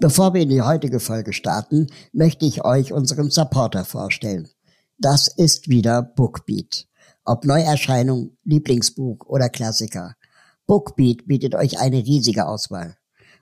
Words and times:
Bevor 0.00 0.32
wir 0.32 0.40
in 0.40 0.48
die 0.48 0.62
heutige 0.62 0.98
Folge 0.98 1.34
starten, 1.34 1.86
möchte 2.14 2.46
ich 2.46 2.64
euch 2.64 2.94
unseren 2.94 3.28
Supporter 3.28 3.84
vorstellen. 3.84 4.48
Das 4.96 5.28
ist 5.28 5.68
wieder 5.68 6.00
Bookbeat. 6.02 6.86
Ob 7.26 7.44
Neuerscheinung, 7.44 8.38
Lieblingsbuch 8.44 9.26
oder 9.26 9.50
Klassiker. 9.50 10.14
Bookbeat 10.66 11.26
bietet 11.26 11.54
euch 11.54 11.80
eine 11.80 11.98
riesige 11.98 12.46
Auswahl. 12.46 12.96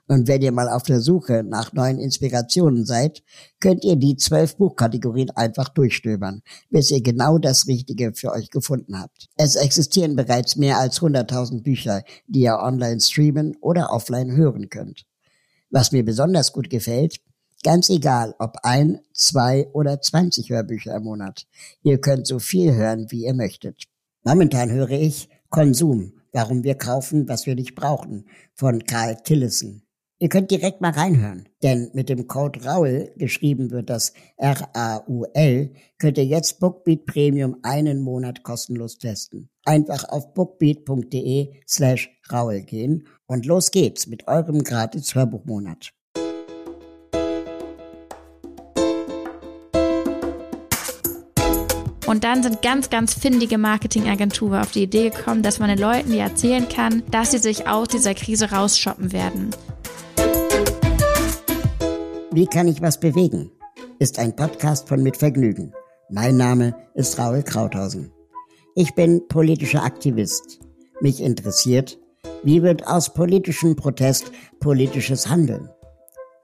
Und 0.09 0.27
wenn 0.27 0.41
ihr 0.41 0.51
mal 0.51 0.67
auf 0.67 0.83
der 0.83 0.99
Suche 0.99 1.45
nach 1.47 1.71
neuen 1.71 1.97
Inspirationen 1.97 2.85
seid, 2.85 3.23
könnt 3.61 3.85
ihr 3.85 3.95
die 3.95 4.17
zwölf 4.17 4.57
Buchkategorien 4.57 5.29
einfach 5.29 5.69
durchstöbern, 5.69 6.41
bis 6.69 6.91
ihr 6.91 7.01
genau 7.01 7.37
das 7.37 7.67
Richtige 7.67 8.11
für 8.13 8.33
euch 8.33 8.49
gefunden 8.49 8.99
habt. 8.99 9.29
Es 9.37 9.55
existieren 9.55 10.17
bereits 10.17 10.57
mehr 10.57 10.77
als 10.77 10.99
100.000 10.99 11.63
Bücher, 11.63 12.03
die 12.27 12.41
ihr 12.41 12.59
online 12.59 12.99
streamen 12.99 13.55
oder 13.61 13.93
offline 13.93 14.35
hören 14.35 14.67
könnt. 14.69 15.05
Was 15.69 15.91
mir 15.91 16.03
besonders 16.03 16.51
gut 16.51 16.69
gefällt, 16.69 17.19
ganz 17.63 17.89
egal 17.89 18.35
ob 18.39 18.57
ein, 18.63 19.01
zwei 19.13 19.67
oder 19.73 20.01
20 20.01 20.49
Hörbücher 20.49 20.95
im 20.95 21.03
Monat. 21.03 21.45
Ihr 21.83 21.99
könnt 21.99 22.27
so 22.27 22.39
viel 22.39 22.73
hören, 22.73 23.07
wie 23.09 23.25
ihr 23.25 23.33
möchtet. 23.33 23.83
Momentan 24.23 24.71
höre 24.71 24.91
ich 24.91 25.29
Konsum, 25.49 26.13
warum 26.31 26.63
wir 26.63 26.75
kaufen, 26.75 27.27
was 27.27 27.45
wir 27.45 27.55
nicht 27.55 27.75
brauchen, 27.75 28.25
von 28.53 28.83
Karl 28.83 29.17
Tillison. 29.23 29.83
Ihr 30.21 30.27
könnt 30.27 30.51
direkt 30.51 30.81
mal 30.81 30.91
reinhören, 30.91 31.47
denn 31.63 31.91
mit 31.93 32.09
dem 32.09 32.27
Code 32.27 32.65
RAUL, 32.65 33.13
geschrieben 33.15 33.71
wird 33.71 33.89
das 33.89 34.11
R-A-U-L, 34.35 35.73
könnt 35.97 36.17
ihr 36.17 36.25
jetzt 36.25 36.59
Bookbeat 36.59 37.05
Premium 37.05 37.55
einen 37.63 38.01
Monat 38.01 38.43
kostenlos 38.43 38.97
testen. 38.97 39.49
Einfach 39.63 40.03
auf 40.09 40.33
bookbeat.de 40.33 41.53
slash 41.65 42.09
RAUL 42.27 42.63
gehen 42.63 43.07
und 43.29 43.45
los 43.45 43.69
geht's 43.69 44.07
mit 44.07 44.27
eurem 44.27 44.63
gratis 44.63 45.13
Hörbuchmonat. 45.13 45.91
Und 52.07 52.23
dann 52.23 52.41
sind 52.41 52.63
ganz, 52.63 52.89
ganz 52.89 53.13
findige 53.13 53.59
Marketingagenturen 53.59 54.59
auf 54.59 54.71
die 54.71 54.81
Idee 54.81 55.11
gekommen, 55.11 55.43
dass 55.43 55.59
man 55.59 55.69
den 55.69 55.77
Leuten 55.77 56.11
ja 56.11 56.23
erzählen 56.23 56.67
kann, 56.67 57.03
dass 57.11 57.29
sie 57.31 57.37
sich 57.37 57.67
aus 57.67 57.89
dieser 57.89 58.15
Krise 58.15 58.49
rausshoppen 58.51 59.13
werden. 59.13 59.51
Wie 62.31 62.47
kann 62.47 62.67
ich 62.67 62.81
was 62.81 62.99
bewegen? 62.99 63.51
Ist 63.99 64.17
ein 64.17 64.35
Podcast 64.35 64.89
von 64.89 65.03
Mit 65.03 65.17
Vergnügen. 65.17 65.71
Mein 66.09 66.35
Name 66.35 66.75
ist 66.95 67.19
Raul 67.19 67.43
Krauthausen. 67.43 68.11
Ich 68.73 68.95
bin 68.95 69.27
politischer 69.27 69.83
Aktivist. 69.83 70.59
Mich 71.01 71.21
interessiert, 71.21 71.99
wie 72.43 72.63
wird 72.63 72.87
aus 72.87 73.13
politischem 73.13 73.75
Protest 73.75 74.31
politisches 74.59 75.29
Handeln? 75.29 75.69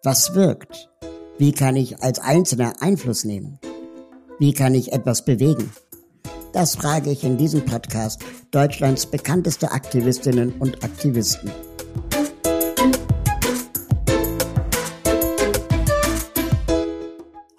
Was 0.04 0.36
wirkt? 0.36 0.90
Wie 1.38 1.52
kann 1.52 1.76
ich 1.76 2.02
als 2.02 2.20
Einzelner 2.20 2.74
Einfluss 2.82 3.24
nehmen? 3.24 3.60
Wie 4.40 4.54
kann 4.54 4.76
ich 4.76 4.94
etwas 4.94 5.26
bewegen? 5.26 5.72
Das 6.54 6.76
frage 6.76 7.12
ich 7.12 7.24
in 7.24 7.38
diesem 7.38 7.66
Podcast 7.66 8.24
Deutschlands 8.52 9.06
bekannteste 9.06 9.72
Aktivistinnen 9.72 10.54
und 10.60 10.84
Aktivisten. 10.84 11.52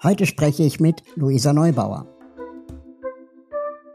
Heute 0.03 0.25
spreche 0.25 0.63
ich 0.63 0.79
mit 0.79 1.03
Luisa 1.15 1.53
Neubauer. 1.53 2.07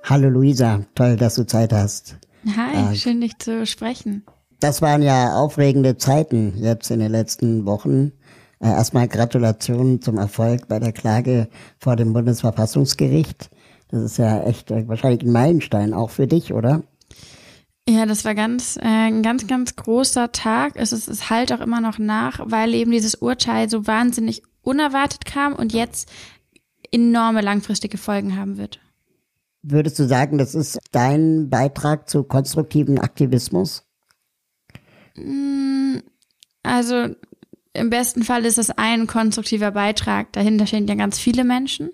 Hallo 0.04 0.28
Luisa, 0.28 0.84
toll, 0.94 1.16
dass 1.16 1.36
du 1.36 1.46
Zeit 1.46 1.72
hast. 1.72 2.18
Hi, 2.46 2.92
äh, 2.92 2.96
schön 2.96 3.20
dich 3.20 3.38
zu 3.38 3.66
sprechen. 3.66 4.24
Das 4.60 4.82
waren 4.82 5.02
ja 5.02 5.34
aufregende 5.34 5.96
Zeiten 5.96 6.54
jetzt 6.56 6.90
in 6.90 7.00
den 7.00 7.10
letzten 7.10 7.66
Wochen. 7.66 8.12
Äh, 8.60 8.68
erstmal 8.68 9.08
Gratulation 9.08 10.00
zum 10.00 10.18
Erfolg 10.18 10.68
bei 10.68 10.78
der 10.78 10.92
Klage 10.92 11.48
vor 11.78 11.96
dem 11.96 12.12
Bundesverfassungsgericht. 12.12 13.50
Das 13.88 14.02
ist 14.02 14.18
ja 14.18 14.42
echt 14.42 14.70
äh, 14.70 14.86
wahrscheinlich 14.88 15.22
ein 15.22 15.32
Meilenstein 15.32 15.94
auch 15.94 16.10
für 16.10 16.26
dich, 16.26 16.52
oder? 16.52 16.82
Ja, 17.88 18.06
das 18.06 18.24
war 18.24 18.34
ganz, 18.34 18.76
äh, 18.76 18.86
ein 18.86 19.22
ganz, 19.22 19.46
ganz 19.46 19.74
großer 19.74 20.30
Tag. 20.30 20.74
Es, 20.76 20.92
ist, 20.92 21.08
es 21.08 21.30
halt 21.30 21.52
auch 21.52 21.60
immer 21.60 21.80
noch 21.80 21.98
nach, 21.98 22.40
weil 22.44 22.74
eben 22.74 22.92
dieses 22.92 23.16
Urteil 23.16 23.68
so 23.68 23.86
wahnsinnig 23.86 24.42
unerwartet 24.62 25.24
kam 25.24 25.54
und 25.54 25.72
jetzt 25.72 26.08
enorme 26.92 27.40
langfristige 27.40 27.98
Folgen 27.98 28.36
haben 28.36 28.58
wird. 28.58 28.78
Würdest 29.62 29.98
du 29.98 30.08
sagen, 30.08 30.38
das 30.38 30.54
ist 30.54 30.78
dein 30.90 31.48
Beitrag 31.48 32.08
zu 32.08 32.24
konstruktiven 32.24 32.98
Aktivismus? 32.98 33.84
Mm, 35.16 35.98
also 36.62 37.14
im 37.72 37.90
besten 37.90 38.22
Fall 38.22 38.44
ist 38.44 38.58
es 38.58 38.70
ein 38.70 39.06
konstruktiver 39.06 39.70
Beitrag. 39.70 40.32
Dahinter 40.32 40.66
stehen 40.66 40.86
ja 40.88 40.94
ganz 40.94 41.18
viele 41.18 41.44
Menschen. 41.44 41.90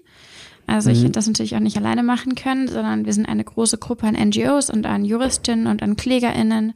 Also 0.66 0.90
ich 0.90 0.98
mhm. 0.98 1.02
hätte 1.04 1.12
das 1.12 1.26
natürlich 1.26 1.56
auch 1.56 1.60
nicht 1.60 1.76
alleine 1.76 2.02
machen 2.02 2.34
können, 2.34 2.68
sondern 2.68 3.06
wir 3.06 3.12
sind 3.12 3.26
eine 3.26 3.44
große 3.44 3.78
Gruppe 3.78 4.06
an 4.06 4.14
NGOs 4.14 4.70
und 4.70 4.86
an 4.86 5.04
Juristinnen 5.04 5.66
und 5.66 5.82
an 5.82 5.96
KlägerInnen. 5.96 6.74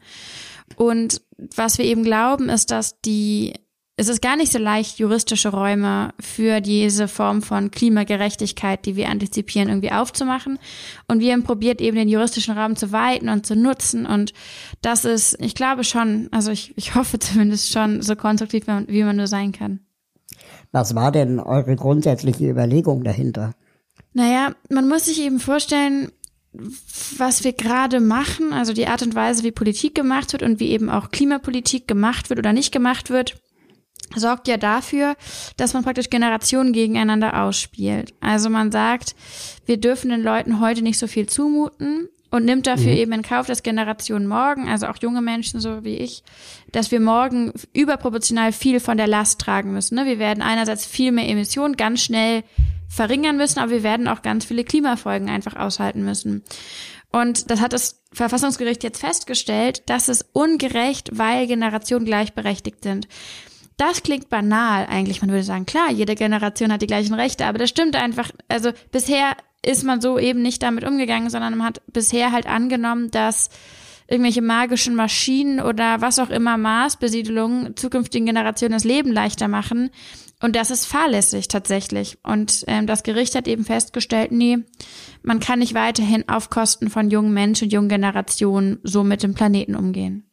Und 0.76 1.20
was 1.56 1.78
wir 1.78 1.84
eben 1.84 2.02
glauben, 2.02 2.48
ist, 2.48 2.70
dass 2.70 3.00
die 3.00 3.54
es 4.02 4.08
ist 4.08 4.20
gar 4.20 4.36
nicht 4.36 4.50
so 4.50 4.58
leicht, 4.58 4.98
juristische 4.98 5.50
Räume 5.50 6.12
für 6.18 6.60
diese 6.60 7.06
Form 7.06 7.40
von 7.40 7.70
Klimagerechtigkeit, 7.70 8.84
die 8.84 8.96
wir 8.96 9.08
antizipieren, 9.08 9.68
irgendwie 9.68 9.92
aufzumachen. 9.92 10.58
Und 11.06 11.20
wir 11.20 11.32
haben 11.32 11.44
probiert, 11.44 11.80
eben 11.80 11.96
den 11.96 12.08
juristischen 12.08 12.58
Raum 12.58 12.74
zu 12.74 12.90
weiten 12.90 13.28
und 13.28 13.46
zu 13.46 13.54
nutzen. 13.54 14.04
Und 14.04 14.32
das 14.80 15.04
ist, 15.04 15.36
ich 15.40 15.54
glaube 15.54 15.84
schon, 15.84 16.28
also 16.32 16.50
ich, 16.50 16.76
ich 16.76 16.96
hoffe 16.96 17.18
zumindest 17.20 17.70
schon 17.70 18.02
so 18.02 18.16
konstruktiv, 18.16 18.64
wie 18.66 19.04
man 19.04 19.16
nur 19.16 19.28
sein 19.28 19.52
kann. 19.52 19.80
Was 20.72 20.94
war 20.96 21.12
denn 21.12 21.38
eure 21.38 21.76
grundsätzliche 21.76 22.50
Überlegung 22.50 23.04
dahinter? 23.04 23.52
Naja, 24.14 24.54
man 24.68 24.88
muss 24.88 25.04
sich 25.04 25.20
eben 25.20 25.38
vorstellen, 25.38 26.10
was 27.16 27.44
wir 27.44 27.52
gerade 27.52 28.00
machen, 28.00 28.52
also 28.52 28.72
die 28.72 28.88
Art 28.88 29.02
und 29.02 29.14
Weise, 29.14 29.44
wie 29.44 29.52
Politik 29.52 29.94
gemacht 29.94 30.32
wird 30.32 30.42
und 30.42 30.60
wie 30.60 30.70
eben 30.70 30.90
auch 30.90 31.10
Klimapolitik 31.10 31.86
gemacht 31.86 32.30
wird 32.30 32.40
oder 32.40 32.52
nicht 32.52 32.72
gemacht 32.72 33.10
wird, 33.10 33.40
sorgt 34.16 34.48
ja 34.48 34.56
dafür, 34.56 35.16
dass 35.56 35.74
man 35.74 35.84
praktisch 35.84 36.10
Generationen 36.10 36.72
gegeneinander 36.72 37.42
ausspielt. 37.42 38.14
Also 38.20 38.50
man 38.50 38.72
sagt, 38.72 39.14
wir 39.66 39.78
dürfen 39.78 40.10
den 40.10 40.22
Leuten 40.22 40.60
heute 40.60 40.82
nicht 40.82 40.98
so 40.98 41.06
viel 41.06 41.26
zumuten 41.26 42.08
und 42.30 42.46
nimmt 42.46 42.66
dafür 42.66 42.92
mhm. 42.92 42.98
eben 42.98 43.12
in 43.12 43.22
Kauf, 43.22 43.46
dass 43.46 43.62
Generationen 43.62 44.26
morgen, 44.26 44.68
also 44.68 44.86
auch 44.86 44.96
junge 45.00 45.20
Menschen 45.20 45.60
so 45.60 45.84
wie 45.84 45.96
ich, 45.96 46.22
dass 46.72 46.90
wir 46.90 46.98
morgen 46.98 47.52
überproportional 47.74 48.52
viel 48.52 48.80
von 48.80 48.96
der 48.96 49.06
Last 49.06 49.40
tragen 49.40 49.72
müssen. 49.72 49.96
Ne? 49.96 50.06
Wir 50.06 50.18
werden 50.18 50.42
einerseits 50.42 50.86
viel 50.86 51.12
mehr 51.12 51.28
Emissionen 51.28 51.76
ganz 51.76 52.02
schnell 52.02 52.42
verringern 52.88 53.36
müssen, 53.36 53.58
aber 53.58 53.70
wir 53.70 53.82
werden 53.82 54.08
auch 54.08 54.22
ganz 54.22 54.46
viele 54.46 54.64
Klimafolgen 54.64 55.28
einfach 55.28 55.56
aushalten 55.56 56.04
müssen. 56.04 56.42
Und 57.10 57.50
das 57.50 57.60
hat 57.60 57.74
das 57.74 58.02
Verfassungsgericht 58.12 58.82
jetzt 58.82 59.00
festgestellt, 59.00 59.82
dass 59.86 60.08
es 60.08 60.24
ungerecht, 60.32 61.10
weil 61.12 61.46
Generationen 61.46 62.06
gleichberechtigt 62.06 62.82
sind. 62.82 63.08
Das 63.82 64.04
klingt 64.04 64.28
banal 64.28 64.86
eigentlich. 64.86 65.22
Man 65.22 65.30
würde 65.30 65.42
sagen, 65.42 65.66
klar, 65.66 65.90
jede 65.90 66.14
Generation 66.14 66.72
hat 66.72 66.82
die 66.82 66.86
gleichen 66.86 67.14
Rechte, 67.14 67.46
aber 67.46 67.58
das 67.58 67.68
stimmt 67.68 67.96
einfach. 67.96 68.30
Also 68.46 68.70
bisher 68.92 69.36
ist 69.66 69.82
man 69.82 70.00
so 70.00 70.20
eben 70.20 70.40
nicht 70.40 70.62
damit 70.62 70.84
umgegangen, 70.84 71.30
sondern 71.30 71.58
man 71.58 71.66
hat 71.66 71.82
bisher 71.88 72.30
halt 72.30 72.46
angenommen, 72.46 73.10
dass 73.10 73.50
irgendwelche 74.06 74.40
magischen 74.40 74.94
Maschinen 74.94 75.58
oder 75.58 76.00
was 76.00 76.20
auch 76.20 76.30
immer 76.30 76.56
Maßbesiedelungen 76.58 77.74
zukünftigen 77.76 78.24
Generationen 78.24 78.74
das 78.74 78.84
Leben 78.84 79.10
leichter 79.10 79.48
machen. 79.48 79.90
Und 80.40 80.54
das 80.54 80.70
ist 80.70 80.86
fahrlässig 80.86 81.48
tatsächlich. 81.48 82.18
Und 82.22 82.62
ähm, 82.68 82.86
das 82.86 83.02
Gericht 83.02 83.34
hat 83.34 83.48
eben 83.48 83.64
festgestellt, 83.64 84.30
nee, 84.30 84.58
man 85.24 85.40
kann 85.40 85.58
nicht 85.58 85.74
weiterhin 85.74 86.28
auf 86.28 86.50
Kosten 86.50 86.88
von 86.88 87.10
jungen 87.10 87.32
Menschen 87.32 87.68
jungen 87.68 87.88
Generationen 87.88 88.78
so 88.84 89.02
mit 89.02 89.24
dem 89.24 89.34
Planeten 89.34 89.74
umgehen. 89.74 90.31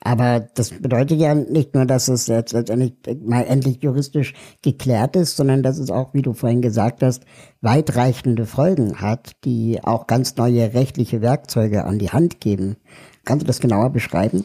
Aber 0.00 0.40
das 0.40 0.70
bedeutet 0.70 1.18
ja 1.18 1.34
nicht 1.34 1.74
nur, 1.74 1.84
dass 1.84 2.08
es 2.08 2.26
jetzt 2.26 2.52
letztendlich 2.52 2.94
mal 3.24 3.42
endlich 3.42 3.82
juristisch 3.82 4.34
geklärt 4.62 5.16
ist, 5.16 5.36
sondern 5.36 5.62
dass 5.62 5.78
es 5.78 5.90
auch, 5.90 6.14
wie 6.14 6.22
du 6.22 6.32
vorhin 6.32 6.62
gesagt 6.62 7.02
hast, 7.02 7.24
weitreichende 7.60 8.46
Folgen 8.46 9.00
hat, 9.00 9.32
die 9.44 9.82
auch 9.82 10.06
ganz 10.06 10.36
neue 10.36 10.74
rechtliche 10.74 11.22
Werkzeuge 11.22 11.84
an 11.84 11.98
die 11.98 12.10
Hand 12.10 12.40
geben. 12.40 12.76
Kannst 13.24 13.42
du 13.42 13.46
das 13.46 13.60
genauer 13.60 13.90
beschreiben? 13.90 14.44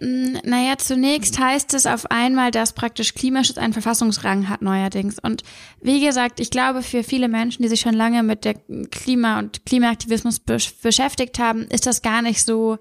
Mm, 0.00 0.36
naja, 0.44 0.76
zunächst 0.78 1.38
heißt 1.40 1.74
es 1.74 1.86
auf 1.86 2.10
einmal, 2.10 2.50
dass 2.50 2.72
praktisch 2.72 3.14
Klimaschutz 3.14 3.58
einen 3.58 3.72
Verfassungsrang 3.72 4.48
hat 4.48 4.62
neuerdings. 4.62 5.18
Und 5.18 5.42
wie 5.80 6.04
gesagt, 6.04 6.40
ich 6.40 6.50
glaube, 6.50 6.82
für 6.82 7.02
viele 7.02 7.28
Menschen, 7.28 7.62
die 7.62 7.68
sich 7.68 7.80
schon 7.80 7.94
lange 7.94 8.22
mit 8.22 8.44
der 8.44 8.54
Klima- 8.90 9.38
und 9.38 9.64
Klimaaktivismus 9.66 10.40
beschäftigt 10.40 11.38
haben, 11.38 11.62
ist 11.68 11.86
das 11.86 12.02
gar 12.02 12.22
nicht 12.22 12.44
so 12.44 12.78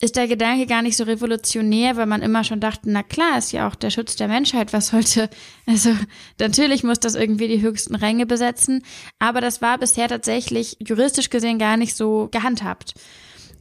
ist 0.00 0.16
der 0.16 0.28
Gedanke 0.28 0.66
gar 0.66 0.80
nicht 0.80 0.96
so 0.96 1.04
revolutionär, 1.04 1.96
weil 1.96 2.06
man 2.06 2.22
immer 2.22 2.42
schon 2.42 2.58
dachte, 2.58 2.90
na 2.90 3.02
klar, 3.02 3.36
ist 3.36 3.52
ja 3.52 3.68
auch 3.68 3.74
der 3.74 3.90
Schutz 3.90 4.16
der 4.16 4.28
Menschheit, 4.28 4.72
was 4.72 4.88
sollte, 4.88 5.28
also 5.66 5.90
natürlich 6.38 6.82
muss 6.82 7.00
das 7.00 7.14
irgendwie 7.14 7.48
die 7.48 7.60
höchsten 7.60 7.94
Ränge 7.94 8.24
besetzen, 8.26 8.82
aber 9.18 9.40
das 9.40 9.60
war 9.60 9.78
bisher 9.78 10.08
tatsächlich 10.08 10.78
juristisch 10.80 11.28
gesehen 11.28 11.58
gar 11.58 11.76
nicht 11.76 11.94
so 11.94 12.28
gehandhabt. 12.32 12.94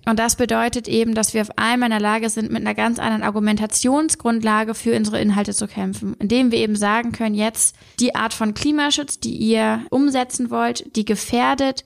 Und 0.06 0.18
das 0.18 0.38
bedeutet 0.38 0.88
eben, 0.88 1.13
dass 1.13 1.33
wir 1.33 1.41
auf 1.41 1.57
einmal 1.57 1.88
in 1.88 1.91
der 1.91 2.00
Lage 2.00 2.30
sind, 2.30 2.51
mit 2.51 2.62
einer 2.62 2.74
ganz 2.74 3.00
anderen 3.00 3.21
Argumentationsgrundlage 3.21 4.74
für 4.74 4.95
unsere 4.95 5.19
Inhalte 5.19 5.53
zu 5.53 5.68
kämpfen, 5.68 6.15
indem 6.19 6.51
wir 6.51 6.59
eben 6.59 6.77
sagen 6.77 7.12
können, 7.12 7.35
jetzt 7.35 7.75
die 8.00 8.15
Art 8.15 8.33
von 8.33 8.53
Klimaschutz, 8.53 9.19
die 9.19 9.35
ihr 9.35 9.83
umsetzen 9.89 10.50
wollt, 10.50 10.95
die 10.95 11.06
gefährdet 11.06 11.83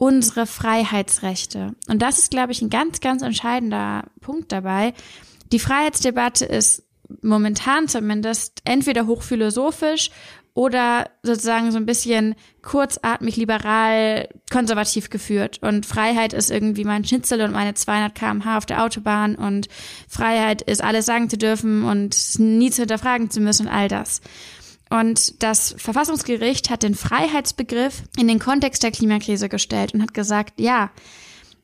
unsere 0.00 0.46
Freiheitsrechte. 0.46 1.74
Und 1.86 2.00
das 2.00 2.18
ist, 2.18 2.30
glaube 2.30 2.52
ich, 2.52 2.62
ein 2.62 2.70
ganz, 2.70 3.00
ganz 3.00 3.20
entscheidender 3.20 4.04
Punkt 4.22 4.50
dabei. 4.50 4.94
Die 5.52 5.58
Freiheitsdebatte 5.58 6.46
ist 6.46 6.84
momentan 7.20 7.86
zumindest 7.86 8.62
entweder 8.64 9.06
hochphilosophisch 9.06 10.10
oder 10.54 11.10
sozusagen 11.22 11.70
so 11.70 11.76
ein 11.76 11.84
bisschen 11.84 12.34
kurzatmig 12.62 13.36
liberal 13.36 14.26
konservativ 14.50 15.10
geführt. 15.10 15.58
Und 15.60 15.84
Freiheit 15.84 16.32
ist 16.32 16.50
irgendwie 16.50 16.84
mein 16.84 17.04
Schnitzel 17.04 17.42
und 17.42 17.52
meine 17.52 17.74
200 17.74 18.14
kmh 18.14 18.56
auf 18.56 18.64
der 18.64 18.82
Autobahn 18.82 19.34
und 19.34 19.68
Freiheit 20.08 20.62
ist 20.62 20.82
alles 20.82 21.04
sagen 21.04 21.28
zu 21.28 21.36
dürfen 21.36 21.84
und 21.84 22.16
nie 22.38 22.70
zu 22.70 22.80
hinterfragen 22.80 23.30
zu 23.30 23.40
müssen 23.40 23.66
und 23.66 23.72
all 23.72 23.88
das. 23.88 24.22
Und 24.90 25.42
das 25.42 25.74
Verfassungsgericht 25.78 26.68
hat 26.68 26.82
den 26.82 26.96
Freiheitsbegriff 26.96 28.02
in 28.18 28.26
den 28.26 28.40
Kontext 28.40 28.82
der 28.82 28.90
Klimakrise 28.90 29.48
gestellt 29.48 29.94
und 29.94 30.02
hat 30.02 30.14
gesagt, 30.14 30.60
ja, 30.60 30.90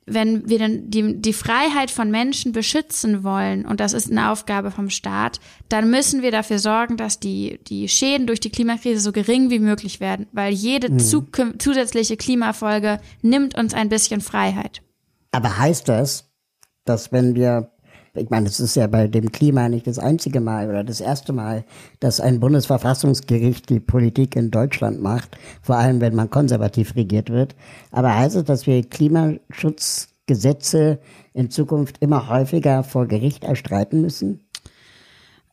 wenn 0.06 0.48
wir 0.48 0.60
dann 0.60 0.88
die, 0.88 1.20
die 1.20 1.32
Freiheit 1.32 1.90
von 1.90 2.12
Menschen 2.12 2.52
beschützen 2.52 3.24
wollen, 3.24 3.66
und 3.66 3.80
das 3.80 3.92
ist 3.92 4.08
eine 4.08 4.30
Aufgabe 4.30 4.70
vom 4.70 4.88
Staat, 4.88 5.40
dann 5.68 5.90
müssen 5.90 6.22
wir 6.22 6.30
dafür 6.30 6.60
sorgen, 6.60 6.96
dass 6.96 7.18
die, 7.18 7.58
die 7.66 7.88
Schäden 7.88 8.28
durch 8.28 8.38
die 8.38 8.50
Klimakrise 8.50 9.00
so 9.00 9.10
gering 9.10 9.50
wie 9.50 9.58
möglich 9.58 9.98
werden, 9.98 10.28
weil 10.30 10.52
jede 10.52 10.88
hm. 10.88 11.58
zusätzliche 11.58 12.16
Klimafolge 12.16 13.00
nimmt 13.22 13.58
uns 13.58 13.74
ein 13.74 13.88
bisschen 13.88 14.20
Freiheit. 14.20 14.80
Aber 15.32 15.58
heißt 15.58 15.88
das, 15.88 16.30
dass 16.84 17.10
wenn 17.10 17.34
wir 17.34 17.72
ich 18.16 18.30
meine, 18.30 18.46
es 18.46 18.60
ist 18.60 18.76
ja 18.76 18.86
bei 18.86 19.08
dem 19.08 19.32
Klima 19.32 19.68
nicht 19.68 19.86
das 19.86 19.98
einzige 19.98 20.40
Mal 20.40 20.68
oder 20.68 20.84
das 20.84 21.00
erste 21.00 21.32
Mal, 21.32 21.64
dass 22.00 22.20
ein 22.20 22.40
Bundesverfassungsgericht 22.40 23.68
die 23.68 23.80
Politik 23.80 24.36
in 24.36 24.50
Deutschland 24.50 25.02
macht, 25.02 25.36
vor 25.62 25.76
allem 25.76 26.00
wenn 26.00 26.14
man 26.14 26.30
konservativ 26.30 26.96
regiert 26.96 27.30
wird. 27.30 27.54
Aber 27.90 28.16
heißt 28.16 28.36
es, 28.36 28.44
dass 28.44 28.66
wir 28.66 28.82
Klimaschutzgesetze 28.82 30.98
in 31.32 31.50
Zukunft 31.50 31.96
immer 32.00 32.28
häufiger 32.28 32.84
vor 32.84 33.06
Gericht 33.06 33.44
erstreiten 33.44 34.00
müssen? 34.00 34.40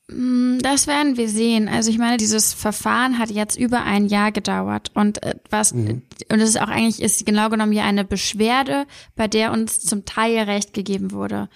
Mm, 0.10 0.60
das 0.60 0.88
werden 0.88 1.18
wir 1.18 1.30
sehen. 1.30 1.69
Also 1.69 1.89
ich 1.89 1.98
meine, 1.98 2.18
dieses 2.18 2.54
Verfahren 2.54 3.19
hat 3.19 3.31
jetzt 3.31 3.57
über 3.57 3.83
ein 3.83 4.07
Jahr 4.07 4.31
gedauert 4.31 4.92
und 4.94 5.24
äh, 5.24 5.36
was 5.50 5.74
mhm. 5.74 6.01
und 6.30 6.39
es 6.39 6.50
ist 6.50 6.62
auch 6.62 6.68
eigentlich 6.68 7.01
ist 7.01 7.25
genau 7.25 7.50
genommen 7.50 7.71
hier 7.71 7.86
eine 7.86 8.04
Beschwerde, 8.04 8.86
bei 9.15 9.27
der 9.27 9.51
uns 9.51 9.80
zum 9.80 10.06
Teil 10.06 10.39
Recht 10.39 10.74
gegeben 10.74 11.12
wurde 11.12 11.50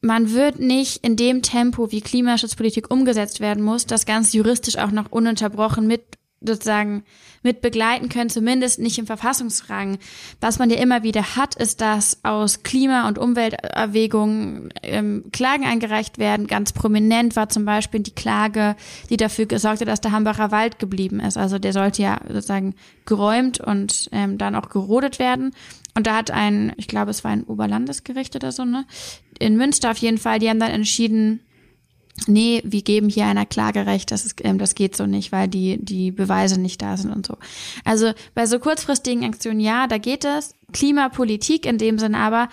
man 0.00 0.32
wird 0.32 0.58
nicht 0.58 1.04
in 1.04 1.16
dem 1.16 1.42
Tempo, 1.42 1.90
wie 1.92 2.00
Klimaschutzpolitik 2.00 2.90
umgesetzt 2.90 3.40
werden 3.40 3.62
muss, 3.62 3.86
das 3.86 4.06
ganz 4.06 4.32
juristisch 4.32 4.78
auch 4.78 4.90
noch 4.90 5.10
ununterbrochen 5.10 5.86
mit 5.86 6.02
sozusagen 6.40 7.04
mit 7.42 7.60
begleiten 7.60 8.08
können, 8.08 8.30
zumindest 8.30 8.78
nicht 8.78 8.98
im 8.98 9.06
Verfassungsrang. 9.06 9.98
Was 10.40 10.58
man 10.58 10.70
ja 10.70 10.78
immer 10.78 11.02
wieder 11.02 11.36
hat, 11.36 11.54
ist, 11.54 11.80
dass 11.80 12.24
aus 12.24 12.62
Klima- 12.62 13.08
und 13.08 13.18
Umwelterwägungen 13.18 14.70
ähm, 14.82 15.24
Klagen 15.32 15.64
eingereicht 15.64 16.18
werden. 16.18 16.46
Ganz 16.46 16.72
prominent 16.72 17.36
war 17.36 17.48
zum 17.48 17.64
Beispiel 17.64 18.00
die 18.00 18.14
Klage, 18.14 18.76
die 19.10 19.16
dafür 19.16 19.46
gesorgt 19.46 19.80
hat, 19.80 19.88
dass 19.88 20.00
der 20.00 20.12
Hambacher 20.12 20.50
Wald 20.50 20.78
geblieben 20.78 21.20
ist. 21.20 21.36
Also 21.36 21.58
der 21.58 21.72
sollte 21.72 22.02
ja 22.02 22.20
sozusagen 22.26 22.74
geräumt 23.04 23.60
und 23.60 24.08
ähm, 24.12 24.38
dann 24.38 24.54
auch 24.54 24.68
gerodet 24.68 25.18
werden. 25.18 25.52
Und 25.94 26.06
da 26.06 26.16
hat 26.16 26.30
ein, 26.30 26.72
ich 26.76 26.88
glaube, 26.88 27.10
es 27.10 27.24
war 27.24 27.32
ein 27.32 27.44
Oberlandesgericht 27.44 28.34
oder 28.36 28.52
so, 28.52 28.64
ne? 28.64 28.86
In 29.38 29.56
Münster 29.56 29.90
auf 29.90 29.96
jeden 29.98 30.18
Fall, 30.18 30.38
die 30.38 30.48
haben 30.48 30.60
dann 30.60 30.70
entschieden, 30.70 31.40
nee, 32.26 32.62
wir 32.64 32.82
geben 32.82 33.08
hier 33.08 33.26
einer 33.26 33.46
Klagerecht, 33.46 34.10
das, 34.10 34.26
ist, 34.26 34.44
ähm, 34.44 34.58
das 34.58 34.74
geht 34.74 34.96
so 34.96 35.06
nicht, 35.06 35.32
weil 35.32 35.48
die, 35.48 35.78
die 35.82 36.10
Beweise 36.10 36.60
nicht 36.60 36.82
da 36.82 36.96
sind 36.96 37.12
und 37.12 37.26
so. 37.26 37.36
Also 37.84 38.12
bei 38.34 38.46
so 38.46 38.58
kurzfristigen 38.58 39.24
Aktionen, 39.24 39.60
ja, 39.60 39.86
da 39.86 39.98
geht 39.98 40.24
es. 40.24 40.54
Klimapolitik 40.72 41.66
in 41.66 41.78
dem 41.78 41.98
Sinn 41.98 42.14
aber, 42.14 42.48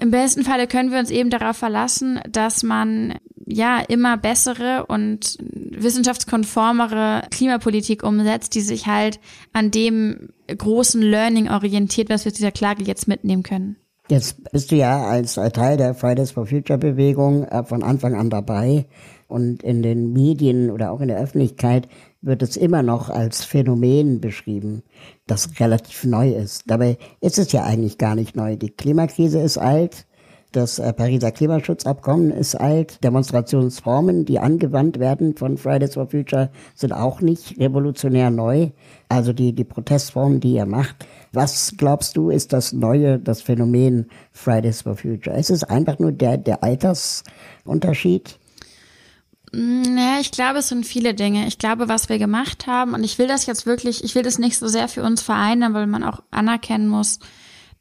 im 0.00 0.10
besten 0.10 0.44
Falle 0.44 0.66
können 0.66 0.90
wir 0.90 0.98
uns 0.98 1.10
eben 1.10 1.30
darauf 1.30 1.56
verlassen, 1.56 2.20
dass 2.28 2.62
man 2.62 3.18
ja 3.46 3.78
immer 3.80 4.16
bessere 4.16 4.86
und 4.86 5.36
wissenschaftskonformere 5.40 7.26
Klimapolitik 7.30 8.02
umsetzt, 8.02 8.54
die 8.54 8.62
sich 8.62 8.86
halt 8.86 9.20
an 9.52 9.70
dem 9.70 10.30
großen 10.46 11.02
Learning 11.02 11.50
orientiert, 11.50 12.08
was 12.08 12.24
wir 12.24 12.30
aus 12.30 12.36
dieser 12.36 12.52
Klage 12.52 12.84
jetzt 12.84 13.06
mitnehmen 13.06 13.42
können. 13.42 13.76
Jetzt 14.08 14.50
bist 14.52 14.70
du 14.70 14.76
ja 14.76 15.06
als 15.06 15.34
Teil 15.34 15.78
der 15.78 15.94
Fridays 15.94 16.32
for 16.32 16.46
Future 16.46 16.78
Bewegung 16.78 17.44
äh, 17.44 17.64
von 17.64 17.82
Anfang 17.82 18.14
an 18.14 18.28
dabei 18.28 18.84
und 19.28 19.62
in 19.62 19.82
den 19.82 20.12
Medien 20.12 20.70
oder 20.70 20.92
auch 20.92 21.00
in 21.00 21.08
der 21.08 21.18
Öffentlichkeit 21.18 21.88
wird 22.20 22.42
es 22.42 22.58
immer 22.58 22.82
noch 22.82 23.08
als 23.08 23.44
Phänomen 23.44 24.20
beschrieben, 24.20 24.82
das 25.26 25.58
relativ 25.58 26.04
neu 26.04 26.32
ist. 26.32 26.64
Dabei 26.66 26.98
ist 27.20 27.38
es 27.38 27.52
ja 27.52 27.64
eigentlich 27.64 27.96
gar 27.96 28.14
nicht 28.14 28.36
neu. 28.36 28.56
Die 28.56 28.70
Klimakrise 28.70 29.40
ist 29.40 29.56
alt, 29.56 30.06
das 30.56 30.78
äh, 30.78 30.92
Pariser 30.92 31.32
Klimaschutzabkommen 31.32 32.30
ist 32.30 32.54
alt. 32.54 33.02
Demonstrationsformen, 33.02 34.24
die 34.24 34.38
angewandt 34.38 34.98
werden 34.98 35.36
von 35.36 35.56
Fridays 35.58 35.94
for 35.94 36.08
Future, 36.08 36.50
sind 36.74 36.92
auch 36.92 37.20
nicht 37.20 37.58
revolutionär 37.58 38.30
neu. 38.30 38.70
Also 39.08 39.32
die, 39.32 39.52
die 39.52 39.64
Protestformen, 39.64 40.40
die 40.40 40.54
ihr 40.54 40.66
macht. 40.66 41.06
Was 41.32 41.74
glaubst 41.76 42.16
du, 42.16 42.30
ist 42.30 42.52
das 42.52 42.72
neue, 42.72 43.18
das 43.18 43.42
Phänomen 43.42 44.06
Fridays 44.32 44.82
for 44.82 44.96
Future? 44.96 45.36
Ist 45.36 45.50
es 45.50 45.64
einfach 45.64 45.98
nur 45.98 46.12
der, 46.12 46.38
der 46.38 46.62
Altersunterschied? 46.62 48.38
Naja, 49.52 50.18
ich 50.20 50.32
glaube, 50.32 50.58
es 50.58 50.68
sind 50.68 50.84
viele 50.84 51.14
Dinge. 51.14 51.46
Ich 51.46 51.58
glaube, 51.58 51.88
was 51.88 52.08
wir 52.08 52.18
gemacht 52.18 52.66
haben, 52.66 52.94
und 52.94 53.04
ich 53.04 53.18
will 53.18 53.28
das 53.28 53.46
jetzt 53.46 53.66
wirklich, 53.66 54.02
ich 54.02 54.14
will 54.14 54.22
das 54.22 54.38
nicht 54.38 54.58
so 54.58 54.66
sehr 54.66 54.88
für 54.88 55.02
uns 55.02 55.22
vereinen, 55.22 55.74
weil 55.74 55.86
man 55.86 56.02
auch 56.02 56.22
anerkennen 56.30 56.88
muss, 56.88 57.20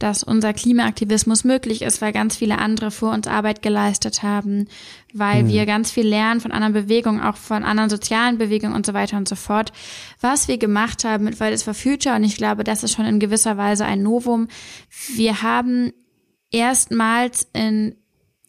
dass 0.03 0.21
unser 0.21 0.51
Klimaaktivismus 0.51 1.45
möglich 1.45 1.81
ist, 1.81 2.01
weil 2.01 2.11
ganz 2.11 2.35
viele 2.35 2.57
andere 2.57 2.91
vor 2.91 3.13
uns 3.13 3.25
Arbeit 3.25 3.61
geleistet 3.61 4.21
haben, 4.21 4.67
weil 5.13 5.43
mhm. 5.43 5.47
wir 5.47 5.65
ganz 5.65 5.91
viel 5.91 6.05
lernen 6.05 6.41
von 6.41 6.51
anderen 6.51 6.73
Bewegungen, 6.73 7.21
auch 7.21 7.37
von 7.37 7.63
anderen 7.63 7.89
sozialen 7.89 8.37
Bewegungen 8.37 8.75
und 8.75 8.85
so 8.85 8.93
weiter 8.93 9.15
und 9.15 9.29
so 9.29 9.35
fort. 9.35 9.71
Was 10.19 10.49
wir 10.49 10.57
gemacht 10.57 11.05
haben 11.05 11.23
mit 11.23 11.35
Fridays 11.35 11.63
for 11.63 11.73
Future, 11.73 12.17
und 12.17 12.25
ich 12.25 12.35
glaube, 12.35 12.65
das 12.65 12.83
ist 12.83 12.91
schon 12.91 13.05
in 13.05 13.21
gewisser 13.21 13.55
Weise 13.55 13.85
ein 13.85 14.03
Novum, 14.03 14.49
wir 15.15 15.41
haben 15.41 15.93
erstmals 16.51 17.47
in 17.53 17.95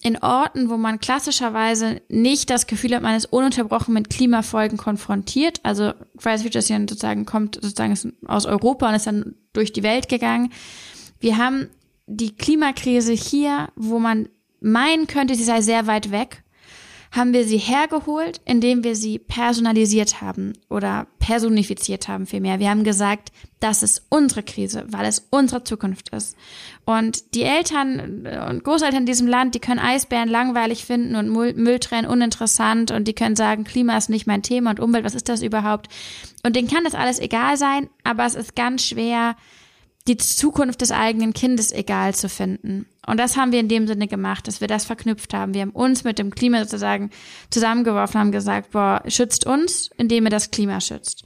in 0.02 0.18
Orten, 0.18 0.68
wo 0.68 0.76
man 0.76 1.00
klassischerweise 1.00 2.02
nicht 2.10 2.50
das 2.50 2.66
Gefühl 2.66 2.94
hat, 2.94 3.00
man 3.00 3.16
ist 3.16 3.24
ununterbrochen 3.24 3.94
mit 3.94 4.10
Klimafolgen 4.10 4.76
konfrontiert. 4.76 5.60
Also 5.62 5.94
Fridays 6.18 6.42
for 6.42 6.50
Future 6.50 6.58
ist 6.58 6.68
ja 6.68 6.78
sozusagen, 6.78 7.24
kommt 7.24 7.54
sozusagen 7.54 8.12
aus 8.26 8.44
Europa 8.44 8.86
und 8.86 8.96
ist 8.96 9.06
dann 9.06 9.34
durch 9.54 9.72
die 9.72 9.82
Welt 9.82 10.10
gegangen. 10.10 10.52
Wir 11.20 11.36
haben 11.36 11.68
die 12.06 12.34
Klimakrise 12.34 13.12
hier, 13.12 13.68
wo 13.76 13.98
man 13.98 14.28
meinen 14.60 15.06
könnte, 15.06 15.34
sie 15.34 15.44
sei 15.44 15.60
sehr 15.60 15.86
weit 15.86 16.10
weg, 16.10 16.42
haben 17.14 17.32
wir 17.32 17.44
sie 17.44 17.58
hergeholt, 17.58 18.40
indem 18.44 18.82
wir 18.82 18.96
sie 18.96 19.20
personalisiert 19.20 20.20
haben 20.20 20.54
oder 20.68 21.06
personifiziert 21.20 22.08
haben 22.08 22.26
vielmehr. 22.26 22.58
Wir 22.58 22.70
haben 22.70 22.82
gesagt, 22.82 23.30
das 23.60 23.84
ist 23.84 24.06
unsere 24.08 24.42
Krise, 24.42 24.84
weil 24.88 25.06
es 25.06 25.28
unsere 25.30 25.62
Zukunft 25.62 26.08
ist. 26.08 26.36
Und 26.84 27.34
die 27.34 27.44
Eltern 27.44 28.26
und 28.48 28.64
Großeltern 28.64 29.00
in 29.00 29.06
diesem 29.06 29.28
Land, 29.28 29.54
die 29.54 29.60
können 29.60 29.78
Eisbären 29.78 30.28
langweilig 30.28 30.84
finden 30.84 31.14
und 31.14 31.30
Müll 31.30 31.78
trennen 31.78 32.08
uninteressant 32.08 32.90
und 32.90 33.06
die 33.06 33.14
können 33.14 33.36
sagen, 33.36 33.62
Klima 33.62 33.96
ist 33.96 34.10
nicht 34.10 34.26
mein 34.26 34.42
Thema 34.42 34.70
und 34.70 34.80
Umwelt, 34.80 35.04
was 35.04 35.14
ist 35.14 35.28
das 35.28 35.42
überhaupt? 35.42 35.88
Und 36.44 36.56
denen 36.56 36.68
kann 36.68 36.84
das 36.84 36.96
alles 36.96 37.20
egal 37.20 37.56
sein, 37.56 37.88
aber 38.02 38.26
es 38.26 38.34
ist 38.34 38.56
ganz 38.56 38.84
schwer, 38.84 39.36
die 40.06 40.18
Zukunft 40.18 40.82
des 40.82 40.92
eigenen 40.92 41.32
Kindes 41.32 41.72
egal 41.72 42.14
zu 42.14 42.28
finden. 42.28 42.86
Und 43.06 43.18
das 43.18 43.36
haben 43.36 43.52
wir 43.52 43.60
in 43.60 43.68
dem 43.68 43.86
Sinne 43.86 44.06
gemacht, 44.06 44.46
dass 44.46 44.60
wir 44.60 44.68
das 44.68 44.84
verknüpft 44.84 45.32
haben. 45.32 45.54
Wir 45.54 45.62
haben 45.62 45.70
uns 45.70 46.04
mit 46.04 46.18
dem 46.18 46.34
Klima 46.34 46.62
sozusagen 46.62 47.10
zusammengeworfen, 47.50 48.20
haben 48.20 48.32
gesagt, 48.32 48.72
boah, 48.72 49.02
schützt 49.06 49.46
uns, 49.46 49.90
indem 49.96 50.24
ihr 50.24 50.30
das 50.30 50.50
Klima 50.50 50.80
schützt. 50.80 51.24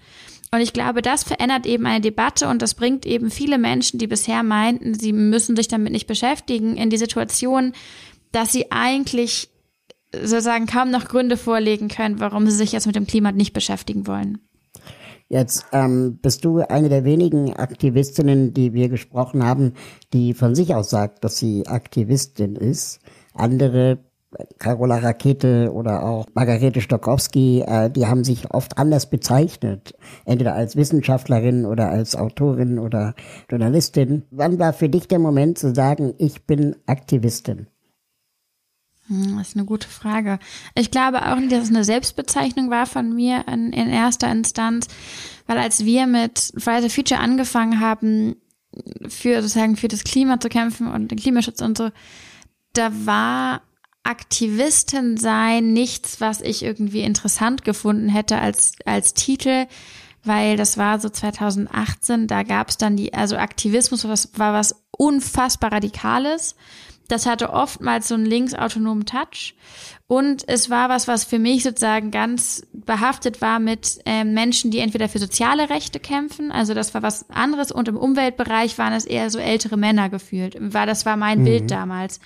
Und 0.51 0.61
ich 0.61 0.73
glaube, 0.73 1.03
das 1.03 1.25
verändert 1.25 1.67
eben 1.67 1.87
eine 1.87 2.01
Debatte 2.01 2.49
und 2.49 2.63
das 2.63 2.75
bringt 2.75 3.05
eben 3.05 3.31
viele 3.31 3.59
Menschen, 3.59 3.99
die 3.99 4.07
bisher 4.07 4.43
meinten, 4.43 4.95
sie 4.95 5.13
müssen 5.13 5.57
sich 5.57 5.69
damit 5.69 5.93
nicht 5.93 6.07
beschäftigen, 6.07 6.77
in 6.77 6.89
die 6.89 6.97
Situation, 6.97 7.73
dass 8.33 8.53
sie 8.53 8.71
eigentlich 8.71 9.51
sozusagen 10.13 10.67
kaum 10.67 10.91
noch 10.91 11.07
Gründe 11.07 11.37
vorlegen 11.37 11.89
können, 11.89 12.21
warum 12.21 12.47
sie 12.47 12.57
sich 12.57 12.73
jetzt 12.73 12.87
mit 12.87 12.97
dem 12.97 13.07
Klima 13.07 13.33
nicht 13.33 13.53
beschäftigen 13.53 14.07
wollen. 14.07 14.39
Jetzt 15.29 15.67
ähm, 15.73 16.19
bist 16.23 16.45
du 16.45 16.61
eine 16.61 16.89
der 16.89 17.05
wenigen 17.05 17.55
Aktivistinnen, 17.55 18.55
die 18.55 18.73
wir 18.73 18.89
gesprochen 18.89 19.45
haben, 19.45 19.75
die 20.15 20.33
von 20.33 20.55
sich 20.55 20.75
aus 20.75 20.89
sagt, 20.89 21.23
dass 21.23 21.37
sie 21.37 21.67
Aktivistin 21.67 22.57
ist. 22.57 23.01
Andere 23.35 23.99
Carola 24.59 24.99
Rakete 24.99 25.73
oder 25.73 26.03
auch 26.03 26.27
Margarete 26.35 26.81
Stokowski, 26.81 27.63
äh, 27.67 27.91
die 27.91 28.07
haben 28.07 28.25
sich 28.25 28.51
oft 28.53 28.77
anders 28.77 29.09
bezeichnet, 29.09 29.95
entweder 30.25 30.55
als 30.55 30.77
Wissenschaftlerin 30.77 31.65
oder 31.65 31.89
als 31.89 32.15
Autorin 32.15 32.79
oder 32.79 33.15
Journalistin. 33.51 34.25
Wann 34.31 34.59
war 34.59 34.73
für 34.73 34.89
dich 34.89 35.09
der 35.09 35.19
Moment 35.19 35.59
zu 35.59 35.75
sagen, 35.75 36.15
ich 36.19 36.47
bin 36.47 36.77
Aktivistin? 36.87 37.69
Hm, 39.09 39.39
das 39.39 39.49
ist 39.49 39.57
eine 39.57 39.65
gute 39.65 39.89
Frage. 39.89 40.39
Ich 40.75 40.91
glaube 40.91 41.27
auch 41.27 41.37
nicht, 41.37 41.53
dass 41.53 41.65
es 41.65 41.71
eine 41.71 41.85
Selbstbezeichnung 41.85 42.71
war 42.71 42.87
von 42.87 43.15
mir 43.15 43.47
in, 43.49 43.73
in 43.73 43.89
erster 43.89 44.31
Instanz, 44.31 44.87
weil 45.47 45.59
als 45.59 45.85
wir 45.85 46.07
mit 46.07 46.53
Fridays 46.57 46.95
Future 46.95 47.21
angefangen 47.21 47.81
haben, 47.81 48.37
für 49.09 49.41
sozusagen 49.43 49.77
für 49.77 49.89
das 49.89 50.05
Klima 50.05 50.39
zu 50.41 50.49
kämpfen 50.49 50.89
und 50.89 51.11
den 51.11 51.19
Klimaschutz 51.19 51.61
und 51.63 51.79
so, 51.79 51.91
da 52.75 52.93
war 53.07 53.63
Aktivistin 54.03 55.17
sein 55.17 55.73
nichts, 55.73 56.21
was 56.21 56.41
ich 56.41 56.63
irgendwie 56.63 57.01
interessant 57.01 57.65
gefunden 57.65 58.09
hätte 58.09 58.39
als, 58.39 58.73
als 58.85 59.15
Titel, 59.15 59.67
weil 60.25 60.57
das 60.57 60.77
war 60.79 61.01
so 61.01 61.09
2018, 61.09 62.27
da 62.27 62.43
gab 62.43 62.69
es 62.69 62.77
dann 62.77 62.97
die, 62.97 63.15
also 63.15 63.37
Aktivismus 63.37 64.07
was, 64.07 64.31
war 64.39 64.53
was 64.53 64.85
unfassbar 64.91 65.73
Radikales. 65.73 66.57
Das 67.09 67.27
hatte 67.27 67.53
oftmals 67.53 68.09
so 68.09 68.15
einen 68.15 68.27
linksautonomen 68.27 69.07
Touch. 69.07 69.55
Und 70.07 70.49
es 70.49 70.71
war 70.71 70.89
was, 70.89 71.07
was 71.09 71.25
für 71.25 71.39
mich 71.39 71.63
sozusagen 71.63 72.11
ganz 72.11 72.67
behaftet 72.73 73.43
war 73.43 73.59
mit 73.59 73.99
äh, 74.07 74.25
Menschen, 74.25 74.71
die 74.71 74.79
entweder 74.79 75.09
für 75.09 75.19
soziale 75.19 75.69
Rechte 75.69 76.01
kämpfen, 76.01 76.51
also 76.51 76.73
das 76.73 76.95
war 76.95 77.03
was 77.03 77.29
anderes, 77.29 77.71
und 77.73 77.89
im 77.89 77.97
Umweltbereich 77.99 78.79
waren 78.79 78.95
es 78.95 79.05
eher 79.05 79.29
so 79.29 79.39
ältere 79.39 79.77
Männer 79.77 80.09
gefühlt. 80.09 80.57
War, 80.61 80.87
das 80.87 81.05
war 81.05 81.19
mein 81.19 81.41
mhm. 81.41 81.45
Bild 81.45 81.71
damals. 81.71 82.21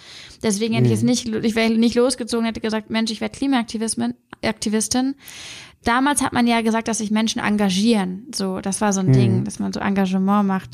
Deswegen 0.44 0.74
hätte 0.74 0.86
mhm. 0.86 0.92
ich 0.92 0.98
es 0.98 1.02
nicht, 1.02 1.28
ich 1.28 1.54
wäre 1.56 1.70
nicht 1.70 1.96
losgezogen, 1.96 2.46
hätte 2.46 2.60
gesagt, 2.60 2.90
Mensch, 2.90 3.10
ich 3.10 3.20
werde 3.20 3.36
Klimaaktivistin. 3.36 4.14
Aktivistin. 4.44 5.14
Damals 5.84 6.22
hat 6.22 6.32
man 6.32 6.46
ja 6.46 6.60
gesagt, 6.60 6.86
dass 6.86 6.98
sich 6.98 7.10
Menschen 7.10 7.40
engagieren. 7.40 8.26
So, 8.32 8.60
das 8.60 8.80
war 8.80 8.92
so 8.92 9.00
ein 9.00 9.08
mhm. 9.08 9.12
Ding, 9.12 9.44
dass 9.44 9.58
man 9.58 9.72
so 9.72 9.80
Engagement 9.80 10.46
macht. 10.46 10.70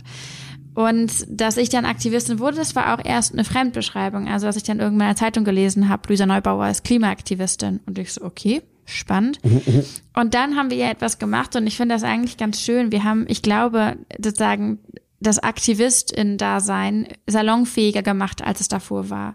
Und 0.79 1.27
dass 1.29 1.57
ich 1.57 1.71
dann 1.71 1.85
Aktivistin 1.85 2.39
wurde, 2.39 2.59
das 2.59 2.77
war 2.77 2.95
auch 2.95 3.05
erst 3.05 3.33
eine 3.33 3.43
Fremdbeschreibung. 3.43 4.29
Also, 4.29 4.47
dass 4.47 4.55
ich 4.55 4.63
dann 4.63 4.79
irgendwann 4.79 5.09
in 5.09 5.15
der 5.15 5.17
Zeitung 5.17 5.43
gelesen 5.43 5.89
habe, 5.89 6.07
Luisa 6.07 6.25
Neubauer 6.25 6.69
ist 6.69 6.85
Klimaaktivistin. 6.85 7.81
Und 7.85 7.99
ich 7.99 8.13
so, 8.13 8.23
okay, 8.23 8.63
spannend. 8.85 9.41
und 10.15 10.35
dann 10.35 10.55
haben 10.55 10.71
wir 10.71 10.77
ja 10.77 10.89
etwas 10.89 11.19
gemacht 11.19 11.57
und 11.57 11.67
ich 11.67 11.77
finde 11.77 11.97
das 11.97 12.05
eigentlich 12.05 12.37
ganz 12.37 12.61
schön. 12.61 12.93
Wir 12.93 13.03
haben, 13.03 13.27
ich 13.27 13.43
glaube, 13.43 13.97
sozusagen 14.23 14.79
das 15.19 15.41
Aktivistin-Dasein 15.41 17.09
salonfähiger 17.27 18.05
gemacht, 18.05 18.45
als 18.45 18.61
es 18.61 18.69
davor 18.69 19.11
war. 19.11 19.35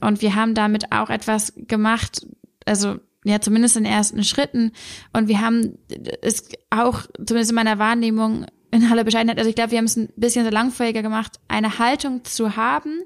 Und 0.00 0.22
wir 0.22 0.34
haben 0.34 0.56
damit 0.56 0.90
auch 0.90 1.08
etwas 1.08 1.52
gemacht, 1.68 2.26
also 2.66 2.96
ja, 3.24 3.40
zumindest 3.40 3.76
in 3.76 3.84
ersten 3.84 4.24
Schritten. 4.24 4.72
Und 5.12 5.28
wir 5.28 5.40
haben 5.40 5.78
es 6.20 6.48
auch, 6.70 7.02
zumindest 7.24 7.52
in 7.52 7.54
meiner 7.54 7.78
Wahrnehmung, 7.78 8.46
in 8.74 8.90
aller 8.90 9.04
Bescheidenheit, 9.04 9.38
also 9.38 9.48
ich 9.48 9.54
glaube, 9.54 9.70
wir 9.70 9.78
haben 9.78 9.84
es 9.84 9.96
ein 9.96 10.08
bisschen 10.16 10.44
so 10.44 10.50
langfähiger 10.50 11.02
gemacht, 11.02 11.38
eine 11.46 11.78
Haltung 11.78 12.24
zu 12.24 12.56
haben 12.56 13.02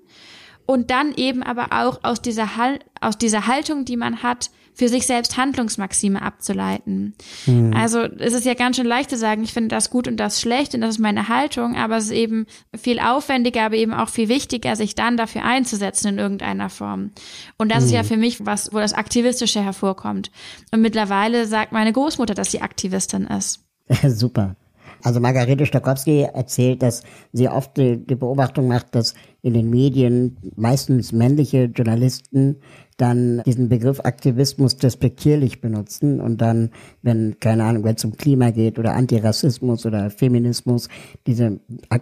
und 0.65 0.91
dann 0.91 1.15
eben 1.15 1.43
aber 1.43 1.69
auch 1.73 2.01
aus 2.03 2.23
dieser, 2.23 2.57
Hal 2.57 2.79
aus 3.01 3.19
dieser 3.19 3.47
Haltung, 3.47 3.85
die 3.85 3.97
man 3.97 4.23
hat, 4.23 4.51
für 4.73 4.89
sich 4.89 5.07
selbst 5.07 5.37
Handlungsmaxime 5.37 6.23
abzuleiten. 6.23 7.15
Mhm. 7.47 7.75
Also 7.75 8.03
es 8.03 8.33
ist 8.33 8.47
ja 8.47 8.55
ganz 8.55 8.77
schön 8.77 8.87
leicht 8.87 9.11
zu 9.11 9.17
sagen, 9.17 9.43
ich 9.43 9.53
finde 9.53 9.69
das 9.69 9.91
gut 9.91 10.07
und 10.07 10.17
das 10.19 10.41
schlecht 10.41 10.73
und 10.73 10.83
das 10.83 10.91
ist 10.91 11.01
meine 11.01 11.29
Haltung, 11.29 11.75
aber 11.75 11.97
es 11.97 12.05
ist 12.05 12.13
eben 12.13 12.47
viel 12.81 13.01
aufwendiger, 13.01 13.65
aber 13.65 13.75
eben 13.75 13.93
auch 13.93 14.09
viel 14.09 14.29
wichtiger, 14.29 14.77
sich 14.77 14.95
dann 14.95 15.17
dafür 15.17 15.43
einzusetzen 15.45 16.09
in 16.09 16.19
irgendeiner 16.19 16.71
Form. 16.71 17.11
Und 17.59 17.73
das 17.73 17.81
mhm. 17.81 17.87
ist 17.87 17.93
ja 17.93 18.03
mhm. 18.05 18.07
für 18.07 18.17
mich 18.17 18.47
was, 18.47 18.73
wo 18.73 18.79
das 18.79 18.95
Aktivistische 18.95 19.61
hervorkommt. 19.61 20.31
Und 20.71 20.81
mittlerweile 20.81 21.47
sagt 21.47 21.73
meine 21.73 21.93
Großmutter, 21.93 22.35
dass 22.35 22.53
sie 22.53 22.63
Aktivistin 22.63 23.27
ist. 23.27 23.65
Super. 24.07 24.55
Also 25.03 25.21
Margarete 25.21 25.67
Stokowski 25.67 26.23
erzählt, 26.23 26.83
dass 26.83 27.03
sie 27.33 27.49
oft 27.49 27.77
die, 27.77 28.05
die, 28.05 28.17
Beobachtung 28.17 28.69
macht, 28.69 28.95
dass 28.95 29.15
in 29.43 29.55
den 29.55 29.71
Medien 29.71 30.37
meistens 30.57 31.13
männliche 31.13 31.65
Journalisten 31.65 32.57
dann 32.97 33.43
diesen 33.47 33.69
Begriff 33.69 34.01
Aktivismus 34.01 34.77
despektierlich 34.77 35.61
benutzen 35.61 36.21
und 36.21 36.41
dann, 36.41 36.71
wenn, 37.03 37.39
keine 37.39 37.63
Ahnung, 37.63 37.85
wenn 37.85 37.95
es 37.95 38.05
um 38.05 38.17
Klima 38.17 38.51
geht 38.51 38.77
oder 38.79 38.95
Antirassismus 38.95 39.87
oder 39.87 40.11
Feminismus, 40.11 40.89
diese, 41.27 41.61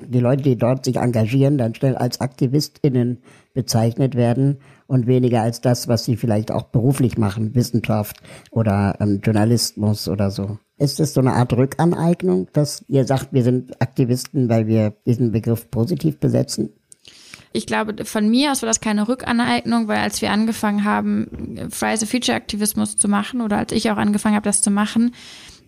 die 0.09 0.21
Leute, 0.21 0.43
die 0.43 0.57
dort 0.57 0.87
sich 0.87 0.97
engagieren, 0.97 1.59
dann 1.59 1.75
schnell 1.75 1.97
als 1.97 2.23
AktivistInnen 2.23 3.19
bezeichnet 3.53 4.15
werden 4.15 4.59
und 4.87 5.07
weniger 5.07 5.43
als 5.43 5.61
das, 5.61 5.87
was 5.87 6.05
sie 6.05 6.17
vielleicht 6.17 6.51
auch 6.51 6.65
beruflich 6.65 7.19
machen, 7.19 7.55
Wissenschaft 7.55 8.17
oder 8.51 8.97
ähm, 9.01 9.21
Journalismus 9.23 10.09
oder 10.09 10.31
so. 10.31 10.59
Ist 10.79 11.01
es 11.01 11.15
so 11.15 11.21
eine 11.21 11.33
Art 11.33 11.53
Rückaneignung, 11.55 12.49
dass 12.53 12.85
ihr 12.89 13.07
sagt, 13.07 13.33
wir 13.33 13.43
sind 13.43 13.81
Aktivisten, 13.81 14.49
weil 14.49 14.67
wir 14.67 14.95
diesen 15.07 15.33
Begriff 15.33 15.71
positiv 15.71 16.19
besetzen? 16.19 16.71
Ich 17.53 17.67
glaube, 17.67 18.05
von 18.05 18.29
mir 18.29 18.53
aus 18.53 18.61
war 18.61 18.67
das 18.67 18.81
keine 18.81 19.09
Rückaneignung, 19.09 19.89
weil 19.89 19.99
als 19.99 20.21
wir 20.21 20.31
angefangen 20.31 20.85
haben, 20.85 21.71
Fridays 21.71 22.05
Future 22.05 22.37
Aktivismus 22.37 22.99
zu 22.99 23.09
machen 23.09 23.41
oder 23.41 23.57
als 23.57 23.73
ich 23.73 23.91
auch 23.91 23.97
angefangen 23.97 24.35
habe, 24.35 24.45
das 24.45 24.61
zu 24.61 24.71
machen, 24.71 25.15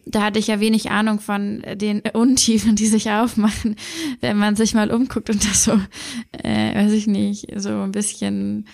da 0.05 0.23
hatte 0.23 0.39
ich 0.39 0.49
ja 0.49 0.61
wenig 0.61 0.91
Ahnung 0.91 1.21
von 1.21 1.63
den 1.75 2.03
Untiefen, 2.13 2.77
die 2.77 2.87
sich 2.87 3.11
aufmachen, 3.11 3.77
wenn 4.21 4.37
man 4.37 4.57
sich 4.57 4.75
mal 4.75 4.91
umguckt 4.91 5.31
und 5.31 5.43
das 5.49 5.65
so, 5.65 5.81
äh, 6.33 6.75
weiß 6.75 6.93
ich 6.93 7.07
nicht, 7.07 7.49
so 7.57 7.71
ein 7.71 7.93
bisschen 7.93 8.67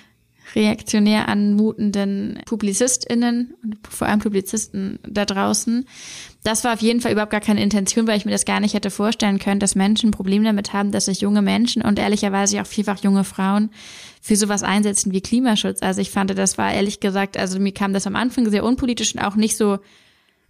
reaktionär 0.54 1.28
anmutenden 1.28 2.40
PublizistInnen 2.46 3.54
und 3.62 3.78
vor 3.88 4.08
allem 4.08 4.20
Publizisten 4.20 4.99
da 5.06 5.25
draußen. 5.25 5.87
Das 6.42 6.64
war 6.64 6.75
auf 6.75 6.82
jeden 6.82 7.00
Fall 7.00 7.12
überhaupt 7.12 7.32
gar 7.32 7.40
keine 7.40 7.62
Intention, 7.62 8.06
weil 8.06 8.18
ich 8.18 8.25
mir 8.25 8.30
das 8.30 8.44
gar 8.44 8.61
nicht 8.61 8.75
hätte 8.75 8.90
vorstellen 8.90 9.38
können, 9.38 9.61
dass 9.61 9.75
Menschen 9.75 10.11
ein 10.11 10.12
Problem 10.12 10.44
damit 10.44 10.73
haben, 10.73 10.92
dass 10.92 11.06
sich 11.06 11.20
junge 11.20 11.42
Menschen 11.42 11.82
und 11.82 11.99
ehrlicherweise 11.99 12.61
auch 12.61 12.66
vielfach 12.66 13.02
junge 13.02 13.25
Frauen 13.25 13.70
für 14.20 14.37
sowas 14.37 14.62
einsetzen 14.62 15.12
wie 15.12 15.20
Klimaschutz. 15.20 15.82
Also 15.82 16.00
ich 16.00 16.11
fand, 16.11 16.37
das 16.37 16.58
war 16.58 16.73
ehrlich 16.73 17.00
gesagt, 17.00 17.37
also 17.37 17.58
mir 17.58 17.73
kam 17.73 17.92
das 17.92 18.06
am 18.06 18.16
Anfang 18.16 18.50
sehr 18.50 18.64
unpolitisch 18.64 19.14
und 19.14 19.20
auch 19.23 19.37
nicht 19.37 19.56
so 19.56 19.78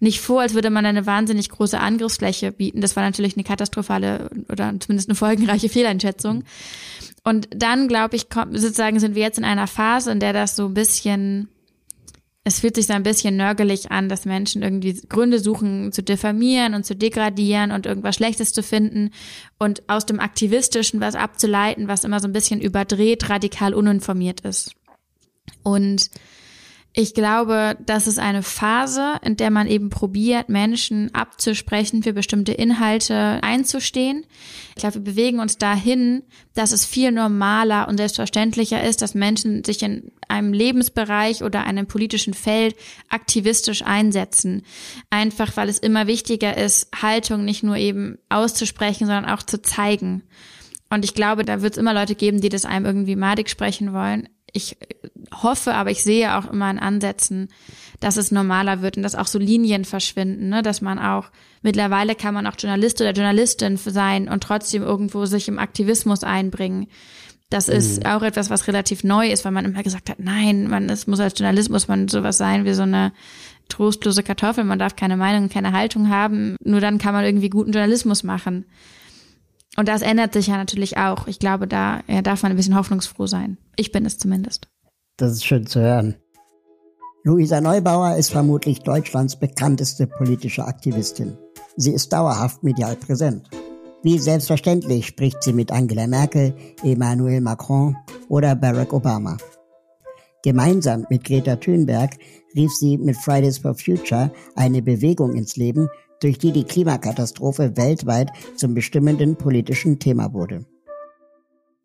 nicht 0.00 0.20
vor, 0.20 0.42
als 0.42 0.54
würde 0.54 0.70
man 0.70 0.84
eine 0.86 1.06
wahnsinnig 1.06 1.48
große 1.48 1.78
Angriffsfläche 1.78 2.52
bieten. 2.52 2.80
Das 2.80 2.96
war 2.96 3.02
natürlich 3.02 3.34
eine 3.36 3.44
katastrophale 3.44 4.30
oder 4.48 4.74
zumindest 4.80 5.08
eine 5.08 5.16
folgenreiche 5.16 5.68
Fehleinschätzung. 5.68 6.44
Und 7.24 7.48
dann, 7.50 7.88
glaube 7.88 8.16
ich, 8.16 8.28
kommt, 8.28 8.58
sozusagen 8.58 9.00
sind 9.00 9.14
wir 9.14 9.22
jetzt 9.22 9.38
in 9.38 9.44
einer 9.44 9.66
Phase, 9.66 10.12
in 10.12 10.20
der 10.20 10.34
das 10.34 10.56
so 10.56 10.66
ein 10.66 10.74
bisschen, 10.74 11.48
es 12.44 12.60
fühlt 12.60 12.76
sich 12.76 12.86
so 12.86 12.92
ein 12.92 13.02
bisschen 13.02 13.36
nörgelig 13.36 13.90
an, 13.90 14.10
dass 14.10 14.26
Menschen 14.26 14.62
irgendwie 14.62 15.00
Gründe 15.08 15.38
suchen 15.40 15.90
zu 15.90 16.02
diffamieren 16.02 16.74
und 16.74 16.84
zu 16.84 16.94
degradieren 16.94 17.72
und 17.72 17.86
irgendwas 17.86 18.16
Schlechtes 18.16 18.52
zu 18.52 18.62
finden 18.62 19.10
und 19.58 19.88
aus 19.88 20.04
dem 20.04 20.20
Aktivistischen 20.20 21.00
was 21.00 21.14
abzuleiten, 21.14 21.88
was 21.88 22.04
immer 22.04 22.20
so 22.20 22.28
ein 22.28 22.34
bisschen 22.34 22.60
überdreht, 22.60 23.30
radikal 23.30 23.72
uninformiert 23.72 24.42
ist. 24.42 24.74
Und 25.62 26.10
ich 26.96 27.12
glaube, 27.12 27.76
das 27.84 28.06
ist 28.06 28.20
eine 28.20 28.44
Phase, 28.44 29.14
in 29.22 29.36
der 29.36 29.50
man 29.50 29.66
eben 29.66 29.90
probiert, 29.90 30.48
Menschen 30.48 31.12
abzusprechen, 31.12 32.04
für 32.04 32.12
bestimmte 32.12 32.52
Inhalte 32.52 33.40
einzustehen. 33.42 34.24
Ich 34.76 34.82
glaube, 34.82 34.94
wir 34.94 35.02
bewegen 35.02 35.40
uns 35.40 35.58
dahin, 35.58 36.22
dass 36.54 36.70
es 36.70 36.86
viel 36.86 37.10
normaler 37.10 37.88
und 37.88 37.96
selbstverständlicher 37.96 38.80
ist, 38.80 39.02
dass 39.02 39.16
Menschen 39.16 39.64
sich 39.64 39.82
in 39.82 40.12
einem 40.28 40.52
Lebensbereich 40.52 41.42
oder 41.42 41.64
einem 41.64 41.88
politischen 41.88 42.32
Feld 42.32 42.76
aktivistisch 43.08 43.82
einsetzen. 43.82 44.62
Einfach, 45.10 45.56
weil 45.56 45.68
es 45.68 45.80
immer 45.80 46.06
wichtiger 46.06 46.56
ist, 46.56 46.90
Haltung 47.02 47.44
nicht 47.44 47.64
nur 47.64 47.76
eben 47.76 48.18
auszusprechen, 48.28 49.06
sondern 49.08 49.26
auch 49.26 49.42
zu 49.42 49.60
zeigen. 49.60 50.22
Und 50.90 51.04
ich 51.04 51.14
glaube, 51.14 51.44
da 51.44 51.60
wird 51.60 51.72
es 51.72 51.78
immer 51.78 51.92
Leute 51.92 52.14
geben, 52.14 52.40
die 52.40 52.50
das 52.50 52.64
einem 52.64 52.86
irgendwie 52.86 53.16
madig 53.16 53.50
sprechen 53.50 53.92
wollen 53.92 54.28
ich 54.54 54.76
hoffe, 55.42 55.74
aber 55.74 55.90
ich 55.90 56.02
sehe 56.02 56.38
auch 56.38 56.50
immer 56.50 56.70
in 56.70 56.78
Ansätzen, 56.78 57.48
dass 58.00 58.16
es 58.16 58.30
normaler 58.30 58.82
wird 58.82 58.96
und 58.96 59.02
dass 59.02 59.16
auch 59.16 59.26
so 59.26 59.38
Linien 59.38 59.84
verschwinden, 59.84 60.48
ne? 60.48 60.62
dass 60.62 60.80
man 60.80 60.98
auch, 60.98 61.30
mittlerweile 61.62 62.14
kann 62.14 62.34
man 62.34 62.46
auch 62.46 62.54
Journalist 62.56 63.00
oder 63.00 63.10
Journalistin 63.10 63.76
sein 63.76 64.28
und 64.28 64.42
trotzdem 64.42 64.82
irgendwo 64.82 65.26
sich 65.26 65.48
im 65.48 65.58
Aktivismus 65.58 66.22
einbringen. 66.22 66.86
Das 67.50 67.68
ist 67.68 68.04
mhm. 68.04 68.10
auch 68.10 68.22
etwas, 68.22 68.48
was 68.48 68.68
relativ 68.68 69.04
neu 69.04 69.28
ist, 69.28 69.44
weil 69.44 69.52
man 69.52 69.64
immer 69.64 69.82
gesagt 69.82 70.08
hat, 70.08 70.20
nein, 70.20 70.68
man, 70.68 70.88
es 70.88 71.06
muss 71.06 71.20
als 71.20 71.38
Journalist 71.38 71.70
muss 71.70 71.88
man 71.88 72.08
sowas 72.08 72.38
sein 72.38 72.64
wie 72.64 72.74
so 72.74 72.82
eine 72.82 73.12
trostlose 73.68 74.22
Kartoffel, 74.22 74.62
man 74.62 74.78
darf 74.78 74.94
keine 74.94 75.16
Meinung, 75.16 75.48
keine 75.48 75.72
Haltung 75.72 76.10
haben, 76.10 76.56
nur 76.62 76.80
dann 76.80 76.98
kann 76.98 77.14
man 77.14 77.24
irgendwie 77.24 77.50
guten 77.50 77.72
Journalismus 77.72 78.22
machen. 78.22 78.66
Und 79.76 79.88
das 79.88 80.02
ändert 80.02 80.32
sich 80.32 80.46
ja 80.46 80.56
natürlich 80.56 80.96
auch. 80.98 81.26
Ich 81.26 81.38
glaube, 81.38 81.66
da 81.66 82.00
ja, 82.06 82.22
darf 82.22 82.42
man 82.42 82.52
ein 82.52 82.56
bisschen 82.56 82.76
hoffnungsfroh 82.76 83.26
sein. 83.26 83.58
Ich 83.76 83.92
bin 83.92 84.06
es 84.06 84.18
zumindest. 84.18 84.68
Das 85.16 85.32
ist 85.32 85.44
schön 85.44 85.66
zu 85.66 85.80
hören. 85.80 86.16
Luisa 87.24 87.60
Neubauer 87.60 88.16
ist 88.16 88.30
vermutlich 88.30 88.80
Deutschlands 88.80 89.36
bekannteste 89.36 90.06
politische 90.06 90.64
Aktivistin. 90.64 91.36
Sie 91.76 91.92
ist 91.92 92.12
dauerhaft 92.12 92.62
medial 92.62 92.96
präsent. 92.96 93.48
Wie 94.02 94.18
selbstverständlich 94.18 95.06
spricht 95.06 95.42
sie 95.42 95.54
mit 95.54 95.72
Angela 95.72 96.06
Merkel, 96.06 96.54
Emmanuel 96.82 97.40
Macron 97.40 97.96
oder 98.28 98.54
Barack 98.54 98.92
Obama. 98.92 99.38
Gemeinsam 100.42 101.06
mit 101.08 101.24
Greta 101.24 101.56
Thunberg 101.56 102.18
rief 102.54 102.70
sie 102.74 102.98
mit 102.98 103.16
Fridays 103.16 103.56
for 103.56 103.74
Future 103.74 104.30
eine 104.56 104.82
Bewegung 104.82 105.34
ins 105.34 105.56
Leben, 105.56 105.88
durch 106.24 106.38
die 106.38 106.52
die 106.52 106.64
Klimakatastrophe 106.64 107.76
weltweit 107.76 108.30
zum 108.56 108.74
bestimmenden 108.74 109.36
politischen 109.36 109.98
Thema 109.98 110.32
wurde. 110.32 110.64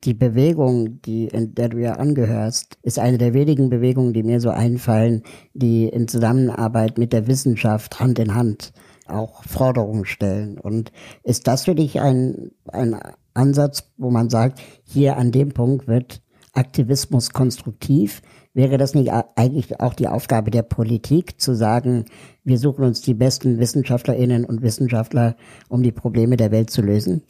Die 0.05 0.13
Bewegung, 0.13 1.01
die, 1.01 1.25
in 1.25 1.55
der 1.55 1.67
du 1.67 1.77
ja 1.77 1.95
angehörst, 1.95 2.77
ist 2.81 2.99
eine 2.99 3.17
der 3.17 3.33
wenigen 3.33 3.69
Bewegungen, 3.69 4.13
die 4.13 4.23
mir 4.23 4.39
so 4.39 4.49
einfallen, 4.49 5.23
die 5.53 5.89
in 5.89 6.07
Zusammenarbeit 6.07 6.97
mit 6.97 7.11
der 7.11 7.27
Wissenschaft 7.27 7.99
Hand 7.99 8.17
in 8.17 8.33
Hand 8.33 8.71
auch 9.07 9.43
Forderungen 9.43 10.05
stellen. 10.05 10.57
Und 10.57 10.93
ist 11.23 11.47
das 11.47 11.65
für 11.65 11.75
dich 11.75 11.99
ein, 11.99 12.51
ein 12.71 12.97
Ansatz, 13.33 13.91
wo 13.97 14.09
man 14.09 14.29
sagt, 14.29 14.61
hier 14.85 15.17
an 15.17 15.33
dem 15.33 15.49
Punkt 15.49 15.85
wird 15.87 16.21
Aktivismus 16.53 17.31
konstruktiv? 17.31 18.21
Wäre 18.53 18.77
das 18.77 18.95
nicht 18.95 19.11
eigentlich 19.35 19.79
auch 19.79 19.93
die 19.93 20.07
Aufgabe 20.07 20.49
der 20.49 20.63
Politik, 20.63 21.39
zu 21.39 21.55
sagen, 21.55 22.05
wir 22.43 22.57
suchen 22.57 22.83
uns 22.83 23.01
die 23.01 23.13
besten 23.13 23.59
Wissenschaftlerinnen 23.59 24.43
und 24.43 24.63
Wissenschaftler, 24.63 25.35
um 25.67 25.83
die 25.83 25.91
Probleme 25.91 26.35
der 26.35 26.51
Welt 26.51 26.71
zu 26.71 26.81
lösen? 26.81 27.21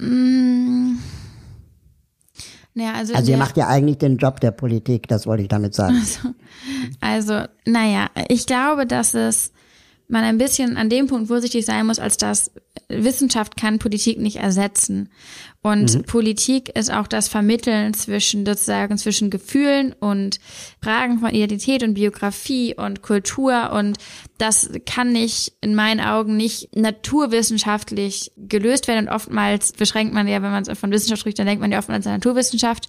Mm. 0.00 0.96
Ja, 2.74 2.92
also, 2.92 3.14
also 3.14 3.30
ihr 3.30 3.38
macht 3.38 3.56
ja 3.56 3.68
eigentlich 3.68 3.98
den 3.98 4.18
Job 4.18 4.40
der 4.40 4.50
Politik, 4.50 5.08
das 5.08 5.26
wollte 5.26 5.42
ich 5.42 5.48
damit 5.48 5.74
sagen. 5.74 5.96
Also, 5.96 6.28
also 7.00 7.48
naja, 7.64 8.10
ich 8.28 8.46
glaube, 8.46 8.86
dass 8.86 9.14
es 9.14 9.52
man 10.08 10.24
ein 10.24 10.38
bisschen 10.38 10.76
an 10.76 10.88
dem 10.88 11.06
Punkt 11.06 11.28
vorsichtig 11.28 11.64
sein 11.64 11.86
muss, 11.86 11.98
als 11.98 12.16
dass 12.16 12.52
Wissenschaft 12.88 13.56
kann 13.56 13.78
Politik 13.78 14.18
nicht 14.18 14.36
ersetzen. 14.36 15.08
Und 15.62 15.94
mhm. 15.94 16.02
Politik 16.04 16.68
ist 16.78 16.92
auch 16.92 17.08
das 17.08 17.26
Vermitteln 17.26 17.92
zwischen 17.94 18.46
sozusagen 18.46 18.98
zwischen 18.98 19.30
Gefühlen 19.30 19.92
und 19.94 20.38
Fragen 20.80 21.18
von 21.18 21.30
Identität 21.30 21.82
und 21.82 21.94
Biografie 21.94 22.74
und 22.76 23.02
Kultur. 23.02 23.72
Und 23.72 23.98
das 24.38 24.70
kann 24.86 25.12
nicht 25.12 25.54
in 25.60 25.74
meinen 25.74 26.00
Augen 26.00 26.36
nicht 26.36 26.76
naturwissenschaftlich 26.76 28.30
gelöst 28.36 28.86
werden. 28.86 29.08
Und 29.08 29.14
oftmals 29.14 29.72
beschränkt 29.72 30.14
man 30.14 30.28
ja, 30.28 30.40
wenn 30.40 30.52
man 30.52 30.64
von 30.76 30.92
Wissenschaft 30.92 31.20
spricht, 31.20 31.38
dann 31.40 31.46
denkt 31.46 31.60
man 31.60 31.72
ja 31.72 31.78
oftmals 31.78 32.06
an 32.06 32.12
Naturwissenschaft. 32.12 32.88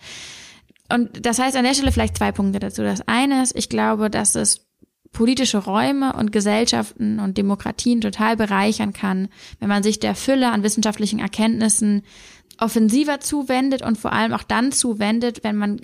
Und 0.94 1.26
das 1.26 1.40
heißt 1.40 1.58
an 1.58 1.64
der 1.64 1.74
Stelle 1.74 1.92
vielleicht 1.92 2.18
zwei 2.18 2.32
Punkte 2.32 2.60
dazu. 2.60 2.84
Das 2.84 3.02
eine 3.08 3.42
ist, 3.42 3.58
ich 3.58 3.70
glaube, 3.70 4.10
dass 4.10 4.36
es 4.36 4.67
politische 5.12 5.58
Räume 5.58 6.14
und 6.14 6.32
Gesellschaften 6.32 7.20
und 7.20 7.38
Demokratien 7.38 8.02
total 8.02 8.36
bereichern 8.38 8.94
kann, 8.94 9.30
wenn 9.60 9.70
man 9.70 9.84
sich 9.84 10.00
der 10.00 10.16
Fülle 10.16 10.52
an 10.52 10.64
wissenschaftlichen 10.64 11.20
Erkenntnissen 11.20 12.04
offensiver 12.60 13.20
zuwendet 13.20 13.82
und 13.82 13.98
vor 13.98 14.14
allem 14.14 14.34
auch 14.34 14.44
dann 14.44 14.72
zuwendet, 14.72 15.44
wenn 15.44 15.56
man 15.56 15.82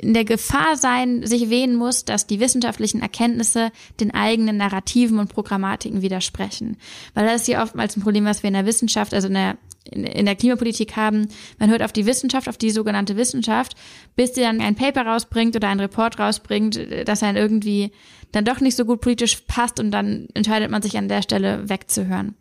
in 0.00 0.12
der 0.12 0.24
Gefahr 0.24 0.76
sein, 0.76 1.24
sich 1.26 1.50
wehen 1.50 1.76
muss, 1.76 2.04
dass 2.04 2.26
die 2.26 2.40
wissenschaftlichen 2.40 3.00
Erkenntnisse 3.00 3.70
den 4.00 4.12
eigenen 4.12 4.56
Narrativen 4.56 5.18
und 5.18 5.28
Programmatiken 5.28 6.02
widersprechen. 6.02 6.76
Weil 7.14 7.26
das 7.26 7.42
ist 7.42 7.48
ja 7.48 7.62
oftmals 7.62 7.96
ein 7.96 8.02
Problem, 8.02 8.24
was 8.24 8.42
wir 8.42 8.48
in 8.48 8.54
der 8.54 8.66
Wissenschaft, 8.66 9.14
also 9.14 9.28
in 9.28 9.34
der, 9.34 9.56
in 9.90 10.26
der 10.26 10.34
Klimapolitik 10.34 10.96
haben. 10.96 11.28
Man 11.58 11.70
hört 11.70 11.82
auf 11.82 11.92
die 11.92 12.06
Wissenschaft, 12.06 12.48
auf 12.48 12.58
die 12.58 12.70
sogenannte 12.70 13.16
Wissenschaft, 13.16 13.76
bis 14.16 14.34
sie 14.34 14.40
dann 14.40 14.60
ein 14.60 14.74
Paper 14.74 15.06
rausbringt 15.06 15.54
oder 15.54 15.68
ein 15.68 15.80
Report 15.80 16.18
rausbringt, 16.18 16.78
das 17.06 17.22
einen 17.22 17.36
irgendwie 17.36 17.92
dann 18.34 18.44
doch 18.44 18.60
nicht 18.60 18.76
so 18.76 18.84
gut 18.84 19.00
politisch 19.00 19.42
passt 19.46 19.78
und 19.78 19.90
dann 19.90 20.28
entscheidet 20.34 20.70
man 20.70 20.82
sich 20.82 20.96
an 20.96 21.08
der 21.08 21.22
Stelle 21.22 21.68
wegzuhören. 21.68 22.34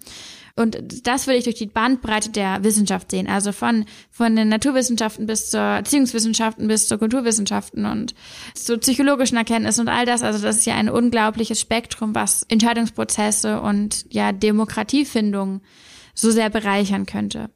Und 0.56 1.08
das 1.08 1.26
würde 1.26 1.38
ich 1.38 1.46
durch 1.46 1.56
die 1.56 1.66
Bandbreite 1.66 2.30
der 2.30 2.64
Wissenschaft 2.64 3.10
sehen. 3.10 3.28
Also 3.28 3.52
von, 3.52 3.86
von 4.12 4.36
den 4.36 4.50
Naturwissenschaften 4.50 5.26
bis 5.26 5.50
zur 5.50 5.62
Erziehungswissenschaften 5.62 6.68
bis 6.68 6.88
zur 6.88 7.00
Kulturwissenschaften 7.00 7.86
und 7.86 8.14
zu 8.54 8.78
psychologischen 8.78 9.38
Erkenntnissen 9.38 9.82
und 9.82 9.88
all 9.88 10.06
das. 10.06 10.22
Also 10.22 10.40
das 10.40 10.58
ist 10.58 10.66
ja 10.66 10.76
ein 10.76 10.90
unglaubliches 10.90 11.60
Spektrum, 11.60 12.14
was 12.14 12.44
Entscheidungsprozesse 12.50 13.62
und 13.62 14.06
ja 14.14 14.32
Demokratiefindung 14.32 15.62
so 16.14 16.30
sehr 16.30 16.52
bereichern 16.52 17.08
könnte. 17.08 17.50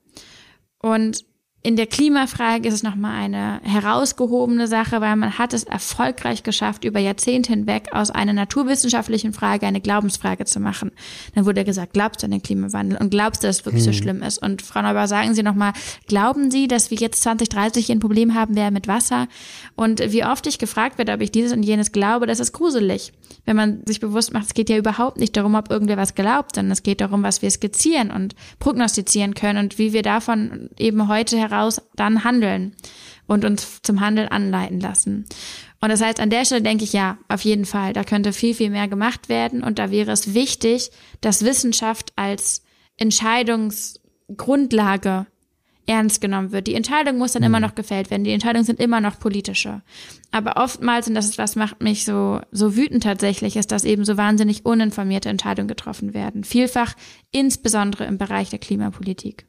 Und 0.79 1.26
in 1.67 1.75
der 1.75 1.85
Klimafrage 1.85 2.65
ist 2.65 2.75
es 2.75 2.83
nochmal 2.83 3.19
eine 3.19 3.59
herausgehobene 3.61 4.67
Sache, 4.69 5.01
weil 5.01 5.13
man 5.17 5.37
hat 5.37 5.53
es 5.53 5.65
erfolgreich 5.65 6.43
geschafft, 6.43 6.85
über 6.85 7.01
Jahrzehnte 7.01 7.51
hinweg 7.51 7.89
aus 7.91 8.09
einer 8.09 8.31
naturwissenschaftlichen 8.31 9.33
Frage 9.33 9.67
eine 9.67 9.81
Glaubensfrage 9.81 10.45
zu 10.45 10.61
machen. 10.61 10.91
Dann 11.35 11.45
wurde 11.45 11.65
gesagt, 11.65 11.91
glaubst 11.91 12.23
du 12.23 12.27
an 12.27 12.31
den 12.31 12.41
Klimawandel 12.41 12.97
und 12.97 13.09
glaubst 13.09 13.43
du, 13.43 13.47
dass 13.47 13.59
es 13.59 13.65
wirklich 13.65 13.85
hm. 13.85 13.91
so 13.91 13.99
schlimm 13.99 14.23
ist? 14.23 14.37
Und 14.37 14.61
Frau 14.61 14.81
Neubauer, 14.81 15.09
sagen 15.09 15.33
Sie 15.33 15.43
nochmal, 15.43 15.73
glauben 16.07 16.51
Sie, 16.51 16.69
dass 16.69 16.89
wir 16.89 16.99
jetzt 16.99 17.21
2030 17.23 17.91
ein 17.91 17.99
Problem 17.99 18.33
haben 18.33 18.55
werden 18.55 18.73
mit 18.73 18.87
Wasser? 18.87 19.27
Und 19.75 19.99
wie 20.13 20.23
oft 20.23 20.47
ich 20.47 20.59
gefragt 20.59 20.97
werde, 20.97 21.11
ob 21.11 21.19
ich 21.19 21.31
dieses 21.31 21.51
und 21.51 21.63
jenes 21.63 21.91
glaube, 21.91 22.27
das 22.27 22.39
ist 22.39 22.53
gruselig. 22.53 23.11
Wenn 23.43 23.57
man 23.57 23.81
sich 23.85 23.99
bewusst 23.99 24.31
macht, 24.31 24.45
es 24.45 24.53
geht 24.53 24.69
ja 24.69 24.77
überhaupt 24.77 25.17
nicht 25.17 25.35
darum, 25.35 25.55
ob 25.55 25.69
irgendwer 25.69 25.97
was 25.97 26.15
glaubt, 26.15 26.55
sondern 26.55 26.71
es 26.71 26.83
geht 26.83 27.01
darum, 27.01 27.23
was 27.23 27.41
wir 27.41 27.51
skizzieren 27.51 28.09
und 28.09 28.35
prognostizieren 28.59 29.33
können 29.33 29.59
und 29.59 29.77
wie 29.77 29.91
wir 29.91 30.01
davon 30.01 30.69
eben 30.77 31.09
heute 31.09 31.37
heraus 31.37 31.56
dann 31.95 32.23
handeln 32.23 32.75
und 33.27 33.45
uns 33.45 33.81
zum 33.81 34.01
Handeln 34.01 34.29
anleiten 34.29 34.79
lassen. 34.79 35.25
Und 35.79 35.89
das 35.89 36.01
heißt, 36.01 36.19
an 36.19 36.29
der 36.29 36.45
Stelle 36.45 36.61
denke 36.63 36.83
ich, 36.83 36.93
ja, 36.93 37.17
auf 37.27 37.41
jeden 37.41 37.65
Fall, 37.65 37.93
da 37.93 38.03
könnte 38.03 38.33
viel, 38.33 38.53
viel 38.55 38.69
mehr 38.69 38.87
gemacht 38.87 39.29
werden 39.29 39.63
und 39.63 39.79
da 39.79 39.89
wäre 39.91 40.11
es 40.11 40.33
wichtig, 40.33 40.91
dass 41.21 41.45
Wissenschaft 41.45 42.13
als 42.15 42.63
Entscheidungsgrundlage 42.97 45.27
ernst 45.87 46.19
genommen 46.19 46.51
wird. 46.51 46.67
Die 46.67 46.75
Entscheidung 46.75 47.17
muss 47.17 47.31
dann 47.31 47.43
mhm. 47.43 47.47
immer 47.47 47.59
noch 47.59 47.75
gefällt 47.75 48.11
werden. 48.11 48.23
Die 48.23 48.31
Entscheidungen 48.31 48.65
sind 48.65 48.79
immer 48.79 49.01
noch 49.01 49.19
politische. 49.19 49.81
Aber 50.31 50.57
oftmals, 50.57 51.07
und 51.07 51.15
das 51.15 51.25
ist 51.25 51.37
was 51.37 51.55
macht 51.55 51.81
mich 51.81 52.03
so, 52.03 52.41
so 52.51 52.75
wütend 52.75 53.03
tatsächlich, 53.03 53.55
ist, 53.55 53.71
dass 53.71 53.85
eben 53.85 54.03
so 54.03 54.17
wahnsinnig 54.17 54.65
uninformierte 54.65 55.29
Entscheidungen 55.29 55.69
getroffen 55.69 56.13
werden. 56.13 56.43
Vielfach 56.43 56.93
insbesondere 57.31 58.05
im 58.05 58.17
Bereich 58.17 58.49
der 58.49 58.59
Klimapolitik. 58.59 59.47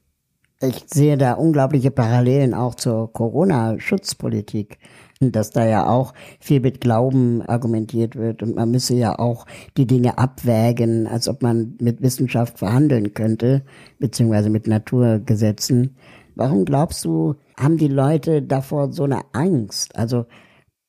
Ich 0.60 0.84
sehe 0.88 1.16
da 1.16 1.34
unglaubliche 1.34 1.92
Parallelen 1.92 2.52
auch 2.52 2.74
zur 2.74 3.12
Corona-Schutzpolitik, 3.12 4.78
dass 5.20 5.50
da 5.50 5.64
ja 5.64 5.88
auch 5.88 6.14
viel 6.40 6.58
mit 6.58 6.80
Glauben 6.80 7.42
argumentiert 7.42 8.16
wird 8.16 8.42
und 8.42 8.56
man 8.56 8.72
müsse 8.72 8.94
ja 8.94 9.16
auch 9.20 9.46
die 9.76 9.86
Dinge 9.86 10.18
abwägen, 10.18 11.06
als 11.06 11.28
ob 11.28 11.42
man 11.42 11.76
mit 11.80 12.02
Wissenschaft 12.02 12.58
verhandeln 12.58 13.14
könnte, 13.14 13.62
beziehungsweise 14.00 14.50
mit 14.50 14.66
Naturgesetzen. 14.66 15.96
Warum 16.34 16.64
glaubst 16.64 17.04
du, 17.04 17.36
haben 17.56 17.78
die 17.78 17.88
Leute 17.88 18.42
davor 18.42 18.92
so 18.92 19.04
eine 19.04 19.20
Angst? 19.32 19.94
Also, 19.96 20.26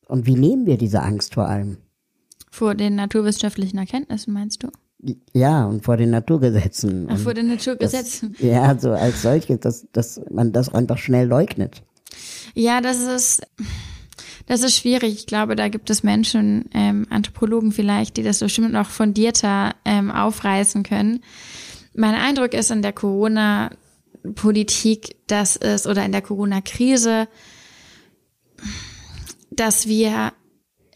und 0.08 0.26
wie 0.26 0.36
nehmen 0.36 0.66
wir 0.66 0.78
diese 0.78 1.04
Angst 1.04 1.36
vor 1.36 1.48
allem? 1.48 1.78
Vor 2.50 2.74
den 2.74 2.96
naturwissenschaftlichen 2.96 3.78
Erkenntnissen, 3.78 4.34
meinst 4.34 4.64
du? 4.64 4.70
Ja, 5.34 5.66
und 5.66 5.84
vor 5.86 5.98
den 5.98 6.10
Naturgesetzen. 6.10 7.08
Ach, 7.10 7.18
vor 7.18 7.34
den 7.34 7.48
Naturgesetzen. 7.48 8.34
Das, 8.34 8.42
ja, 8.42 8.78
so 8.78 8.92
als 8.92 9.22
solches, 9.22 9.62
dass, 9.62 9.88
dass 9.94 10.20
man 10.30 10.52
das 10.52 10.74
einfach 10.74 10.98
schnell 10.98 11.26
leugnet. 11.28 11.82
Ja, 12.54 12.82
das 12.82 13.02
ist, 13.02 13.42
das 14.48 14.62
ist 14.62 14.76
schwierig. 14.76 15.14
Ich 15.14 15.26
glaube, 15.26 15.56
da 15.56 15.70
gibt 15.70 15.90
es 15.90 16.04
Menschen, 16.04 16.66
ähm, 16.74 17.08
Anthropologen 17.10 17.72
vielleicht, 17.72 18.18
die 18.18 18.24
das 18.24 18.40
bestimmt 18.40 18.74
noch 18.74 18.90
fundierter 18.90 19.74
ähm, 19.86 20.12
aufreißen 20.12 20.84
können. 20.84 21.24
Mein 21.94 22.16
Eindruck 22.16 22.54
ist 22.54 22.70
in 22.70 22.82
der 22.82 22.92
Corona-Politik, 22.92 25.16
dass 25.28 25.56
es, 25.56 25.88
oder 25.88 26.04
in 26.04 26.12
der 26.12 26.22
Corona-Krise, 26.22 27.30
dass 29.52 29.88
wir 29.88 30.34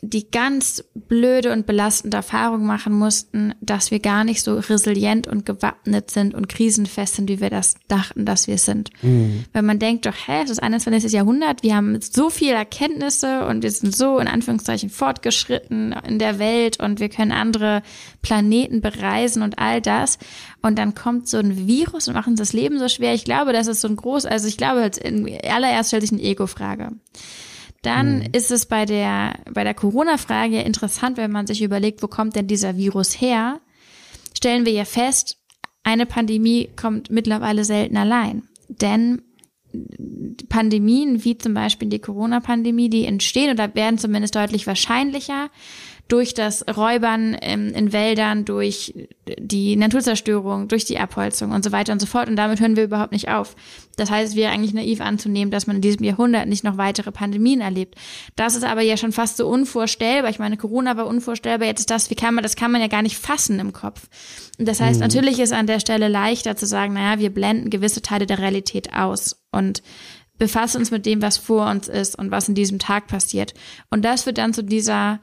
die 0.05 0.29
ganz 0.29 0.83
blöde 0.93 1.53
und 1.53 1.65
belastende 1.65 2.17
Erfahrung 2.17 2.65
machen 2.65 2.91
mussten, 2.91 3.53
dass 3.61 3.89
wir 3.89 3.99
gar 3.99 4.25
nicht 4.25 4.41
so 4.41 4.55
resilient 4.55 5.27
und 5.27 5.45
gewappnet 5.45 6.11
sind 6.11 6.33
und 6.33 6.49
krisenfest 6.49 7.15
sind, 7.15 7.29
wie 7.29 7.39
wir 7.39 7.49
das 7.49 7.75
dachten, 7.87 8.25
dass 8.25 8.47
wir 8.47 8.57
sind. 8.57 8.89
Mhm. 9.01 9.45
Wenn 9.53 9.65
man 9.65 9.79
denkt, 9.79 10.05
doch, 10.05 10.13
hä, 10.13 10.41
das 10.41 10.51
ist 10.51 10.61
21. 10.61 11.13
Jahrhundert, 11.13 11.63
wir 11.63 11.75
haben 11.75 11.97
so 12.01 12.29
viele 12.29 12.55
Erkenntnisse 12.55 13.45
und 13.45 13.63
wir 13.63 13.71
sind 13.71 13.95
so 13.95 14.19
in 14.19 14.27
Anführungszeichen 14.27 14.89
fortgeschritten 14.89 15.95
in 16.05 16.19
der 16.19 16.37
Welt 16.37 16.81
und 16.81 16.99
wir 16.99 17.07
können 17.07 17.31
andere 17.31 17.81
Planeten 18.21 18.81
bereisen 18.81 19.41
und 19.41 19.57
all 19.57 19.79
das. 19.79 20.17
Und 20.61 20.77
dann 20.77 20.95
kommt 20.95 21.29
so 21.29 21.37
ein 21.37 21.65
Virus 21.65 22.09
und 22.09 22.13
macht 22.13 22.27
uns 22.27 22.39
das 22.39 22.51
Leben 22.51 22.77
so 22.77 22.89
schwer. 22.89 23.13
Ich 23.13 23.23
glaube, 23.23 23.53
das 23.53 23.67
ist 23.67 23.79
so 23.79 23.87
ein 23.87 23.95
groß, 23.95 24.25
also 24.25 24.49
ich 24.49 24.57
glaube, 24.57 24.91
in 25.01 25.29
allererst 25.49 25.89
stellt 25.89 26.03
sich 26.03 26.11
eine 26.11 26.21
Ego-Frage. 26.21 26.91
Dann 27.83 28.19
mhm. 28.19 28.27
ist 28.31 28.49
es 28.49 28.65
bei 28.65 28.85
der, 28.85 29.35
bei 29.53 29.63
der 29.63 29.75
Corona-Frage 29.75 30.61
interessant, 30.61 31.17
wenn 31.17 31.31
man 31.31 31.45
sich 31.45 31.61
überlegt, 31.61 32.01
wo 32.01 32.07
kommt 32.07 32.35
denn 32.35 32.47
dieser 32.47 32.75
Virus 32.77 33.21
her? 33.21 33.59
Stellen 34.35 34.65
wir 34.65 34.73
ja 34.73 34.85
fest, 34.85 35.37
eine 35.83 36.05
Pandemie 36.05 36.69
kommt 36.75 37.11
mittlerweile 37.11 37.65
selten 37.65 37.97
allein. 37.97 38.47
Denn 38.69 39.21
Pandemien, 40.49 41.23
wie 41.23 41.37
zum 41.37 41.53
Beispiel 41.53 41.89
die 41.89 41.99
Corona-Pandemie, 41.99 42.89
die 42.89 43.05
entstehen 43.05 43.51
oder 43.51 43.73
werden 43.75 43.97
zumindest 43.97 44.35
deutlich 44.35 44.65
wahrscheinlicher 44.65 45.49
durch 46.09 46.33
das 46.33 46.65
Räubern 46.67 47.33
in, 47.33 47.69
in 47.69 47.93
Wäldern, 47.93 48.43
durch 48.45 48.93
die 49.39 49.75
Naturzerstörung, 49.77 50.67
durch 50.67 50.83
die 50.83 50.99
Abholzung 50.99 51.51
und 51.51 51.63
so 51.63 51.71
weiter 51.71 51.93
und 51.93 51.99
so 51.99 52.05
fort. 52.05 52.27
Und 52.27 52.35
damit 52.35 52.59
hören 52.59 52.75
wir 52.75 52.83
überhaupt 52.83 53.13
nicht 53.13 53.29
auf. 53.29 53.55
Das 53.95 54.11
heißt, 54.11 54.31
es 54.31 54.35
wäre 54.35 54.51
eigentlich 54.51 54.73
naiv 54.73 54.99
anzunehmen, 54.99 55.49
dass 55.49 55.65
man 55.65 55.77
in 55.77 55.81
diesem 55.81 56.03
Jahrhundert 56.03 56.47
nicht 56.47 56.63
noch 56.63 56.77
weitere 56.77 57.11
Pandemien 57.11 57.61
erlebt. 57.61 57.95
Das 58.35 58.55
ist 58.55 58.63
aber 58.63 58.81
ja 58.81 58.97
schon 58.97 59.13
fast 59.13 59.37
so 59.37 59.47
unvorstellbar. 59.47 60.29
Ich 60.29 60.39
meine, 60.39 60.57
Corona 60.57 60.97
war 60.97 61.07
unvorstellbar. 61.07 61.67
Jetzt 61.67 61.79
ist 61.79 61.89
das, 61.89 62.09
wie 62.09 62.15
kann 62.15 62.35
man, 62.35 62.43
das 62.43 62.57
kann 62.57 62.71
man 62.71 62.81
ja 62.81 62.87
gar 62.87 63.01
nicht 63.01 63.17
fassen 63.17 63.59
im 63.59 63.71
Kopf. 63.71 64.07
Und 64.59 64.67
das 64.67 64.81
heißt, 64.81 64.99
mhm. 64.99 65.03
natürlich 65.07 65.39
ist 65.39 65.53
an 65.53 65.67
der 65.67 65.79
Stelle 65.79 66.09
leichter 66.09 66.57
zu 66.57 66.65
sagen, 66.65 66.93
naja, 66.93 67.19
wir 67.19 67.33
blenden 67.33 67.69
gewisse 67.69 68.01
Teile 68.01 68.25
der 68.25 68.39
Realität 68.39 68.93
aus 68.93 69.41
und 69.51 69.81
befassen 70.37 70.77
uns 70.79 70.91
mit 70.91 71.05
dem, 71.05 71.21
was 71.21 71.37
vor 71.37 71.69
uns 71.69 71.87
ist 71.87 72.17
und 72.17 72.29
was 72.29 72.49
in 72.49 72.55
diesem 72.55 72.77
Tag 72.77 73.07
passiert. 73.07 73.53
Und 73.89 74.03
das 74.03 74.25
wird 74.25 74.37
dann 74.37 74.53
zu 74.53 74.63
dieser 74.63 75.19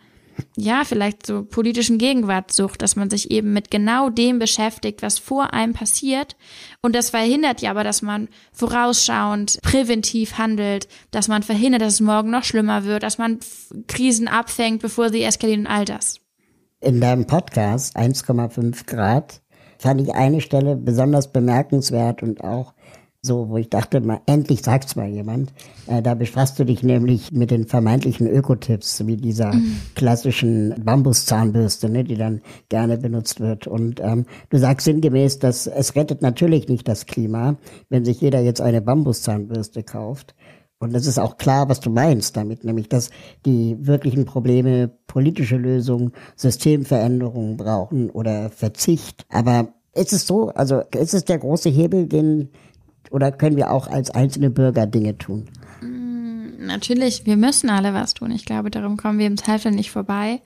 ja, 0.57 0.83
vielleicht 0.85 1.27
so 1.27 1.45
politischen 1.45 1.99
Gegenwartssucht, 1.99 2.83
dass 2.83 2.97
man 2.97 3.11
sich 3.11 3.31
eben 3.31 3.53
mit 3.53 3.71
genau 3.71 4.11
dem 4.11 4.38
beschäftigt, 4.38 5.03
was 5.03 5.19
vor 5.19 5.53
einem 5.53 5.73
passiert. 5.73 6.37
Und 6.83 6.95
das 6.95 7.11
verhindert 7.11 7.62
ja 7.62 7.71
aber, 7.71 7.85
dass 7.85 8.03
man 8.03 8.29
vorausschauend 8.53 9.61
präventiv 9.62 10.38
handelt, 10.38 10.88
dass 11.11 11.29
man 11.29 11.43
verhindert, 11.43 11.83
dass 11.83 11.95
es 11.95 12.01
morgen 12.01 12.31
noch 12.31 12.45
schlimmer 12.45 12.85
wird, 12.85 13.03
dass 13.03 13.19
man 13.19 13.38
Krisen 13.87 14.29
abfängt, 14.29 14.83
bevor 14.83 15.11
sie 15.11 15.23
eskalieren 15.23 15.62
und 15.62 15.73
all 15.73 15.85
das. 15.85 16.21
In 16.81 17.01
deinem 17.01 17.27
Podcast 17.27 17.97
1,5 17.97 18.87
Grad 18.87 19.43
fand 19.79 20.01
ich 20.01 20.14
eine 20.14 20.40
Stelle 20.40 20.77
besonders 20.77 21.33
bemerkenswert 21.33 22.23
und 22.23 22.43
auch 22.43 22.75
so, 23.22 23.50
wo 23.50 23.59
ich 23.59 23.68
dachte, 23.68 24.00
mal, 24.00 24.20
endlich 24.26 24.62
sagt's 24.62 24.96
mal 24.96 25.09
jemand. 25.09 25.52
Äh, 25.87 26.00
da 26.00 26.14
befasst 26.14 26.59
du 26.59 26.64
dich 26.64 26.83
nämlich 26.83 27.30
mit 27.33 27.50
den 27.50 27.66
vermeintlichen 27.66 28.26
Ökotipps, 28.26 29.06
wie 29.06 29.16
dieser 29.16 29.52
mhm. 29.52 29.76
klassischen 29.94 30.74
Bambuszahnbürste, 30.83 31.90
ne, 31.90 32.04
die 32.04 32.16
dann 32.16 32.40
gerne 32.70 32.96
benutzt 32.96 33.40
wird. 33.40 33.66
Und 33.66 34.00
ähm, 34.00 34.24
du 34.48 34.59
sagst 34.59 34.87
sinngemäß, 34.87 35.38
dass 35.38 35.66
es 35.66 35.96
rettet 35.96 36.22
natürlich 36.22 36.68
nicht 36.68 36.88
das 36.88 37.04
Klima, 37.04 37.56
wenn 37.90 38.06
sich 38.06 38.20
jeder 38.22 38.40
jetzt 38.40 38.62
eine 38.62 38.80
Bambuszahnbürste 38.80 39.83
kauft. 39.83 40.35
Und 40.78 40.94
es 40.94 41.06
ist 41.06 41.18
auch 41.18 41.37
klar, 41.37 41.68
was 41.68 41.80
du 41.80 41.90
meinst 41.90 42.38
damit, 42.38 42.64
nämlich 42.64 42.88
dass 42.88 43.11
die 43.44 43.76
wirklichen 43.80 44.24
Probleme 44.24 44.90
politische 45.06 45.59
Lösungen, 45.59 46.12
Systemveränderungen 46.37 47.59
brauchen 47.59 48.09
oder 48.09 48.48
Verzicht. 48.48 49.26
Aber 49.28 49.74
ist 49.94 50.14
es 50.14 50.26
so, 50.26 50.48
also 50.48 50.83
ist 50.96 51.12
es 51.12 51.24
der 51.26 51.38
große 51.38 51.68
Hebel, 51.68 52.06
den 52.06 52.48
oder 53.11 53.33
können 53.33 53.57
wir 53.57 53.70
auch 53.70 53.88
als 53.88 54.11
einzelne 54.11 54.51
Bürger 54.51 54.87
Dinge 54.87 55.18
tun? 55.18 55.49
Mm, 55.83 56.64
natürlich, 56.64 57.27
wir 57.27 57.37
müssen 57.37 57.68
alle 57.68 57.92
was 57.92 58.14
tun. 58.14 58.31
Ich 58.31 58.46
glaube, 58.46 58.70
darum 58.70 58.96
kommen 58.96 59.18
wir 59.18 59.27
im 59.27 59.37
Zweifel 59.37 59.73
nicht 59.73 59.90
vorbei. 59.90 60.40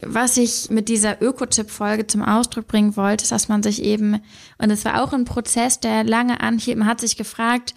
Was 0.00 0.36
ich 0.36 0.70
mit 0.70 0.88
dieser 0.88 1.22
Ökotipp-Folge 1.22 2.06
zum 2.06 2.22
Ausdruck 2.22 2.66
bringen 2.66 2.96
wollte, 2.96 3.22
ist, 3.22 3.32
dass 3.32 3.48
man 3.48 3.62
sich 3.62 3.82
eben, 3.82 4.20
und 4.58 4.70
es 4.70 4.84
war 4.84 5.02
auch 5.02 5.12
ein 5.12 5.24
Prozess, 5.24 5.80
der 5.80 6.04
lange 6.04 6.40
anhielt, 6.40 6.78
man 6.78 6.88
hat 6.88 7.00
sich 7.00 7.16
gefragt, 7.16 7.74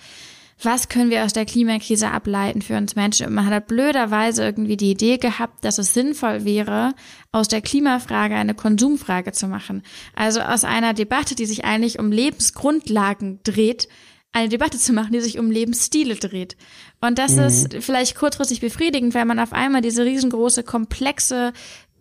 was 0.62 0.90
können 0.90 1.12
wir 1.12 1.24
aus 1.24 1.34
der 1.34 1.46
Klimakrise 1.46 2.10
ableiten 2.10 2.62
für 2.62 2.78
uns 2.78 2.96
Menschen? 2.96 3.28
Und 3.28 3.34
man 3.34 3.46
hat 3.46 3.54
halt 3.54 3.68
blöderweise 3.68 4.44
irgendwie 4.44 4.78
die 4.78 4.92
Idee 4.92 5.18
gehabt, 5.18 5.64
dass 5.64 5.78
es 5.78 5.94
sinnvoll 5.94 6.46
wäre, 6.46 6.96
aus 7.32 7.48
der 7.48 7.62
Klimafrage 7.62 8.36
eine 8.36 8.56
Konsumfrage 8.56 9.32
zu 9.34 9.48
machen. 9.48 9.84
Also 10.16 10.42
aus 10.42 10.64
einer 10.64 10.94
Debatte, 10.94 11.36
die 11.36 11.46
sich 11.46 11.64
eigentlich 11.66 12.00
um 12.00 12.12
Lebensgrundlagen 12.12 13.40
dreht, 13.44 13.88
eine 14.32 14.50
Debatte 14.50 14.78
zu 14.78 14.94
machen, 14.94 15.14
die 15.14 15.22
sich 15.22 15.38
um 15.38 15.52
Lebensstile 15.52 16.16
dreht. 16.16 16.58
Und 17.02 17.20
das 17.20 17.34
mhm. 17.34 17.44
ist 17.44 17.78
vielleicht 17.80 18.16
kurzfristig 18.16 18.60
befriedigend, 18.60 19.14
weil 19.14 19.26
man 19.26 19.40
auf 19.40 19.54
einmal 19.54 19.82
diese 19.82 20.06
riesengroße, 20.06 20.64
komplexe, 20.64 21.54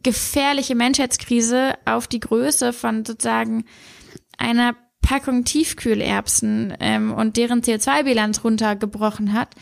gefährliche 0.02 0.74
Menschheitskrise 0.74 1.74
auf 1.84 2.06
die 2.06 2.20
Größe 2.20 2.72
von 2.72 3.04
sozusagen 3.04 3.64
einer 4.38 4.76
Packung 5.06 5.44
Tiefkühlerbsen 5.44 6.74
ähm, 6.80 7.12
und 7.12 7.36
deren 7.36 7.62
CO2-Bilanz 7.62 8.42
runtergebrochen 8.42 9.32
hat. 9.32 9.54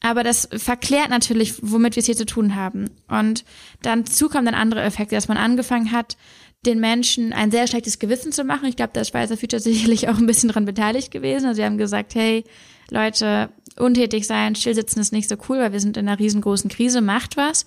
Aber 0.00 0.22
das 0.22 0.48
verklärt 0.56 1.10
natürlich, 1.10 1.54
womit 1.62 1.96
wir 1.96 2.00
es 2.00 2.06
hier 2.06 2.14
zu 2.14 2.26
tun 2.26 2.54
haben. 2.54 2.90
Und 3.08 3.44
dann 3.82 4.06
zu 4.06 4.28
kommen 4.28 4.44
dann 4.44 4.54
andere 4.54 4.82
Effekte, 4.82 5.16
dass 5.16 5.26
man 5.26 5.36
angefangen 5.36 5.90
hat, 5.90 6.16
den 6.64 6.78
Menschen 6.78 7.32
ein 7.32 7.50
sehr 7.50 7.66
schlechtes 7.66 7.98
Gewissen 7.98 8.30
zu 8.30 8.44
machen. 8.44 8.68
Ich 8.68 8.76
glaube, 8.76 8.92
da 8.92 9.00
ist 9.00 9.08
Schweizer 9.08 9.36
Future 9.36 9.58
sicherlich 9.60 10.08
auch 10.08 10.16
ein 10.16 10.26
bisschen 10.26 10.50
dran 10.50 10.64
beteiligt 10.64 11.10
gewesen. 11.10 11.46
Also 11.46 11.56
sie 11.56 11.64
haben 11.64 11.76
gesagt, 11.76 12.14
hey, 12.14 12.44
Leute, 12.88 13.50
untätig 13.76 14.26
sein, 14.26 14.54
stillsitzen 14.54 15.00
ist 15.00 15.12
nicht 15.12 15.28
so 15.28 15.36
cool, 15.48 15.58
weil 15.58 15.72
wir 15.72 15.80
sind 15.80 15.96
in 15.96 16.08
einer 16.08 16.18
riesengroßen 16.18 16.70
Krise, 16.70 17.00
macht 17.00 17.36
was. 17.36 17.66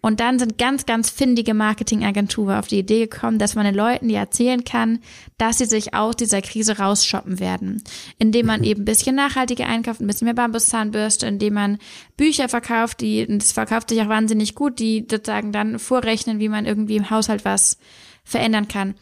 Und 0.00 0.20
dann 0.20 0.38
sind 0.38 0.58
ganz, 0.58 0.86
ganz 0.86 1.10
findige 1.10 1.54
Marketingagenturen 1.54 2.56
auf 2.56 2.68
die 2.68 2.78
Idee 2.78 3.06
gekommen, 3.06 3.38
dass 3.38 3.54
man 3.54 3.64
den 3.64 3.74
Leuten 3.74 4.08
die 4.08 4.14
erzählen 4.14 4.62
kann, 4.62 5.00
dass 5.36 5.58
sie 5.58 5.64
sich 5.64 5.94
aus 5.94 6.16
dieser 6.16 6.42
Krise 6.42 6.78
rausshoppen 6.78 7.40
werden. 7.40 7.82
Indem 8.18 8.46
man 8.46 8.62
eben 8.62 8.82
ein 8.82 8.84
bisschen 8.84 9.16
nachhaltiger 9.16 9.66
einkauft, 9.66 10.00
ein 10.00 10.06
bisschen 10.06 10.26
mehr 10.26 10.34
Bambuszahnbürste, 10.34 11.26
indem 11.26 11.54
man 11.54 11.78
Bücher 12.16 12.48
verkauft, 12.48 13.00
die, 13.00 13.26
das 13.26 13.52
verkauft 13.52 13.90
sich 13.90 14.00
auch 14.00 14.08
wahnsinnig 14.08 14.54
gut, 14.54 14.78
die 14.78 15.06
sozusagen 15.10 15.52
dann 15.52 15.78
vorrechnen, 15.78 16.38
wie 16.38 16.48
man 16.48 16.66
irgendwie 16.66 16.96
im 16.96 17.10
Haushalt 17.10 17.44
was 17.44 17.78
verändern 18.24 18.68
kann. 18.68 18.94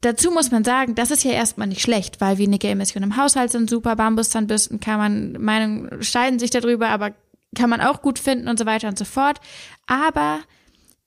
Dazu 0.00 0.30
muss 0.30 0.50
man 0.52 0.62
sagen, 0.62 0.94
das 0.94 1.10
ist 1.10 1.24
ja 1.24 1.32
erstmal 1.32 1.66
nicht 1.66 1.80
schlecht, 1.80 2.20
weil 2.20 2.38
weniger 2.38 2.68
Emissionen 2.68 3.10
im 3.10 3.16
Haushalt 3.16 3.50
sind 3.50 3.68
super. 3.68 3.96
Bambuszahnbürsten 3.96 4.78
kann 4.78 4.98
man, 4.98 5.32
Meinungen 5.42 6.02
scheiden 6.02 6.38
sich 6.38 6.50
darüber, 6.50 6.88
aber 6.88 7.14
kann 7.56 7.70
man 7.70 7.80
auch 7.80 8.00
gut 8.00 8.18
finden 8.18 8.48
und 8.48 8.58
so 8.58 8.66
weiter 8.66 8.88
und 8.88 8.98
so 8.98 9.04
fort. 9.04 9.40
Aber 9.86 10.40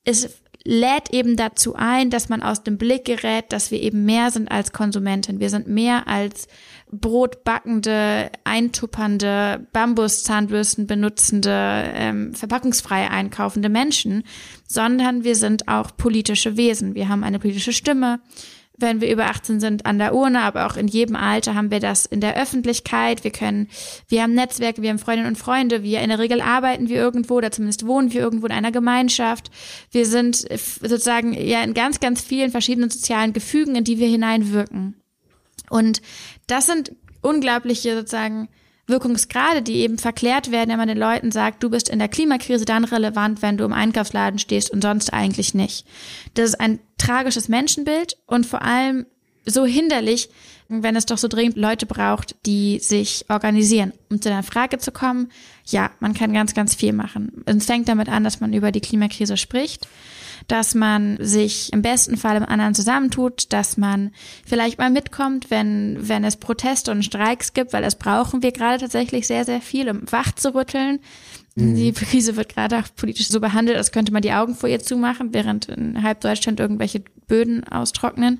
es 0.03 0.41
lädt 0.63 1.11
eben 1.11 1.37
dazu 1.37 1.75
ein, 1.75 2.09
dass 2.09 2.29
man 2.29 2.43
aus 2.43 2.63
dem 2.63 2.77
Blick 2.77 3.05
gerät, 3.05 3.45
dass 3.49 3.71
wir 3.71 3.81
eben 3.81 4.05
mehr 4.05 4.29
sind 4.29 4.51
als 4.51 4.73
Konsumentin. 4.73 5.39
Wir 5.39 5.49
sind 5.49 5.67
mehr 5.67 6.07
als 6.07 6.47
brotbackende, 6.91 8.31
eintuppernde, 8.43 9.67
Bambuszahnbürsten 9.71 10.85
benutzende, 10.85 11.83
ähm, 11.93 12.33
verpackungsfrei 12.35 13.09
einkaufende 13.09 13.69
Menschen, 13.69 14.23
sondern 14.67 15.23
wir 15.23 15.35
sind 15.35 15.67
auch 15.67 15.95
politische 15.95 16.57
Wesen. 16.57 16.93
Wir 16.93 17.07
haben 17.07 17.23
eine 17.23 17.39
politische 17.39 17.73
Stimme 17.73 18.19
wenn 18.81 19.01
wir 19.01 19.11
über 19.11 19.25
18 19.25 19.59
sind, 19.59 19.85
an 19.85 19.99
der 19.99 20.13
Urne, 20.13 20.41
aber 20.41 20.65
auch 20.65 20.75
in 20.75 20.87
jedem 20.87 21.15
Alter 21.15 21.55
haben 21.55 21.71
wir 21.71 21.79
das 21.79 22.05
in 22.05 22.21
der 22.21 22.35
Öffentlichkeit. 22.35 23.23
Wir 23.23 23.31
können, 23.31 23.67
wir 24.07 24.23
haben 24.23 24.33
Netzwerke, 24.33 24.81
wir 24.81 24.89
haben 24.89 24.99
Freundinnen 24.99 25.29
und 25.29 25.37
Freunde, 25.37 25.83
wir 25.83 26.01
in 26.01 26.09
der 26.09 26.19
Regel 26.19 26.41
arbeiten 26.41 26.89
wir 26.89 26.97
irgendwo 26.97 27.35
oder 27.35 27.51
zumindest 27.51 27.85
wohnen 27.85 28.11
wir 28.11 28.21
irgendwo 28.21 28.45
in 28.45 28.51
einer 28.51 28.71
Gemeinschaft. 28.71 29.51
Wir 29.91 30.05
sind 30.05 30.35
sozusagen 30.35 31.33
ja 31.33 31.63
in 31.63 31.73
ganz, 31.73 31.99
ganz 31.99 32.21
vielen 32.21 32.51
verschiedenen 32.51 32.89
sozialen 32.89 33.33
Gefügen, 33.33 33.75
in 33.75 33.83
die 33.83 33.99
wir 33.99 34.07
hineinwirken. 34.07 34.95
Und 35.69 36.01
das 36.47 36.65
sind 36.65 36.93
unglaubliche 37.21 37.95
sozusagen 37.95 38.49
Wirkungsgrade, 38.87 39.61
die 39.61 39.77
eben 39.77 39.97
verklärt 39.97 40.51
werden, 40.51 40.69
wenn 40.69 40.77
man 40.77 40.87
den 40.87 40.97
Leuten 40.97 41.31
sagt, 41.31 41.63
du 41.63 41.69
bist 41.69 41.89
in 41.89 41.99
der 41.99 42.07
Klimakrise 42.07 42.65
dann 42.65 42.83
relevant, 42.83 43.41
wenn 43.41 43.57
du 43.57 43.63
im 43.63 43.73
Einkaufsladen 43.73 44.39
stehst 44.39 44.71
und 44.71 44.81
sonst 44.81 45.13
eigentlich 45.13 45.53
nicht. 45.53 45.85
Das 46.33 46.49
ist 46.49 46.59
ein 46.59 46.79
tragisches 46.97 47.47
Menschenbild 47.47 48.17
und 48.25 48.45
vor 48.45 48.61
allem 48.61 49.05
so 49.45 49.65
hinderlich, 49.65 50.29
wenn 50.67 50.95
es 50.95 51.05
doch 51.05 51.17
so 51.17 51.27
dringend 51.27 51.57
Leute 51.57 51.85
braucht, 51.85 52.35
die 52.45 52.79
sich 52.79 53.25
organisieren. 53.29 53.91
Um 54.09 54.21
zu 54.21 54.29
deiner 54.29 54.43
Frage 54.43 54.77
zu 54.77 54.91
kommen, 54.91 55.29
ja, 55.65 55.91
man 55.99 56.13
kann 56.13 56.33
ganz, 56.33 56.53
ganz 56.53 56.75
viel 56.75 56.93
machen. 56.93 57.43
Es 57.45 57.65
fängt 57.65 57.89
damit 57.89 58.07
an, 58.07 58.23
dass 58.23 58.39
man 58.39 58.53
über 58.53 58.71
die 58.71 58.81
Klimakrise 58.81 59.37
spricht 59.37 59.87
dass 60.47 60.75
man 60.75 61.17
sich 61.19 61.71
im 61.73 61.81
besten 61.81 62.17
Fall 62.17 62.37
im 62.37 62.45
anderen 62.45 62.75
zusammentut, 62.75 63.51
dass 63.53 63.77
man 63.77 64.11
vielleicht 64.45 64.77
mal 64.77 64.89
mitkommt, 64.89 65.49
wenn, 65.49 65.97
wenn 66.07 66.23
es 66.23 66.37
Proteste 66.37 66.91
und 66.91 67.03
Streiks 67.03 67.53
gibt, 67.53 67.73
weil 67.73 67.83
das 67.83 67.97
brauchen 67.97 68.43
wir 68.43 68.51
gerade 68.51 68.79
tatsächlich 68.79 69.27
sehr, 69.27 69.45
sehr 69.45 69.61
viel, 69.61 69.89
um 69.89 70.11
wach 70.11 70.33
zu 70.33 70.53
rütteln. 70.53 70.99
Mhm. 71.55 71.75
Die 71.75 71.91
Krise 71.91 72.35
wird 72.35 72.49
gerade 72.49 72.79
auch 72.79 72.87
politisch 72.95 73.29
so 73.29 73.39
behandelt, 73.39 73.77
als 73.77 73.91
könnte 73.91 74.13
man 74.13 74.21
die 74.21 74.33
Augen 74.33 74.55
vor 74.55 74.69
ihr 74.69 74.79
zumachen, 74.79 75.33
während 75.33 75.67
in 75.69 76.03
halb 76.03 76.21
Deutschland 76.21 76.59
irgendwelche 76.59 77.03
Böden 77.27 77.63
austrocknen. 77.65 78.39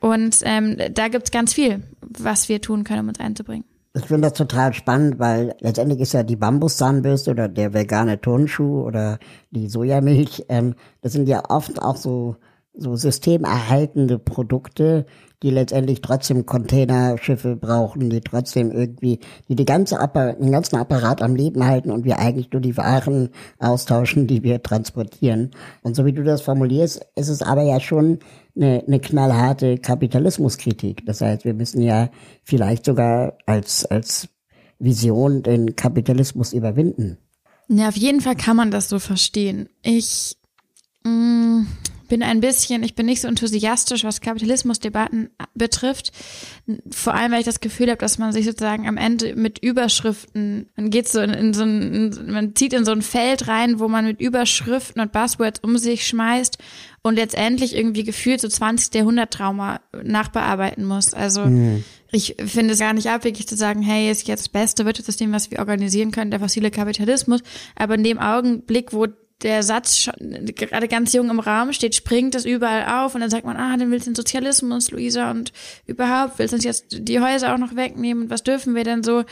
Und 0.00 0.40
ähm, 0.42 0.76
da 0.92 1.08
gibt's 1.08 1.30
ganz 1.30 1.54
viel, 1.54 1.82
was 2.00 2.48
wir 2.48 2.60
tun 2.60 2.84
können, 2.84 3.00
um 3.00 3.08
uns 3.08 3.20
einzubringen. 3.20 3.64
Ich 3.96 4.06
finde 4.06 4.28
das 4.28 4.32
total 4.36 4.74
spannend, 4.74 5.20
weil 5.20 5.54
letztendlich 5.60 6.00
ist 6.00 6.14
ja 6.14 6.24
die 6.24 6.34
Bambuszahnbürste 6.34 7.30
oder 7.30 7.48
der 7.48 7.74
vegane 7.74 8.20
Turnschuh 8.20 8.82
oder 8.82 9.20
die 9.52 9.68
Sojamilch, 9.68 10.46
ähm, 10.48 10.74
das 11.00 11.12
sind 11.12 11.28
ja 11.28 11.44
oft 11.48 11.80
auch 11.80 11.94
so, 11.94 12.34
so 12.76 12.96
systemerhaltende 12.96 14.18
Produkte, 14.18 15.06
die 15.44 15.50
letztendlich 15.50 16.00
trotzdem 16.00 16.44
Containerschiffe 16.44 17.54
brauchen, 17.54 18.10
die 18.10 18.20
trotzdem 18.20 18.72
irgendwie, 18.72 19.20
die 19.48 19.54
die 19.54 19.64
ganze 19.64 19.96
den 19.96 20.50
ganzen 20.50 20.76
Apparat 20.76 21.22
am 21.22 21.36
Leben 21.36 21.64
halten 21.64 21.92
und 21.92 22.04
wir 22.04 22.18
eigentlich 22.18 22.50
nur 22.50 22.62
die 22.62 22.76
Waren 22.76 23.28
austauschen, 23.60 24.26
die 24.26 24.42
wir 24.42 24.60
transportieren. 24.60 25.52
Und 25.82 25.94
so 25.94 26.04
wie 26.04 26.12
du 26.12 26.24
das 26.24 26.42
formulierst, 26.42 27.06
ist 27.14 27.28
es 27.28 27.42
aber 27.42 27.62
ja 27.62 27.78
schon 27.78 28.18
eine, 28.56 28.84
eine 28.86 29.00
knallharte 29.00 29.78
Kapitalismuskritik. 29.78 31.04
Das 31.06 31.20
heißt, 31.20 31.44
wir 31.44 31.54
müssen 31.54 31.82
ja 31.82 32.10
vielleicht 32.42 32.84
sogar 32.84 33.36
als, 33.46 33.84
als 33.84 34.28
Vision 34.78 35.42
den 35.42 35.76
Kapitalismus 35.76 36.52
überwinden. 36.52 37.18
Ja, 37.68 37.88
auf 37.88 37.96
jeden 37.96 38.20
Fall 38.20 38.36
kann 38.36 38.56
man 38.56 38.70
das 38.70 38.88
so 38.88 38.98
verstehen. 38.98 39.68
Ich 39.82 40.36
Mm, 41.04 41.66
bin 42.08 42.22
ein 42.22 42.40
bisschen, 42.40 42.82
ich 42.82 42.94
bin 42.94 43.06
nicht 43.06 43.20
so 43.20 43.28
enthusiastisch, 43.28 44.04
was 44.04 44.20
Kapitalismusdebatten 44.20 45.30
betrifft. 45.54 46.12
Vor 46.90 47.14
allem, 47.14 47.32
weil 47.32 47.40
ich 47.40 47.46
das 47.46 47.60
Gefühl 47.60 47.88
habe, 47.88 47.98
dass 47.98 48.18
man 48.18 48.32
sich 48.32 48.44
sozusagen 48.46 48.88
am 48.88 48.96
Ende 48.96 49.36
mit 49.36 49.58
Überschriften, 49.58 50.70
man 50.76 50.90
geht 50.90 51.08
so 51.08 51.20
in, 51.20 51.30
in 51.30 51.54
so 51.54 51.62
ein, 51.64 52.30
man 52.30 52.54
zieht 52.54 52.72
in 52.72 52.84
so 52.84 52.92
ein 52.92 53.02
Feld 53.02 53.48
rein, 53.48 53.80
wo 53.80 53.88
man 53.88 54.06
mit 54.06 54.20
Überschriften 54.20 55.00
und 55.00 55.12
Buzzwords 55.12 55.60
um 55.60 55.76
sich 55.76 56.06
schmeißt 56.06 56.58
und 57.04 57.16
letztendlich 57.16 57.76
irgendwie 57.76 58.02
gefühlt 58.02 58.40
so 58.40 58.48
20 58.48 58.94
Jahrhundert-Trauma 58.94 59.80
nachbearbeiten 60.02 60.86
muss. 60.86 61.12
Also 61.12 61.44
mhm. 61.44 61.84
ich 62.10 62.36
finde 62.44 62.72
es 62.72 62.80
gar 62.80 62.94
nicht 62.94 63.10
abwegig 63.10 63.46
zu 63.46 63.56
sagen, 63.56 63.82
hey, 63.82 64.10
ist 64.10 64.26
jetzt 64.26 64.40
das 64.40 64.48
beste 64.48 64.86
Wirtschaftssystem, 64.86 65.30
was 65.30 65.50
wir 65.50 65.58
organisieren 65.58 66.12
können, 66.12 66.30
der 66.30 66.40
fossile 66.40 66.70
Kapitalismus. 66.70 67.42
Aber 67.76 67.94
in 67.96 68.04
dem 68.04 68.18
Augenblick, 68.18 68.94
wo 68.94 69.06
der 69.42 69.62
Satz 69.62 70.08
gerade 70.18 70.88
ganz 70.88 71.12
jung 71.12 71.28
im 71.28 71.40
Raum 71.40 71.74
steht, 71.74 71.94
springt 71.94 72.34
das 72.34 72.46
überall 72.46 73.04
auf 73.04 73.14
und 73.14 73.20
dann 73.20 73.28
sagt 73.28 73.44
man, 73.44 73.58
ah, 73.58 73.76
dann 73.76 73.90
willst 73.90 74.06
du 74.06 74.12
den 74.12 74.16
Sozialismus, 74.16 74.90
Luisa, 74.90 75.30
und 75.30 75.52
überhaupt 75.86 76.38
willst 76.38 76.52
du 76.52 76.56
uns 76.56 76.64
jetzt 76.64 76.86
die 76.90 77.20
Häuser 77.20 77.52
auch 77.52 77.58
noch 77.58 77.76
wegnehmen 77.76 78.24
und 78.24 78.30
was 78.30 78.44
dürfen 78.44 78.74
wir 78.74 78.84
denn 78.84 79.02
so? 79.02 79.24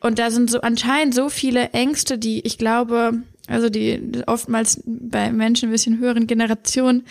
Und 0.00 0.18
da 0.18 0.30
sind 0.30 0.50
so 0.50 0.62
anscheinend 0.62 1.14
so 1.14 1.28
viele 1.28 1.70
Ängste, 1.70 2.16
die 2.16 2.40
ich 2.46 2.56
glaube, 2.56 3.22
also 3.48 3.68
die 3.68 4.22
oftmals 4.26 4.82
bei 4.86 5.32
Menschen 5.32 5.68
ein 5.68 5.72
bisschen 5.72 5.98
höheren 5.98 6.26
Generationen, 6.26 7.04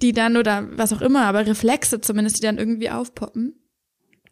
die 0.00 0.12
dann 0.12 0.36
oder 0.36 0.68
was 0.76 0.92
auch 0.92 1.00
immer, 1.00 1.24
aber 1.24 1.46
Reflexe 1.46 2.00
zumindest, 2.00 2.38
die 2.38 2.46
dann 2.46 2.58
irgendwie 2.58 2.90
aufpoppen. 2.90 3.54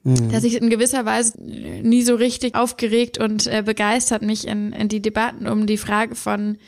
Mhm. 0.03 0.31
Dass 0.31 0.45
ich 0.45 0.57
in 0.57 0.71
gewisser 0.71 1.05
Weise 1.05 1.41
nie 1.43 2.03
so 2.03 2.15
richtig 2.15 2.55
aufgeregt 2.55 3.19
und 3.19 3.47
äh, 3.47 3.63
begeistert 3.65 4.23
mich 4.23 4.47
in, 4.47 4.73
in 4.73 4.89
die 4.89 5.03
Debatten 5.03 5.47
um 5.47 5.67
die 5.67 5.77
Frage 5.77 6.15
von 6.15 6.59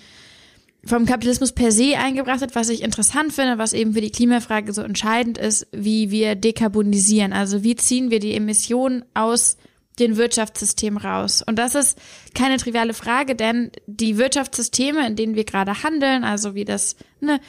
vom 0.84 1.06
Kapitalismus 1.06 1.52
per 1.52 1.70
se 1.70 1.96
eingebracht 1.96 2.42
hat, 2.42 2.56
was 2.56 2.68
ich 2.68 2.82
interessant 2.82 3.32
finde, 3.32 3.56
was 3.56 3.72
eben 3.72 3.92
für 3.92 4.00
die 4.00 4.10
Klimafrage 4.10 4.72
so 4.72 4.82
entscheidend 4.82 5.38
ist, 5.38 5.68
wie 5.70 6.10
wir 6.10 6.34
dekarbonisieren. 6.34 7.32
Also 7.32 7.62
wie 7.62 7.76
ziehen 7.76 8.10
wir 8.10 8.18
die 8.18 8.34
Emissionen 8.34 9.04
aus 9.14 9.58
den 9.98 10.16
Wirtschaftssystemen 10.16 10.98
raus? 10.98 11.42
Und 11.46 11.58
das 11.58 11.74
ist 11.74 11.98
keine 12.34 12.56
triviale 12.56 12.94
Frage, 12.94 13.34
denn 13.34 13.70
die 13.86 14.18
Wirtschaftssysteme, 14.18 15.06
in 15.06 15.16
denen 15.16 15.34
wir 15.34 15.44
gerade 15.44 15.82
handeln, 15.82 16.24
also 16.24 16.54
wie 16.54 16.64
das, 16.64 16.96
ne, 17.20 17.40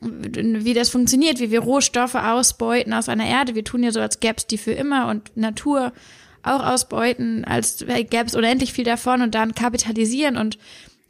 wie 0.00 0.74
das 0.74 0.88
funktioniert, 0.88 1.38
wie 1.38 1.50
wir 1.50 1.60
Rohstoffe 1.60 2.16
ausbeuten 2.16 2.92
aus 2.92 3.08
einer 3.08 3.26
Erde, 3.26 3.54
wir 3.54 3.64
tun 3.64 3.82
ja 3.82 3.92
so, 3.92 4.00
als 4.00 4.20
gäbe 4.20 4.36
es 4.36 4.46
die 4.46 4.58
für 4.58 4.72
immer 4.72 5.08
und 5.08 5.36
Natur 5.36 5.92
auch 6.42 6.64
ausbeuten, 6.64 7.44
als 7.44 7.84
gäbe 7.86 8.26
es 8.26 8.34
unendlich 8.34 8.72
viel 8.72 8.84
davon 8.84 9.22
und 9.22 9.34
dann 9.34 9.54
kapitalisieren 9.54 10.36
und 10.36 10.58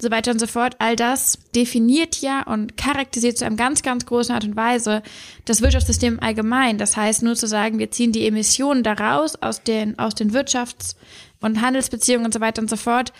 so 0.02 0.10
weiter 0.10 0.32
und 0.32 0.40
so 0.40 0.48
fort. 0.48 0.74
All 0.80 0.96
das 0.96 1.38
definiert 1.54 2.20
ja 2.20 2.42
und 2.42 2.76
charakterisiert 2.76 3.38
zu 3.38 3.46
einem 3.46 3.56
ganz, 3.56 3.82
ganz 3.82 4.04
großen 4.04 4.34
Art 4.34 4.44
und 4.44 4.56
Weise 4.56 5.02
das 5.44 5.62
Wirtschaftssystem 5.62 6.18
allgemein. 6.20 6.76
Das 6.76 6.96
heißt, 6.96 7.22
nur 7.22 7.36
zu 7.36 7.46
sagen, 7.46 7.78
wir 7.78 7.92
ziehen 7.92 8.10
die 8.10 8.26
Emissionen 8.26 8.82
daraus 8.82 9.40
aus 9.40 9.62
den, 9.62 9.98
aus 10.00 10.16
den 10.16 10.32
Wirtschafts- 10.32 10.96
und 11.40 11.60
Handelsbeziehungen 11.60 12.26
und 12.26 12.34
so 12.34 12.40
weiter 12.40 12.60
und 12.60 12.68
so 12.68 12.76
fort. 12.76 13.12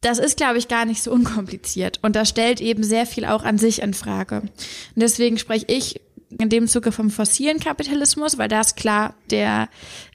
Das 0.00 0.18
ist, 0.18 0.36
glaube 0.36 0.58
ich, 0.58 0.68
gar 0.68 0.84
nicht 0.84 1.02
so 1.02 1.12
unkompliziert. 1.12 2.00
Und 2.02 2.16
das 2.16 2.28
stellt 2.28 2.60
eben 2.60 2.82
sehr 2.82 3.06
viel 3.06 3.24
auch 3.24 3.44
an 3.44 3.58
sich 3.58 3.82
in 3.82 3.94
Frage. 3.94 4.40
Und 4.40 4.52
deswegen 4.96 5.38
spreche 5.38 5.66
ich 5.68 6.00
in 6.38 6.48
dem 6.48 6.66
Zuge 6.66 6.92
vom 6.92 7.10
fossilen 7.10 7.60
Kapitalismus, 7.60 8.38
weil 8.38 8.48
das 8.48 8.74
klar, 8.74 9.14
der 9.30 9.68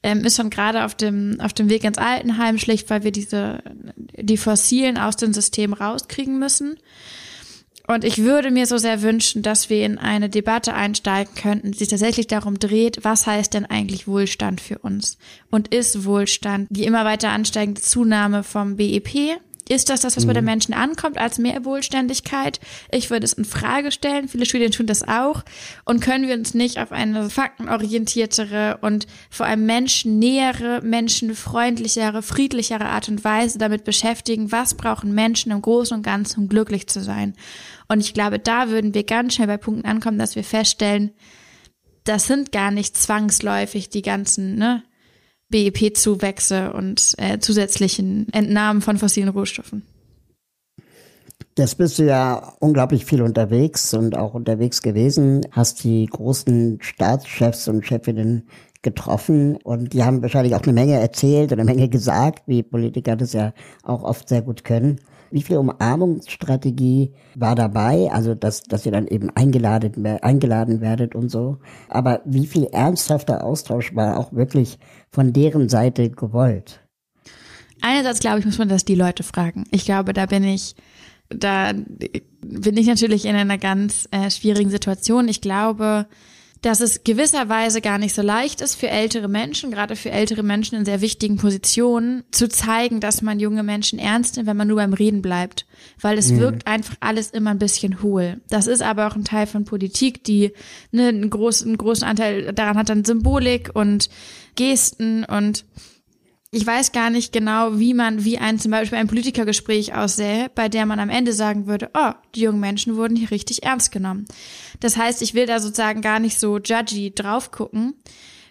ähm, 0.04 0.26
ist 0.26 0.38
schon 0.38 0.50
gerade 0.50 0.86
auf 0.86 0.96
dem 0.96 1.40
auf 1.40 1.54
dem 1.54 1.70
Weg 1.70 1.84
ins 1.84 1.98
Altenheim, 1.98 2.58
schlicht 2.58 2.90
weil 2.90 3.04
wir 3.04 3.12
diese 3.12 3.60
die 4.18 4.38
fossilen 4.38 4.98
aus 4.98 5.16
dem 5.16 5.34
System 5.34 5.74
rauskriegen 5.74 6.40
müssen. 6.40 6.78
Und 7.88 8.04
ich 8.04 8.20
würde 8.20 8.52
mir 8.52 8.68
so 8.68 8.78
sehr 8.78 9.02
wünschen, 9.02 9.42
dass 9.42 9.72
wir 9.72 9.84
in 9.84 9.98
eine 9.98 10.30
Debatte 10.30 10.76
einsteigen 10.76 11.34
könnten, 11.34 11.72
die 11.72 11.78
sich 11.80 11.88
tatsächlich 11.88 12.28
darum 12.28 12.60
dreht, 12.60 13.04
was 13.04 13.26
heißt 13.26 13.56
denn 13.56 13.66
eigentlich 13.66 14.08
Wohlstand 14.08 14.62
für 14.62 14.78
uns? 14.78 15.18
Und 15.50 15.70
ist 15.74 16.06
Wohlstand 16.06 16.68
die 16.70 16.84
immer 16.84 17.04
weiter 17.04 17.30
ansteigende 17.30 17.82
Zunahme 17.82 18.44
vom 18.44 18.76
BEP 18.76 19.40
ist 19.70 19.90
das 19.90 20.02
das, 20.02 20.18
was 20.18 20.26
bei 20.26 20.34
den 20.34 20.44
mhm. 20.44 20.50
Menschen 20.50 20.74
ankommt, 20.74 21.20
als 21.20 21.38
mehr 21.38 21.64
Wohlständigkeit? 21.64 22.60
Ich 22.92 23.12
würde 23.12 23.26
es 23.26 23.34
in 23.34 23.46
Frage 23.46 23.92
stellen. 23.92 24.28
Viele 24.28 24.48
Studien 24.48 24.72
tun 24.72 24.88
das 24.88 25.08
auch. 25.08 25.44
Und 25.86 26.02
können 26.02 26.28
wir 26.28 26.34
uns 26.34 26.56
nicht 26.56 26.80
auf 26.80 26.92
eine 26.92 27.30
faktenorientiertere 27.30 28.80
und 28.82 29.06
vor 29.30 29.46
allem 29.46 29.68
menschennähere, 29.68 30.82
menschenfreundlichere, 30.82 32.24
friedlichere 32.24 32.86
Art 32.86 33.10
und 33.10 33.24
Weise 33.24 33.60
damit 33.60 33.84
beschäftigen, 33.84 34.52
was 34.52 34.74
brauchen 34.74 35.14
Menschen 35.14 35.52
im 35.52 35.62
Großen 35.62 35.96
und 35.96 36.04
Ganzen, 36.04 36.42
um 36.42 36.50
glücklich 36.50 36.88
zu 36.88 37.02
sein? 37.02 37.36
Und 37.88 38.00
ich 38.00 38.16
glaube, 38.16 38.40
da 38.40 38.70
würden 38.70 38.96
wir 38.96 39.04
ganz 39.04 39.36
schnell 39.36 39.48
bei 39.48 39.58
Punkten 39.58 39.88
ankommen, 39.88 40.18
dass 40.18 40.36
wir 40.36 40.44
feststellen, 40.44 41.12
das 42.06 42.26
sind 42.26 42.52
gar 42.52 42.72
nicht 42.72 42.98
zwangsläufig 42.98 43.90
die 43.90 44.02
ganzen, 44.02 44.56
ne, 44.56 44.84
BEP-Zuwächse 45.50 46.74
und 46.74 47.16
äh, 47.18 47.40
zusätzlichen 47.40 48.28
Entnahmen 48.32 48.82
von 48.82 48.98
fossilen 48.98 49.30
Rohstoffen. 49.30 49.84
Jetzt 51.58 51.78
bist 51.78 52.00
du 52.00 52.04
ja 52.04 52.54
unglaublich 52.60 53.04
viel 53.04 53.22
unterwegs 53.22 53.94
und 53.94 54.16
auch 54.16 54.34
unterwegs 54.34 54.82
gewesen, 54.82 55.42
hast 55.52 55.84
die 55.84 56.06
großen 56.06 56.78
Staatschefs 56.82 57.68
und 57.68 57.86
Chefinnen 57.86 58.48
getroffen 58.82 59.58
und 59.58 59.92
die 59.92 60.04
haben 60.04 60.22
wahrscheinlich 60.22 60.56
auch 60.56 60.64
eine 60.64 60.72
Menge 60.72 60.94
erzählt 60.94 61.52
und 61.52 61.60
eine 61.60 61.70
Menge 61.70 61.90
gesagt, 61.90 62.44
wie 62.48 62.64
Politiker 62.64 63.18
das 63.18 63.34
ja 63.34 63.54
auch 63.84 64.04
oft 64.04 64.30
sehr 64.30 64.42
gut 64.42 64.64
können. 64.64 65.02
Wie 65.32 65.42
viel 65.42 65.58
Umarmungsstrategie 65.58 67.14
war 67.36 67.56
dabei? 67.56 68.10
Also, 68.12 68.36
dass, 68.36 68.64
dass 68.64 68.86
ihr 68.86 68.92
dann 68.92 69.08
eben 69.08 69.30
eingeladen, 69.32 70.06
eingeladen 70.06 70.82
werdet 70.82 71.16
und 71.16 71.30
so. 71.30 71.58
Aber 71.88 72.22
wie 72.26 72.48
viel 72.48 72.66
ernsthafter 72.66 73.44
Austausch 73.44 73.96
war 73.96 74.18
auch 74.18 74.34
wirklich 74.34 74.80
von 75.12 75.34
deren 75.34 75.70
Seite 75.70 76.10
gewollt? 76.10 76.82
Einerseits, 77.82 78.20
glaube 78.20 78.40
ich, 78.40 78.46
muss 78.46 78.58
man 78.58 78.70
das 78.70 78.86
die 78.86 78.96
Leute 78.96 79.24
fragen. 79.24 79.66
Ich 79.72 79.86
glaube, 79.86 80.14
da 80.14 80.26
bin 80.26 80.44
ich, 80.44 80.76
da 81.30 81.74
bin 81.74 82.78
ich 82.78 82.88
natürlich 82.88 83.26
in 83.26 83.36
einer 83.36 83.58
ganz 83.58 84.08
äh, 84.12 84.30
schwierigen 84.30 84.70
Situation. 84.70 85.28
Ich 85.28 85.42
glaube, 85.42 86.08
dass 86.62 86.82
es 86.82 87.04
gewisserweise 87.04 87.82
gar 87.82 87.98
nicht 87.98 88.14
so 88.14 88.22
leicht 88.22 88.62
ist 88.62 88.76
für 88.76 88.90
ältere 88.90 89.28
Menschen, 89.28 89.72
gerade 89.72 89.96
für 89.96 90.12
ältere 90.12 90.44
Menschen 90.44 90.76
in 90.76 90.86
sehr 90.86 91.02
wichtigen 91.02 91.38
Positionen, 91.38 92.24
zu 92.32 92.50
zeigen, 92.50 93.00
dass 93.00 93.22
man 93.22 93.40
junge 93.40 93.64
Menschen 93.64 93.98
ernst 94.00 94.36
nimmt, 94.36 94.48
wenn 94.48 94.58
man 94.58 94.68
nur 94.68 94.78
beim 94.78 94.94
Reden 94.94 95.22
bleibt. 95.22 95.66
Weil 96.02 96.18
es 96.18 96.32
mhm. 96.32 96.40
wirkt 96.40 96.68
einfach 96.68 96.96
alles 97.00 97.32
immer 97.32 97.52
ein 97.52 97.60
bisschen 97.60 98.02
hohl. 98.02 98.42
Das 98.50 98.68
ist 98.68 98.82
aber 98.82 99.08
auch 99.08 99.16
ein 99.16 99.24
Teil 99.24 99.48
von 99.48 99.64
Politik, 99.66 100.24
die 100.24 100.52
ne, 100.92 101.08
einen, 101.08 101.30
großen, 101.30 101.68
einen 101.68 101.78
großen 101.78 102.06
Anteil 102.06 102.54
daran 102.54 102.78
hat 102.78 102.90
dann 102.90 103.06
Symbolik 103.06 103.72
und 103.74 104.10
Gesten 104.56 105.24
und 105.24 105.64
ich 106.52 106.66
weiß 106.66 106.92
gar 106.92 107.12
nicht 107.12 107.32
genau, 107.32 107.78
wie 107.78 107.94
man, 107.94 108.26
wie 108.26 108.40
ein 108.40 108.58
zum 108.58 108.72
Beispiel 108.72 108.98
ein 108.98 109.08
Politikergespräch 109.08 109.94
aussähe, 109.94 110.50
bei 110.56 110.68
der 110.68 110.88
man 110.88 111.00
am 111.00 111.10
Ende 111.10 111.32
sagen 111.32 111.68
würde, 111.68 111.92
oh, 111.94 112.12
die 112.34 112.42
jungen 112.42 112.60
Menschen 112.60 112.96
wurden 112.96 113.16
hier 113.16 113.30
richtig 113.30 113.64
ernst 113.64 113.92
genommen. 113.92 114.26
Das 114.80 114.98
heißt, 114.98 115.22
ich 115.22 115.36
will 115.36 115.46
da 115.46 115.60
sozusagen 115.60 116.02
gar 116.02 116.20
nicht 116.20 116.40
so 116.40 116.58
judgy 116.58 117.14
drauf 117.14 117.52
gucken. 117.52 117.94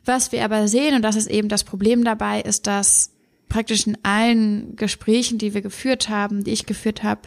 Was 0.05 0.31
wir 0.31 0.45
aber 0.45 0.69
sehen, 0.69 0.95
und 0.95 1.03
das 1.03 1.17
ist 1.17 1.29
eben 1.29 1.49
das 1.49 1.65
Problem 1.65 2.05
dabei, 2.05 2.41
ist, 2.41 2.69
dass 2.69 3.11
praktisch 3.49 3.87
in 3.87 3.99
allen 4.05 4.77
Gesprächen, 4.77 5.39
die 5.39 5.53
wir 5.53 5.63
geführt 5.63 6.09
haben, 6.09 6.45
die 6.45 6.53
ich 6.53 6.67
geführt 6.67 7.03
habe, 7.03 7.23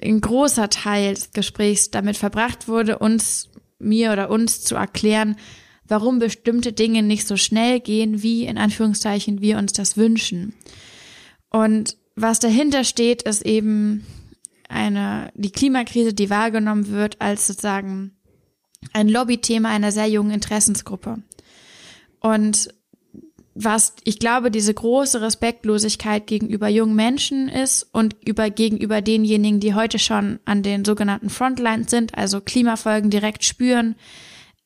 ein 0.00 0.20
großer 0.20 0.68
Teil 0.68 1.14
des 1.14 1.32
Gesprächs 1.32 1.90
damit 1.90 2.16
verbracht 2.16 2.68
wurde, 2.68 2.98
uns, 2.98 3.50
mir 3.78 4.12
oder 4.12 4.30
uns 4.30 4.62
zu 4.62 4.76
erklären, 4.76 5.36
warum 5.92 6.18
bestimmte 6.18 6.72
Dinge 6.72 7.02
nicht 7.02 7.28
so 7.28 7.36
schnell 7.36 7.78
gehen, 7.78 8.22
wie 8.22 8.46
in 8.46 8.56
Anführungszeichen 8.56 9.42
wir 9.42 9.58
uns 9.58 9.74
das 9.74 9.98
wünschen. 9.98 10.54
Und 11.50 11.98
was 12.16 12.38
dahinter 12.38 12.82
steht, 12.82 13.24
ist 13.24 13.44
eben 13.44 14.06
eine, 14.70 15.30
die 15.34 15.52
Klimakrise, 15.52 16.14
die 16.14 16.30
wahrgenommen 16.30 16.88
wird 16.88 17.20
als 17.20 17.46
sozusagen 17.46 18.16
ein 18.94 19.06
Lobbythema 19.06 19.68
einer 19.68 19.92
sehr 19.92 20.06
jungen 20.06 20.30
Interessensgruppe. 20.30 21.18
Und 22.20 22.72
was 23.54 23.94
ich 24.04 24.18
glaube, 24.18 24.50
diese 24.50 24.72
große 24.72 25.20
Respektlosigkeit 25.20 26.26
gegenüber 26.26 26.68
jungen 26.68 26.96
Menschen 26.96 27.50
ist 27.50 27.86
und 27.92 28.16
über, 28.26 28.48
gegenüber 28.48 29.02
denjenigen, 29.02 29.60
die 29.60 29.74
heute 29.74 29.98
schon 29.98 30.40
an 30.46 30.62
den 30.62 30.86
sogenannten 30.86 31.28
Frontlines 31.28 31.90
sind, 31.90 32.16
also 32.16 32.40
Klimafolgen 32.40 33.10
direkt 33.10 33.44
spüren, 33.44 33.94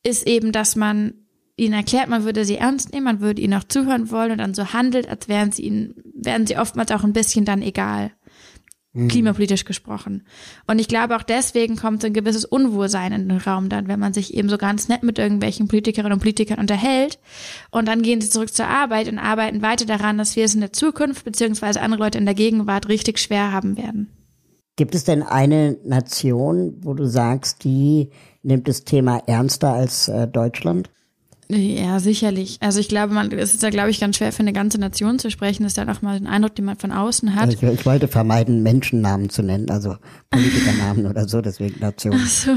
ist 0.07 0.27
eben, 0.27 0.53
dass 0.53 0.77
man 0.77 1.15
ihnen 1.57 1.75
erklärt, 1.75 2.09
man 2.09 2.25
würde 2.25 2.45
sie 2.45 2.57
ernst 2.57 2.93
nehmen, 2.93 3.05
man 3.05 3.21
würde 3.21 3.41
ihnen 3.41 3.55
auch 3.55 3.65
zuhören 3.65 4.11
wollen 4.11 4.33
und 4.33 4.39
dann 4.39 4.55
so 4.55 4.73
handelt, 4.73 5.09
als 5.09 5.29
wären 5.29 5.53
sie 5.53 5.63
ihnen, 5.63 5.95
wären 6.15 6.47
sie 6.47 6.59
oftmals 6.59 6.91
auch 6.93 7.03
ein 7.03 7.13
bisschen 7.13 7.45
dann 7.45 7.63
egal. 7.63 8.13
Mhm. 8.93 9.09
Klimapolitisch 9.09 9.65
gesprochen. 9.65 10.27
Und 10.67 10.79
ich 10.79 10.89
glaube 10.89 11.17
auch 11.17 11.23
deswegen 11.23 11.77
kommt 11.77 12.01
so 12.01 12.07
ein 12.07 12.15
gewisses 12.15 12.45
Unwohlsein 12.45 13.13
in 13.13 13.29
den 13.29 13.39
Raum 13.39 13.69
dann, 13.69 13.89
wenn 13.89 14.01
man 14.01 14.13
sich 14.13 14.35
eben 14.35 14.49
so 14.49 14.59
ganz 14.59 14.89
nett 14.89 15.03
mit 15.03 15.19
irgendwelchen 15.19 15.69
Politikerinnen 15.69 16.15
und 16.15 16.21
Politikern 16.23 16.59
unterhält. 16.59 17.19
Und 17.71 17.89
dann 17.89 18.03
gehen 18.03 18.21
sie 18.21 18.31
zurück 18.31 18.53
zur 18.53 18.69
Arbeit 18.69 19.09
und 19.09 19.19
arbeiten 19.19 19.61
weiter 19.61 19.87
daran, 19.87 20.19
dass 20.19 20.37
wir 20.37 20.45
es 20.45 20.55
in 20.55 20.61
der 20.61 20.73
Zukunft 20.73 21.25
beziehungsweise 21.25 21.81
andere 21.81 22.05
Leute 22.05 22.19
in 22.19 22.25
der 22.25 22.35
Gegenwart 22.35 22.89
richtig 22.89 23.19
schwer 23.19 23.53
haben 23.53 23.77
werden. 23.77 24.11
Gibt 24.77 24.95
es 24.95 25.05
denn 25.05 25.23
eine 25.23 25.79
Nation, 25.85 26.77
wo 26.83 26.93
du 26.93 27.07
sagst, 27.07 27.65
die 27.65 28.11
nimmt 28.47 28.69
das 28.69 28.85
Thema 28.85 29.23
ernster 29.27 29.73
als 29.73 30.09
äh, 30.09 30.27
Deutschland? 30.27 30.89
Ja, 31.49 32.01
sicherlich. 32.01 32.59
Also 32.61 32.81
ich 32.81 32.89
glaube, 32.89 33.15
man, 33.15 33.31
es 33.31 33.55
ist 33.55 33.63
ja, 33.63 33.71
glaube 33.71 33.91
ich, 33.91 34.01
ganz 34.01 34.17
schwer 34.17 34.33
für 34.33 34.41
eine 34.41 34.53
ganze 34.53 34.79
Nation 34.79 35.21
zu 35.21 35.31
sprechen. 35.31 35.63
Das 35.63 35.71
ist 35.71 35.79
dann 35.79 35.89
auch 35.89 36.03
mal 36.03 36.17
ein 36.17 36.27
Eindruck, 36.27 36.57
den 36.57 36.65
man 36.65 36.77
von 36.77 36.91
außen 36.91 37.37
hat. 37.37 37.53
Ich, 37.53 37.63
ich 37.63 37.87
wollte 37.87 38.09
vermeiden, 38.09 38.65
Menschennamen 38.65 39.31
zu 39.31 39.43
nennen, 39.43 39.71
also 39.71 39.97
Politikernamen 40.31 41.07
oder 41.07 41.29
so, 41.29 41.41
deswegen 41.41 41.79
Nation. 41.79 42.15
Ach 42.17 42.29
so. 42.29 42.51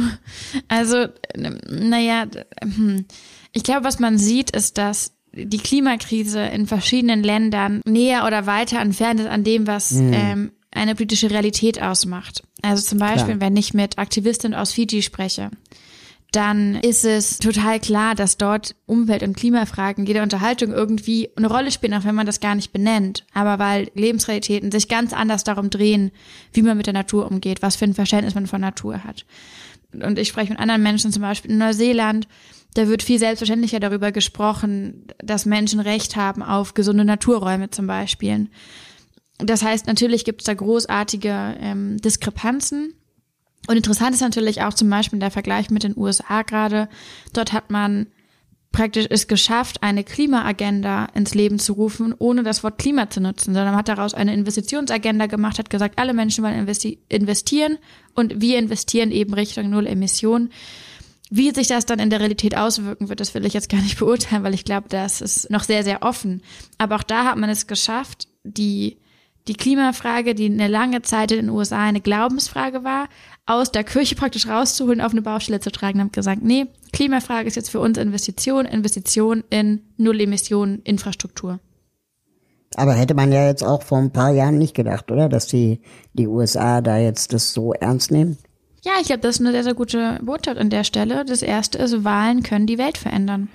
Also, 0.68 1.06
naja, 1.36 2.26
hm. 2.64 3.06
ich 3.52 3.64
glaube, 3.64 3.84
was 3.84 4.00
man 4.00 4.18
sieht, 4.18 4.56
ist, 4.56 4.80
dass 4.80 5.12
die 5.34 5.60
Klimakrise 5.60 6.42
in 6.42 6.66
verschiedenen 6.66 7.22
Ländern 7.22 7.82
näher 7.86 8.26
oder 8.26 8.48
weiter 8.48 8.80
entfernt 8.80 9.20
ist 9.20 9.28
an 9.28 9.44
dem, 9.44 9.68
was 9.68 9.92
hm. 9.92 10.14
ähm, 10.14 10.52
eine 10.72 10.96
politische 10.96 11.30
Realität 11.30 11.80
ausmacht. 11.82 12.44
Also 12.62 12.84
zum 12.84 13.00
Beispiel, 13.00 13.38
Klar. 13.38 13.42
wenn 13.42 13.58
ich 13.58 13.74
mit 13.74 13.98
Aktivistinnen 13.98 14.58
aus 14.58 14.74
Fiji 14.74 15.02
spreche, 15.02 15.52
dann 16.32 16.76
ist 16.76 17.06
es 17.06 17.40
total 17.40 17.80
klar, 17.80 18.14
dass 18.14 18.38
dort 18.38 18.76
Umwelt- 18.86 19.24
und 19.24 19.36
Klimafragen 19.36 20.06
jeder 20.06 20.22
Unterhaltung 20.22 20.72
irgendwie 20.72 21.30
eine 21.36 21.48
Rolle 21.48 21.72
spielen, 21.72 21.96
auch 21.96 22.04
wenn 22.04 22.14
man 22.14 22.28
das 22.28 22.40
gar 22.40 22.54
nicht 22.54 22.72
benennt. 22.72 23.26
Aber 23.34 23.58
weil 23.58 23.90
Lebensrealitäten 23.96 24.72
sich 24.72 24.88
ganz 24.88 25.12
anders 25.12 25.44
darum 25.44 25.72
drehen, 25.72 26.12
wie 26.54 26.62
man 26.62 26.78
mit 26.78 26.86
der 26.86 26.94
Natur 26.94 27.30
umgeht, 27.30 27.64
was 27.64 27.78
für 27.78 27.86
ein 27.86 27.96
Verständnis 27.96 28.36
man 28.36 28.46
von 28.46 28.62
Natur 28.62 29.04
hat. 29.04 29.26
Und 29.92 30.20
ich 30.20 30.28
spreche 30.28 30.52
mit 30.52 30.60
anderen 30.60 30.84
Menschen, 30.84 31.12
zum 31.12 31.24
Beispiel 31.24 31.50
in 31.50 31.58
Neuseeland, 31.58 32.28
da 32.76 32.88
wird 32.88 33.02
viel 33.02 33.18
selbstverständlicher 33.18 33.80
darüber 33.80 34.12
gesprochen, 34.12 35.08
dass 35.18 35.48
Menschen 35.48 35.80
Recht 35.80 36.16
haben 36.16 36.44
auf 36.44 36.76
gesunde 36.76 37.06
Naturräume 37.06 37.72
zum 37.72 37.88
Beispiel. 37.88 38.50
Das 39.40 39.64
heißt, 39.64 39.88
natürlich 39.88 40.26
gibt 40.26 40.42
es 40.42 40.46
da 40.46 40.54
großartige 40.54 41.58
ähm, 41.60 41.98
Diskrepanzen 41.98 42.94
und 43.68 43.78
interessant 43.78 44.16
ist 44.16 44.22
natürlich 44.22 44.62
auch 44.62 44.74
zum 44.74 44.90
Beispiel 44.90 45.20
der 45.20 45.32
Vergleich 45.32 45.70
mit 45.70 45.84
den 45.84 45.98
USA 45.98 46.42
gerade. 46.42 46.90
Dort 47.34 47.54
hat 47.54 47.70
man 47.70 48.08
praktisch 48.72 49.06
es 49.10 49.28
geschafft, 49.28 49.84
eine 49.84 50.04
Klimaagenda 50.04 51.06
ins 51.14 51.34
Leben 51.34 51.60
zu 51.60 51.74
rufen, 51.74 52.16
ohne 52.18 52.44
das 52.44 52.64
Wort 52.64 52.78
Klima 52.78 53.10
zu 53.10 53.20
nutzen, 53.20 53.54
sondern 53.54 53.68
man 53.68 53.78
hat 53.78 53.88
daraus 53.88 54.14
eine 54.14 54.34
Investitionsagenda 54.34 55.26
gemacht, 55.26 55.60
hat 55.60 55.70
gesagt, 55.70 56.00
alle 56.00 56.14
Menschen 56.14 56.44
wollen 56.44 56.58
investi 56.58 57.00
investieren 57.10 57.78
und 58.14 58.42
wir 58.42 58.60
investieren 58.60 59.12
eben 59.12 59.34
Richtung 59.34 59.70
Null 59.70 59.88
Emissionen. 59.88 60.52
Wie 61.32 61.52
sich 61.52 61.68
das 61.68 61.86
dann 61.86 62.00
in 62.00 62.10
der 62.10 62.22
Realität 62.22 62.58
auswirken 62.58 63.10
wird, 63.10 63.20
das 63.20 63.36
will 63.36 63.46
ich 63.46 63.54
jetzt 63.54 63.70
gar 63.70 63.82
nicht 63.82 64.00
beurteilen, 64.00 64.44
weil 64.44 64.54
ich 64.54 64.66
glaube, 64.66 64.88
das 64.90 65.22
ist 65.22 65.50
noch 65.52 65.64
sehr, 65.64 65.84
sehr 65.84 66.04
offen. 66.04 66.42
Aber 66.80 66.96
auch 66.96 67.04
da 67.04 67.26
hat 67.26 67.38
man 67.38 67.50
es 67.50 67.68
geschafft, 67.68 68.28
die 68.44 68.98
die 69.50 69.56
Klimafrage, 69.56 70.36
die 70.36 70.46
eine 70.46 70.68
lange 70.68 71.02
Zeit 71.02 71.32
in 71.32 71.40
den 71.40 71.50
USA 71.50 71.80
eine 71.80 72.02
Glaubensfrage 72.02 72.84
war, 72.84 73.10
aus 73.48 73.72
der 73.72 73.84
Kirche 73.84 74.16
praktisch 74.16 74.48
rauszuholen, 74.48 75.02
auf 75.02 75.12
eine 75.12 75.24
Baustelle 75.24 75.60
zu 75.60 75.72
tragen, 75.72 76.00
haben 76.00 76.12
gesagt, 76.12 76.44
nee, 76.44 76.68
Klimafrage 76.94 77.48
ist 77.48 77.56
jetzt 77.56 77.72
für 77.72 77.80
uns 77.80 77.98
Investition, 77.98 78.66
Investition 78.66 79.44
in 79.50 79.82
Null-Emissionen 79.98 80.82
Infrastruktur. 80.84 81.60
Aber 82.76 82.94
hätte 82.94 83.16
man 83.16 83.32
ja 83.32 83.48
jetzt 83.48 83.64
auch 83.64 83.82
vor 83.82 83.98
ein 83.98 84.12
paar 84.12 84.32
Jahren 84.32 84.60
nicht 84.60 84.76
gedacht, 84.76 85.12
oder? 85.12 85.28
Dass 85.28 85.48
die, 85.48 85.82
die 86.14 86.28
USA 86.28 86.82
da 86.82 87.00
jetzt 87.00 87.34
das 87.34 87.52
so 87.52 87.74
ernst 87.74 88.12
nehmen? 88.12 88.38
Ja, 88.84 88.94
ich 89.02 89.08
glaube, 89.08 89.22
das 89.22 89.36
ist 89.36 89.42
eine 89.42 89.52
sehr, 89.52 89.64
sehr 89.64 89.74
gute 89.74 90.20
Botschaft 90.22 90.60
an 90.60 90.70
der 90.70 90.84
Stelle. 90.84 91.26
Das 91.26 91.42
erste 91.42 91.80
ist, 91.80 92.04
Wahlen 92.04 92.44
können 92.44 92.68
die 92.68 92.78
Welt 92.78 93.00
verändern 93.00 93.50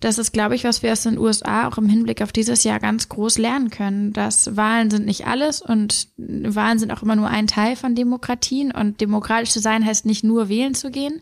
das 0.00 0.16
ist, 0.16 0.32
glaube 0.32 0.54
ich, 0.54 0.64
was 0.64 0.82
wir 0.82 0.92
aus 0.92 1.02
den 1.02 1.18
USA 1.18 1.68
auch 1.68 1.76
im 1.76 1.88
Hinblick 1.88 2.22
auf 2.22 2.32
dieses 2.32 2.64
Jahr 2.64 2.80
ganz 2.80 3.08
groß 3.10 3.36
lernen 3.36 3.70
können, 3.70 4.12
dass 4.14 4.56
Wahlen 4.56 4.90
sind 4.90 5.04
nicht 5.04 5.26
alles 5.26 5.60
und 5.60 6.08
Wahlen 6.16 6.78
sind 6.78 6.90
auch 6.90 7.02
immer 7.02 7.16
nur 7.16 7.28
ein 7.28 7.46
Teil 7.46 7.76
von 7.76 7.94
Demokratien 7.94 8.72
und 8.72 9.00
demokratisch 9.00 9.50
zu 9.50 9.60
sein 9.60 9.84
heißt 9.84 10.06
nicht 10.06 10.24
nur 10.24 10.48
wählen 10.48 10.74
zu 10.74 10.90
gehen. 10.90 11.20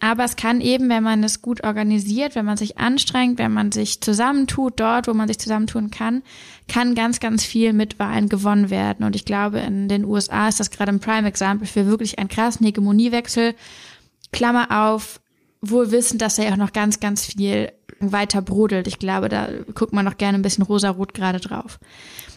Aber 0.00 0.24
es 0.24 0.36
kann 0.36 0.60
eben, 0.60 0.88
wenn 0.90 1.02
man 1.02 1.24
es 1.24 1.40
gut 1.40 1.64
organisiert, 1.64 2.34
wenn 2.34 2.44
man 2.44 2.58
sich 2.58 2.78
anstrengt, 2.78 3.38
wenn 3.38 3.52
man 3.52 3.72
sich 3.72 4.00
zusammentut, 4.00 4.78
dort, 4.78 5.08
wo 5.08 5.14
man 5.14 5.28
sich 5.28 5.38
zusammentun 5.38 5.90
kann, 5.90 6.22
kann 6.68 6.94
ganz, 6.94 7.20
ganz 7.20 7.42
viel 7.42 7.72
mit 7.72 7.98
Wahlen 7.98 8.28
gewonnen 8.28 8.70
werden. 8.70 9.06
Und 9.06 9.16
ich 9.16 9.24
glaube, 9.24 9.60
in 9.60 9.88
den 9.88 10.04
USA 10.04 10.48
ist 10.48 10.60
das 10.60 10.70
gerade 10.70 10.92
ein 10.92 11.00
Prime-Example 11.00 11.66
für 11.66 11.86
wirklich 11.86 12.18
einen 12.18 12.28
krassen 12.28 12.66
Hegemoniewechsel. 12.66 13.54
Klammer 14.30 14.88
auf, 14.88 15.20
wohl 15.62 15.90
wissen, 15.90 16.18
dass 16.18 16.38
er 16.38 16.46
ja 16.46 16.52
auch 16.52 16.58
noch 16.58 16.72
ganz, 16.72 17.00
ganz 17.00 17.24
viel 17.24 17.72
weiter 18.00 18.42
brodelt. 18.42 18.86
Ich 18.86 18.98
glaube, 18.98 19.28
da 19.28 19.48
guckt 19.74 19.92
man 19.92 20.04
noch 20.04 20.16
gerne 20.16 20.38
ein 20.38 20.42
bisschen 20.42 20.64
rosa-rot 20.64 21.14
gerade 21.14 21.40
drauf. 21.40 21.78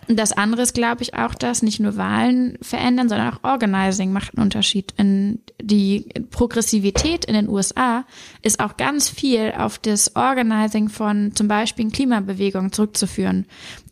Und 0.08 0.18
das 0.18 0.32
andere 0.32 0.62
ist, 0.62 0.74
glaube 0.74 1.04
ich, 1.04 1.16
auch, 1.16 1.36
dass 1.36 1.62
nicht 1.62 1.80
nur 1.80 1.98
Wahlen 1.98 2.58
verändern, 2.62 3.10
sondern 3.10 3.34
auch 3.34 3.44
Organizing 3.44 4.14
macht 4.14 4.36
einen 4.38 4.46
Unterschied. 4.46 4.94
In 4.98 5.40
die 5.62 6.08
Progressivität 6.32 7.26
in 7.26 7.34
den 7.34 7.50
USA 7.50 8.06
ist 8.42 8.62
auch 8.62 8.78
ganz 8.78 9.10
viel 9.10 9.54
auf 9.58 9.78
das 9.80 10.16
Organizing 10.16 10.88
von 10.88 11.36
zum 11.36 11.50
Beispiel 11.50 11.92
Klimabewegungen 11.92 12.72
zurückzuführen. 12.72 13.46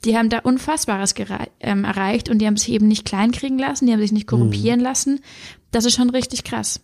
Die 0.06 0.18
haben 0.18 0.30
da 0.30 0.40
Unfassbares 0.40 1.16
ähm, 1.60 1.84
erreicht 1.84 2.30
und 2.30 2.40
die 2.40 2.48
haben 2.48 2.58
sich 2.58 2.72
eben 2.72 2.88
nicht 2.88 3.06
kleinkriegen 3.06 3.60
lassen, 3.60 3.88
die 3.88 3.94
haben 3.94 4.00
sich 4.00 4.14
nicht 4.14 4.28
korrumpieren 4.28 4.80
mhm. 4.80 4.86
lassen. 4.86 5.20
Das 5.72 5.84
ist 5.84 5.96
schon 5.96 6.10
richtig 6.10 6.46
krass. 6.46 6.80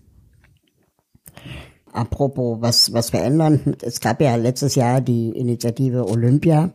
Apropos, 1.93 2.61
was, 2.61 2.93
was 2.93 3.09
verändern. 3.09 3.75
Es 3.81 3.99
gab 3.99 4.21
ja 4.21 4.35
letztes 4.35 4.75
Jahr 4.75 5.01
die 5.01 5.29
Initiative 5.29 6.07
Olympia, 6.07 6.71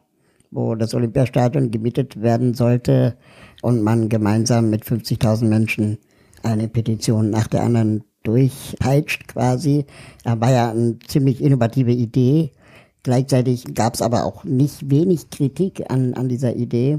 wo 0.51 0.75
das 0.75 0.95
Olympiastadion 0.95 1.71
gemietet 1.71 2.21
werden 2.21 2.55
sollte 2.55 3.17
und 3.63 3.83
man 3.83 4.09
gemeinsam 4.09 4.71
mit 4.71 4.85
50.000 4.85 5.47
Menschen 5.47 5.99
eine 6.43 6.69
Petition 6.69 7.31
nach 7.31 7.47
der 7.47 7.63
anderen 7.63 8.05
durchpeitscht 8.23 9.29
quasi. 9.29 9.87
Da 10.25 10.41
war 10.41 10.51
ja 10.51 10.71
eine 10.71 10.99
ziemlich 11.07 11.43
innovative 11.43 11.93
Idee. 11.93 12.53
Gleichzeitig 13.03 13.75
gab 13.75 13.95
es 13.95 14.03
aber 14.03 14.25
auch 14.25 14.45
nicht 14.45 14.91
wenig 14.91 15.31
Kritik 15.31 15.91
an, 15.91 16.15
an 16.15 16.29
dieser 16.29 16.57
Idee. 16.57 16.99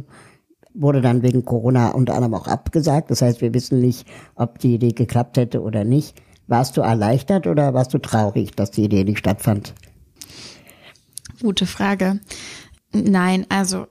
Wurde 0.73 1.01
dann 1.01 1.21
wegen 1.21 1.43
Corona 1.43 1.91
unter 1.91 2.15
anderem 2.15 2.33
auch 2.33 2.47
abgesagt. 2.47 3.11
Das 3.11 3.21
heißt, 3.21 3.41
wir 3.41 3.53
wissen 3.53 3.79
nicht, 3.79 4.07
ob 4.35 4.59
die 4.59 4.75
Idee 4.75 4.93
geklappt 4.93 5.37
hätte 5.37 5.61
oder 5.61 5.83
nicht. 5.83 6.15
Warst 6.47 6.77
du 6.77 6.81
erleichtert 6.81 7.45
oder 7.45 7.73
warst 7.73 7.93
du 7.93 7.97
traurig, 7.97 8.51
dass 8.55 8.71
die 8.71 8.85
Idee 8.85 9.03
nicht 9.03 9.19
stattfand? 9.19 9.73
Gute 11.41 11.65
Frage. 11.65 12.19
Nein, 12.93 13.45
also 13.49 13.87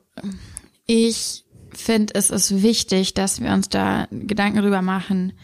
ich 0.87 1.45
finde, 1.71 2.15
es 2.15 2.31
ist 2.31 2.63
wichtig, 2.63 3.13
dass 3.13 3.41
wir 3.41 3.53
uns 3.53 3.69
da 3.69 4.09
Gedanken 4.11 4.57
darüber 4.57 4.81
machen, 4.81 5.35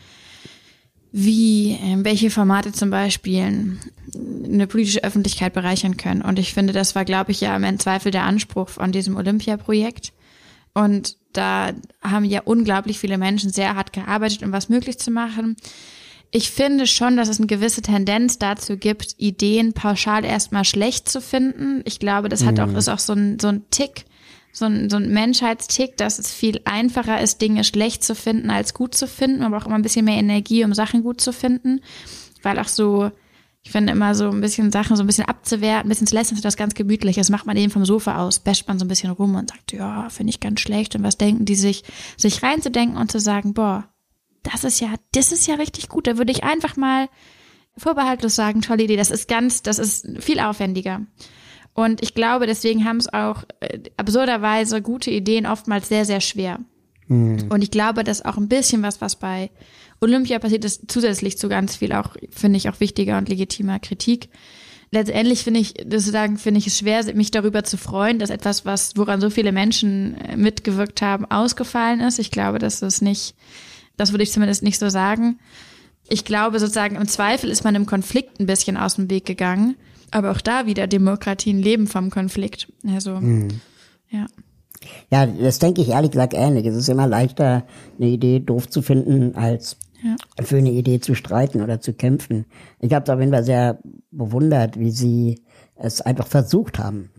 wie, 1.13 1.79
ähm, 1.83 2.05
welche 2.07 2.31
Formate 2.31 2.73
zum 2.73 2.89
Beispiel 2.89 3.79
eine 4.15 4.67
politische 4.67 5.05
Öffentlichkeit 5.05 5.53
bereichern 5.53 5.99
können. 5.99 6.23
Und 6.23 6.39
ich 6.39 6.55
finde, 6.55 6.73
das 6.73 6.95
war, 6.95 7.05
glaube 7.05 7.33
ich, 7.33 7.43
ja 7.43 7.55
im 7.55 7.79
Zweifel 7.79 8.11
der 8.11 8.25
Anspruch 8.25 8.71
von 8.71 8.93
diesem 8.93 9.17
Olympia-Projekt. 9.17 10.15
Und 10.73 11.19
da 11.35 11.73
haben 12.01 12.25
ja 12.25 12.41
unglaublich 12.43 12.99
viele 12.99 13.19
Menschen 13.19 13.53
sehr 13.53 13.77
hart 13.77 13.93
gearbeitet, 13.93 14.43
um 14.43 14.53
was 14.53 14.71
möglich 14.71 14.99
zu 14.99 15.11
machen 15.11 15.57
ich 16.35 16.51
finde 16.51 16.87
schon, 16.87 17.19
dass 17.19 17.29
es 17.29 17.39
eine 17.39 17.47
gewisse 17.47 17.83
Tendenz 17.83 18.39
dazu 18.39 18.79
gibt, 18.79 19.15
Ideen 19.19 19.75
pauschal 19.75 20.25
erstmal 20.25 20.65
schlecht 20.65 21.07
zu 21.07 21.21
finden. 21.21 21.83
Ich 21.85 21.99
glaube, 21.99 22.31
das 22.31 22.43
hat 22.43 22.59
auch, 22.59 22.69
mhm. 22.69 22.77
ist 22.77 22.89
auch 22.89 22.99
so 22.99 23.13
ein, 23.13 23.39
so 23.39 23.49
ein 23.49 23.69
Tick, 23.71 24.07
so 24.51 24.65
ein, 24.65 24.89
so 24.89 24.97
ein 24.97 25.13
Menschheitstick, 25.13 25.99
dass 25.99 26.19
es 26.19 26.33
viel 26.33 26.63
einfacher 26.65 27.21
ist, 27.21 27.43
Dinge 27.43 27.65
schlecht 27.65 28.03
zu 28.03 28.15
finden 28.15 28.49
als 28.49 28.73
gut 28.73 28.95
zu 28.95 29.07
finden. 29.07 29.41
Man 29.41 29.53
braucht 29.53 29.67
immer 29.67 29.75
ein 29.75 29.83
bisschen 29.83 30.07
mehr 30.07 30.17
Energie, 30.17 30.65
um 30.65 30.73
Sachen 30.73 31.03
gut 31.03 31.21
zu 31.21 31.35
finden. 31.35 31.83
Weil 32.43 32.59
auch 32.59 32.69
so, 32.69 33.11
ich 33.63 33.71
finde 33.71 33.93
immer 33.93 34.15
so 34.15 34.31
ein 34.31 34.41
bisschen 34.41 34.73
Sachen 34.73 34.97
so 34.97 35.03
ein 35.03 35.07
bisschen 35.07 35.27
abzuwerten, 35.27 35.87
ein 35.87 35.89
bisschen 35.91 36.07
zu 36.07 36.15
lästern, 36.15 36.41
das 36.41 36.57
ganz 36.57 36.73
gemütlich. 36.73 37.17
Das 37.17 37.29
macht 37.29 37.45
man 37.45 37.59
eben 37.59 37.71
vom 37.71 37.85
Sofa 37.85 38.23
aus, 38.23 38.39
basht 38.39 38.67
man 38.69 38.79
so 38.79 38.87
ein 38.87 38.89
bisschen 38.89 39.11
rum 39.11 39.35
und 39.35 39.51
sagt, 39.51 39.73
ja, 39.73 40.09
finde 40.09 40.31
ich 40.31 40.41
ganz 40.41 40.61
schlecht. 40.61 40.97
Und 40.97 41.03
was 41.03 41.19
denken 41.19 41.45
die 41.45 41.57
sich, 41.57 41.85
sich 42.17 42.43
reinzudenken 42.43 42.97
und 42.97 43.13
zu 43.13 43.21
sagen, 43.21 43.53
boah, 43.53 43.92
das 44.43 44.65
ist 44.65 44.81
ja, 44.81 44.95
das 45.13 45.33
ist 45.33 45.47
ja 45.47 45.55
richtig 45.57 45.89
gut. 45.89 46.07
Da 46.07 46.19
würde 46.19 46.33
ich 46.33 46.45
einfach 46.45 46.77
mal 46.77 47.09
vorbehaltlos 47.77 48.35
sagen, 48.35 48.61
tolle 48.61 48.85
Idee. 48.85 48.97
Das 48.97 49.11
ist 49.11 49.29
ganz, 49.29 49.63
das 49.63 49.79
ist 49.79 50.07
viel 50.21 50.41
aufwendiger. 50.41 51.03
Und 51.75 52.03
ich 52.03 52.15
glaube, 52.15 52.47
deswegen 52.47 52.85
haben 52.85 52.99
es 52.99 53.13
auch 53.13 53.45
äh, 53.61 53.81
absurderweise 53.97 54.83
gute 54.83 55.11
Ideen 55.11 55.47
oftmals 55.47 55.89
sehr, 55.89 56.05
sehr 56.05 56.21
schwer. 56.21 56.61
Mhm. 57.09 57.47
Und 57.49 57.63
ich 57.63 57.71
glaube, 57.71 58.05
dass 58.05 58.25
auch 58.25 58.37
ein 58.37 58.49
bisschen 58.49 58.83
was, 58.83 59.01
was 59.01 59.17
bei 59.17 59.51
Olympia 60.01 60.39
passiert 60.39 60.65
ist, 60.65 60.91
zusätzlich 60.91 61.39
zu 61.39 61.49
ganz 61.49 61.77
viel 61.77 61.93
auch, 61.93 62.17
finde 62.31 62.59
ich, 62.59 62.69
auch 62.69 62.81
wichtiger 62.81 63.19
und 63.19 63.29
legitimer 63.29 63.79
Kritik. 63.79 64.29
Letztendlich 64.91 65.43
finde 65.43 65.61
ich, 65.61 65.75
deswegen 65.83 66.37
finde 66.37 66.59
ich 66.59 66.67
es 66.67 66.79
schwer, 66.79 67.03
mich 67.15 67.31
darüber 67.31 67.65
zu 67.65 67.79
freuen, 67.79 68.19
dass 68.19 68.29
etwas, 68.29 68.67
was, 68.67 68.95
woran 68.97 69.23
so 69.23 69.31
viele 69.31 69.53
Menschen 69.53 70.19
äh, 70.19 70.37
mitgewirkt 70.37 71.01
haben, 71.01 71.25
ausgefallen 71.25 72.01
ist. 72.01 72.19
Ich 72.19 72.31
glaube, 72.31 72.59
dass 72.59 72.83
es 72.83 73.01
nicht, 73.01 73.35
das 74.03 74.13
würde 74.13 74.25
ich 74.25 74.33
zumindest 74.33 74.63
nicht 74.63 74.79
so 74.79 74.89
sagen. 74.89 75.39
Ich 76.09 76.25
glaube 76.25 76.59
sozusagen, 76.59 76.97
im 76.97 77.07
Zweifel 77.07 77.51
ist 77.51 77.65
man 77.65 77.75
im 77.75 77.87
Konflikt 77.87 78.41
ein 78.41 78.47
bisschen 78.47 78.77
aus 78.77 78.97
dem 78.97 79.09
Weg 79.09 79.25
gegangen. 79.25 79.77
Aber 80.11 80.33
auch 80.33 80.41
da 80.41 80.67
wieder, 80.67 80.87
Demokratien 80.87 81.59
leben 81.59 81.87
vom 81.87 82.11
Konflikt. 82.11 82.71
Also, 82.87 83.21
mhm. 83.21 83.49
ja. 84.11 84.27
Ja, 85.11 85.27
das 85.27 85.61
denke 85.61 85.81
ich 85.81 85.91
ehrlich 85.91 86.11
gesagt 86.11 86.35
ähnlich. 86.35 86.67
Es 86.67 86.75
ist 86.75 86.89
immer 86.89 87.07
leichter, 87.07 87.65
eine 87.97 88.09
Idee 88.09 88.41
doof 88.41 88.69
zu 88.69 88.83
finden, 88.83 89.37
als 89.37 89.77
ja. 90.03 90.17
für 90.45 90.57
eine 90.57 90.73
Idee 90.73 90.99
zu 90.99 91.15
streiten 91.15 91.63
oder 91.63 91.81
zu 91.81 91.93
kämpfen. 91.93 92.47
Ich 92.81 92.93
habe 92.93 93.05
es 93.05 93.11
auf 93.11 93.21
jeden 93.21 93.33
Fall 93.33 93.45
sehr 93.45 93.79
bewundert, 94.11 94.79
wie 94.79 94.91
sie 94.91 95.43
es 95.77 96.01
einfach 96.01 96.27
versucht 96.27 96.81
haben. 96.81 97.11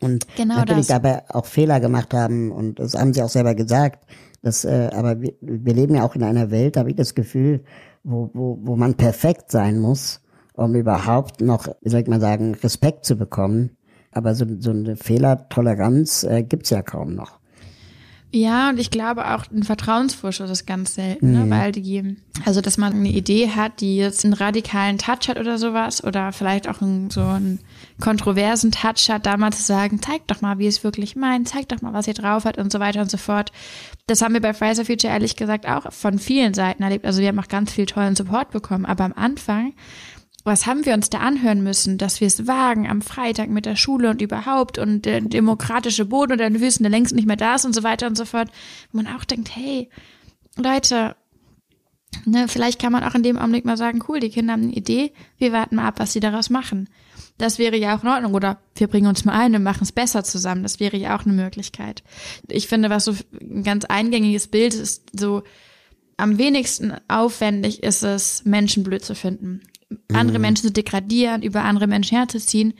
Und 0.00 0.26
genau 0.36 0.56
natürlich 0.56 0.88
das. 0.88 1.00
dabei 1.00 1.22
auch 1.30 1.46
Fehler 1.46 1.80
gemacht 1.80 2.12
haben 2.12 2.52
und 2.52 2.78
das 2.78 2.94
haben 2.94 3.14
sie 3.14 3.22
auch 3.22 3.28
selber 3.28 3.54
gesagt. 3.54 4.04
Das, 4.42 4.64
äh, 4.64 4.90
aber 4.92 5.20
wir, 5.20 5.34
wir 5.40 5.74
leben 5.74 5.94
ja 5.94 6.04
auch 6.04 6.14
in 6.14 6.22
einer 6.22 6.50
Welt, 6.50 6.76
da 6.76 6.80
habe 6.80 6.90
ich 6.90 6.96
das 6.96 7.14
Gefühl, 7.14 7.64
wo, 8.04 8.30
wo, 8.32 8.58
wo 8.62 8.76
man 8.76 8.94
perfekt 8.94 9.50
sein 9.50 9.78
muss, 9.78 10.20
um 10.54 10.74
überhaupt 10.74 11.40
noch, 11.40 11.68
wie 11.80 11.88
soll 11.88 12.00
ich 12.00 12.08
mal 12.08 12.20
sagen, 12.20 12.54
Respekt 12.54 13.04
zu 13.04 13.16
bekommen. 13.16 13.76
Aber 14.10 14.34
so, 14.34 14.46
so 14.58 14.70
eine 14.70 14.96
Fehlertoleranz 14.96 16.24
äh, 16.24 16.42
gibt's 16.42 16.70
ja 16.70 16.82
kaum 16.82 17.14
noch. 17.14 17.37
Ja, 18.30 18.68
und 18.68 18.78
ich 18.78 18.90
glaube 18.90 19.30
auch 19.34 19.44
ein 19.50 19.62
Vertrauensvorschuss 19.62 20.50
ist 20.50 20.66
ganz 20.66 20.94
selten, 20.94 21.32
ne? 21.32 21.38
mhm. 21.38 21.48
ne? 21.48 21.56
weil 21.56 21.72
die, 21.72 22.16
also 22.44 22.60
dass 22.60 22.76
man 22.76 22.92
eine 22.92 23.08
Idee 23.08 23.50
hat, 23.50 23.80
die 23.80 23.96
jetzt 23.96 24.22
einen 24.24 24.34
radikalen 24.34 24.98
Touch 24.98 25.28
hat 25.28 25.38
oder 25.38 25.56
sowas 25.56 26.04
oder 26.04 26.32
vielleicht 26.32 26.68
auch 26.68 26.82
einen, 26.82 27.08
so 27.08 27.22
einen 27.22 27.60
kontroversen 28.00 28.70
Touch 28.70 29.08
hat, 29.08 29.24
da 29.24 29.38
mal 29.38 29.52
zu 29.54 29.62
sagen, 29.62 30.02
zeig 30.02 30.26
doch 30.26 30.42
mal, 30.42 30.58
wie 30.58 30.66
es 30.66 30.84
wirklich 30.84 31.16
meint, 31.16 31.48
zeig 31.48 31.68
doch 31.68 31.80
mal, 31.80 31.94
was 31.94 32.06
ihr 32.06 32.14
drauf 32.14 32.44
hat 32.44 32.58
und 32.58 32.70
so 32.70 32.80
weiter 32.80 33.00
und 33.00 33.10
so 33.10 33.16
fort. 33.16 33.50
Das 34.06 34.20
haben 34.20 34.34
wir 34.34 34.42
bei 34.42 34.52
Fraser 34.52 34.84
Future 34.84 35.12
ehrlich 35.12 35.36
gesagt 35.36 35.66
auch 35.66 35.90
von 35.90 36.18
vielen 36.18 36.52
Seiten 36.52 36.82
erlebt. 36.82 37.06
Also 37.06 37.22
wir 37.22 37.28
haben 37.28 37.40
auch 37.40 37.48
ganz 37.48 37.72
viel 37.72 37.86
tollen 37.86 38.14
Support 38.14 38.50
bekommen, 38.50 38.84
aber 38.84 39.04
am 39.04 39.14
Anfang 39.14 39.72
was 40.44 40.66
haben 40.66 40.86
wir 40.86 40.94
uns 40.94 41.10
da 41.10 41.18
anhören 41.18 41.62
müssen, 41.62 41.98
dass 41.98 42.20
wir 42.20 42.26
es 42.26 42.46
wagen 42.46 42.88
am 42.88 43.02
Freitag 43.02 43.50
mit 43.50 43.66
der 43.66 43.76
Schule 43.76 44.08
und 44.10 44.22
überhaupt 44.22 44.78
und 44.78 45.02
der 45.04 45.20
demokratische 45.20 46.04
Boden 46.04 46.32
und 46.32 46.38
der 46.38 46.60
Wüsten, 46.60 46.84
der 46.84 46.90
längst 46.90 47.14
nicht 47.14 47.26
mehr 47.26 47.36
da 47.36 47.56
ist 47.56 47.64
und 47.64 47.74
so 47.74 47.82
weiter 47.82 48.06
und 48.06 48.16
so 48.16 48.24
fort, 48.24 48.50
man 48.92 49.06
auch 49.06 49.24
denkt, 49.24 49.54
hey, 49.54 49.88
Leute, 50.56 51.16
ne, 52.24 52.46
vielleicht 52.48 52.80
kann 52.80 52.92
man 52.92 53.04
auch 53.04 53.14
in 53.14 53.22
dem 53.22 53.36
Augenblick 53.36 53.64
mal 53.64 53.76
sagen, 53.76 54.02
cool, 54.08 54.20
die 54.20 54.30
Kinder 54.30 54.54
haben 54.54 54.64
eine 54.64 54.72
Idee, 54.72 55.12
wir 55.38 55.52
warten 55.52 55.76
mal 55.76 55.86
ab, 55.88 55.98
was 55.98 56.12
sie 56.12 56.20
daraus 56.20 56.50
machen. 56.50 56.88
Das 57.36 57.58
wäre 57.58 57.76
ja 57.76 57.96
auch 57.96 58.02
in 58.02 58.08
Ordnung. 58.08 58.34
Oder 58.34 58.60
wir 58.74 58.88
bringen 58.88 59.06
uns 59.06 59.24
mal 59.24 59.38
ein 59.38 59.54
und 59.54 59.62
machen 59.62 59.84
es 59.84 59.92
besser 59.92 60.24
zusammen. 60.24 60.64
Das 60.64 60.80
wäre 60.80 60.96
ja 60.96 61.16
auch 61.16 61.24
eine 61.24 61.34
Möglichkeit. 61.34 62.02
Ich 62.48 62.66
finde, 62.66 62.90
was 62.90 63.04
so 63.04 63.14
ein 63.40 63.62
ganz 63.62 63.84
eingängiges 63.84 64.48
Bild 64.48 64.74
ist, 64.74 65.10
so 65.16 65.44
am 66.16 66.36
wenigsten 66.36 66.94
aufwendig 67.06 67.84
ist 67.84 68.02
es, 68.02 68.44
Menschen 68.44 68.82
blöd 68.82 69.04
zu 69.04 69.14
finden 69.14 69.62
andere 70.12 70.38
mhm. 70.38 70.42
Menschen 70.42 70.66
zu 70.66 70.72
degradieren, 70.72 71.42
über 71.42 71.64
andere 71.64 71.86
Menschen 71.86 72.16
herzuziehen. 72.16 72.74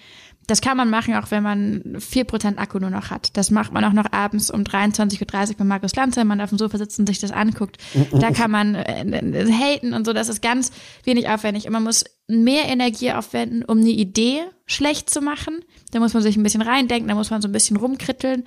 Das 0.46 0.62
kann 0.62 0.78
man 0.78 0.88
machen, 0.88 1.14
auch 1.14 1.30
wenn 1.30 1.42
man 1.42 1.96
vier 1.98 2.24
Prozent 2.24 2.58
Akku 2.58 2.78
nur 2.78 2.88
noch 2.88 3.10
hat. 3.10 3.36
Das 3.36 3.50
macht 3.50 3.70
man 3.70 3.84
auch 3.84 3.92
noch 3.92 4.10
abends 4.12 4.50
um 4.50 4.62
23.30 4.62 5.50
Uhr 5.50 5.56
bei 5.58 5.64
Markus 5.64 5.94
Lanz, 5.94 6.16
wenn 6.16 6.26
man 6.26 6.40
auf 6.40 6.48
dem 6.48 6.56
Sofa 6.56 6.78
sitzt 6.78 6.98
und 6.98 7.06
sich 7.06 7.18
das 7.18 7.32
anguckt. 7.32 7.76
Da 8.12 8.30
kann 8.30 8.50
man 8.50 8.74
äh, 8.74 9.02
äh, 9.02 9.52
haten 9.52 9.92
und 9.92 10.06
so. 10.06 10.14
Das 10.14 10.30
ist 10.30 10.40
ganz 10.40 10.72
wenig 11.04 11.28
aufwendig. 11.28 11.66
Und 11.66 11.74
man 11.74 11.84
muss 11.84 12.04
mehr 12.28 12.64
Energie 12.64 13.12
aufwenden, 13.12 13.62
um 13.62 13.78
eine 13.78 13.90
Idee 13.90 14.40
schlecht 14.64 15.10
zu 15.10 15.20
machen. 15.20 15.60
Da 15.92 16.00
muss 16.00 16.14
man 16.14 16.22
sich 16.22 16.38
ein 16.38 16.42
bisschen 16.42 16.62
reindenken, 16.62 17.08
da 17.08 17.14
muss 17.14 17.30
man 17.30 17.42
so 17.42 17.48
ein 17.48 17.52
bisschen 17.52 17.76
rumkritteln. 17.76 18.44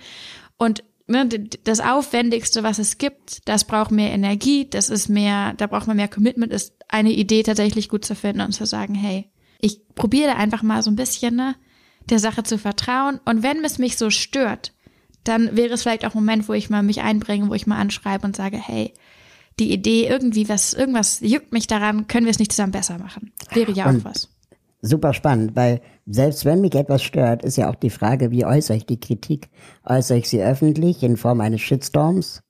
Und 0.57 0.84
ne, 1.07 1.27
das 1.63 1.79
Aufwendigste, 1.79 2.63
was 2.63 2.79
es 2.79 2.97
gibt, 2.97 3.47
das 3.47 3.65
braucht 3.65 3.91
mehr 3.91 4.11
Energie, 4.11 4.69
das 4.69 4.89
ist 4.89 5.09
mehr, 5.09 5.53
da 5.55 5.67
braucht 5.67 5.87
man 5.87 5.97
mehr 5.97 6.07
Commitment, 6.07 6.51
ist 6.51 6.73
eine 6.87 7.11
Idee 7.11 7.43
tatsächlich 7.43 7.89
gut 7.89 8.05
zu 8.05 8.15
finden 8.15 8.41
und 8.41 8.53
zu 8.53 8.65
sagen, 8.65 8.95
hey, 8.95 9.29
ich 9.59 9.81
probiere 9.95 10.35
einfach 10.35 10.63
mal 10.63 10.81
so 10.81 10.89
ein 10.89 10.95
bisschen 10.95 11.35
ne, 11.35 11.55
der 12.09 12.19
Sache 12.19 12.43
zu 12.43 12.57
vertrauen 12.57 13.19
und 13.25 13.43
wenn 13.43 13.63
es 13.63 13.77
mich 13.77 13.97
so 13.97 14.09
stört, 14.09 14.73
dann 15.23 15.55
wäre 15.55 15.73
es 15.73 15.83
vielleicht 15.83 16.05
auch 16.05 16.15
ein 16.15 16.19
Moment, 16.19 16.49
wo 16.49 16.53
ich 16.53 16.69
mal 16.69 16.81
mich 16.81 17.01
einbringe, 17.01 17.49
wo 17.49 17.53
ich 17.53 17.67
mal 17.67 17.79
anschreibe 17.79 18.25
und 18.25 18.35
sage, 18.35 18.57
hey, 18.57 18.93
die 19.59 19.71
Idee 19.71 20.07
irgendwie 20.07 20.49
was, 20.49 20.73
irgendwas 20.73 21.19
juckt 21.19 21.51
mich 21.51 21.67
daran, 21.67 22.07
können 22.07 22.25
wir 22.25 22.31
es 22.31 22.39
nicht 22.39 22.51
zusammen 22.51 22.71
besser 22.71 22.97
machen? 22.97 23.31
Wäre 23.53 23.71
ja 23.71 23.85
auch 23.85 23.89
und 23.89 24.05
was 24.05 24.30
super 24.82 25.13
spannend, 25.13 25.55
weil 25.55 25.82
selbst 26.05 26.45
wenn 26.45 26.61
mich 26.61 26.75
etwas 26.75 27.03
stört, 27.03 27.43
ist 27.43 27.57
ja 27.57 27.69
auch 27.69 27.75
die 27.75 27.89
Frage, 27.89 28.32
wie 28.32 28.45
äußere 28.45 28.77
ich 28.77 28.86
die 28.86 28.99
Kritik? 28.99 29.49
Äußere 29.86 30.17
ich 30.17 30.29
sie 30.29 30.41
öffentlich 30.41 31.03
in 31.03 31.17
Form 31.17 31.41
eines 31.41 31.61
Shitstorms? 31.61 32.43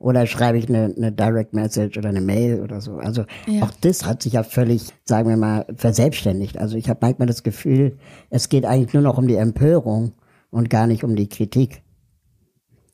Oder 0.00 0.26
schreibe 0.26 0.58
ich 0.58 0.68
eine, 0.68 0.94
eine 0.96 1.10
Direct 1.10 1.54
Message 1.54 1.98
oder 1.98 2.10
eine 2.10 2.20
Mail 2.20 2.60
oder 2.60 2.80
so? 2.80 2.98
Also 2.98 3.24
ja. 3.46 3.62
auch 3.62 3.72
das 3.80 4.06
hat 4.06 4.22
sich 4.22 4.34
ja 4.34 4.44
völlig, 4.44 4.92
sagen 5.04 5.28
wir 5.28 5.36
mal, 5.36 5.66
verselbstständigt. 5.74 6.56
Also 6.56 6.76
ich 6.76 6.88
habe 6.88 7.00
manchmal 7.02 7.26
das 7.26 7.42
Gefühl, 7.42 7.98
es 8.30 8.48
geht 8.48 8.64
eigentlich 8.64 8.94
nur 8.94 9.02
noch 9.02 9.18
um 9.18 9.26
die 9.26 9.34
Empörung 9.34 10.12
und 10.50 10.70
gar 10.70 10.86
nicht 10.86 11.02
um 11.02 11.16
die 11.16 11.28
Kritik. 11.28 11.82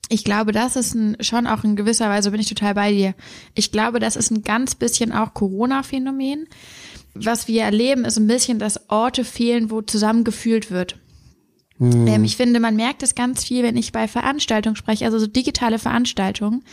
Ich 0.09 0.25
glaube, 0.25 0.53
das 0.53 0.77
ist 0.77 0.95
ein, 0.95 1.17
schon 1.21 1.47
auch 1.47 1.65
in 1.65 1.77
gewisser 1.77 2.09
Weise, 2.09 2.31
bin 2.31 2.41
ich 2.41 2.49
total 2.49 2.75
bei 2.75 2.93
dir. 2.93 3.15
Ich 3.55 3.73
glaube, 3.73 4.01
das 4.01 4.17
ist 4.17 4.31
ein 4.31 4.43
ganz 4.43 4.75
bisschen 4.75 5.13
auch 5.13 5.35
Corona-Phänomen 5.35 6.47
was 7.15 7.49
wir 7.49 7.63
erleben, 7.63 8.05
ist 8.05 8.19
ein 8.19 8.27
bisschen, 8.27 8.59
dass 8.59 8.91
Orte 8.91 9.25
fehlen, 9.25 9.71
wo 9.71 9.83
zusammengefühlt 9.83 10.71
wird. 10.71 10.97
Mhm. 11.79 12.07
Ähm, 12.07 12.25
ich 12.25 12.37
finde, 12.37 12.61
man 12.61 12.77
merkt 12.77 13.03
es 13.03 13.15
ganz 13.15 13.45
viel, 13.45 13.63
wenn 13.63 13.77
ich 13.77 13.93
bei 13.93 14.09
Veranstaltungen 14.09 14.77
spreche, 14.77 15.05
also 15.05 15.19
so 15.19 15.27
digitale 15.27 15.79
Veranstaltungen. 15.79 16.65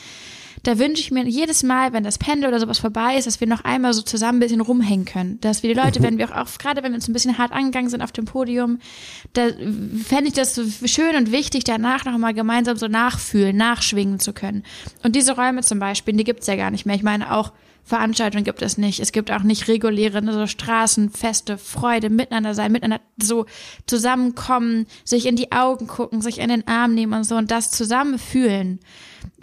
Da 0.63 0.77
wünsche 0.77 1.01
ich 1.01 1.09
mir 1.09 1.27
jedes 1.27 1.63
Mal, 1.63 1.91
wenn 1.91 2.03
das 2.03 2.19
Pendel 2.19 2.47
oder 2.47 2.59
sowas 2.59 2.77
vorbei 2.77 3.15
ist, 3.17 3.25
dass 3.25 3.39
wir 3.39 3.47
noch 3.47 3.63
einmal 3.63 3.93
so 3.93 4.03
zusammen 4.03 4.37
ein 4.37 4.41
bisschen 4.41 4.61
rumhängen 4.61 5.05
können. 5.05 5.39
Dass 5.41 5.63
wir 5.63 5.73
die 5.73 5.79
Leute, 5.79 5.99
mhm. 5.99 6.03
wenn 6.07 6.17
wir 6.19 6.29
auch, 6.29 6.35
auch 6.35 6.57
gerade 6.59 6.83
wenn 6.83 6.91
wir 6.91 6.97
uns 6.97 7.07
ein 7.07 7.13
bisschen 7.13 7.37
hart 7.37 7.51
angegangen 7.51 7.89
sind 7.89 8.03
auf 8.03 8.11
dem 8.11 8.25
Podium, 8.25 8.79
da 9.33 9.47
fände 9.47 10.27
ich 10.27 10.33
das 10.33 10.53
so 10.53 10.63
schön 10.85 11.15
und 11.15 11.31
wichtig, 11.31 11.63
danach 11.63 12.05
noch 12.05 12.17
mal 12.17 12.33
gemeinsam 12.33 12.77
so 12.77 12.87
nachfühlen, 12.87 13.57
nachschwingen 13.57 14.19
zu 14.19 14.33
können. 14.33 14.63
Und 15.03 15.15
diese 15.15 15.35
Räume 15.35 15.61
zum 15.61 15.79
Beispiel, 15.79 16.15
die 16.15 16.23
gibt's 16.23 16.47
ja 16.47 16.55
gar 16.55 16.69
nicht 16.69 16.85
mehr. 16.85 16.95
Ich 16.95 17.03
meine 17.03 17.35
auch, 17.35 17.53
Veranstaltungen 17.83 18.43
gibt 18.43 18.61
es 18.61 18.77
nicht. 18.77 18.99
Es 18.99 19.11
gibt 19.11 19.31
auch 19.31 19.43
nicht 19.43 19.67
reguläre 19.67 20.21
ne, 20.21 20.33
so 20.33 20.47
Straßenfeste, 20.47 21.57
Freude, 21.57 22.09
miteinander 22.09 22.53
sein, 22.53 22.71
miteinander 22.71 23.03
so 23.21 23.45
zusammenkommen, 23.87 24.85
sich 25.03 25.25
in 25.25 25.35
die 25.35 25.51
Augen 25.51 25.87
gucken, 25.87 26.21
sich 26.21 26.39
in 26.39 26.49
den 26.49 26.67
Arm 26.67 26.93
nehmen 26.93 27.13
und 27.13 27.23
so 27.23 27.35
und 27.35 27.51
das 27.51 27.71
zusammen 27.71 28.19
fühlen, 28.19 28.79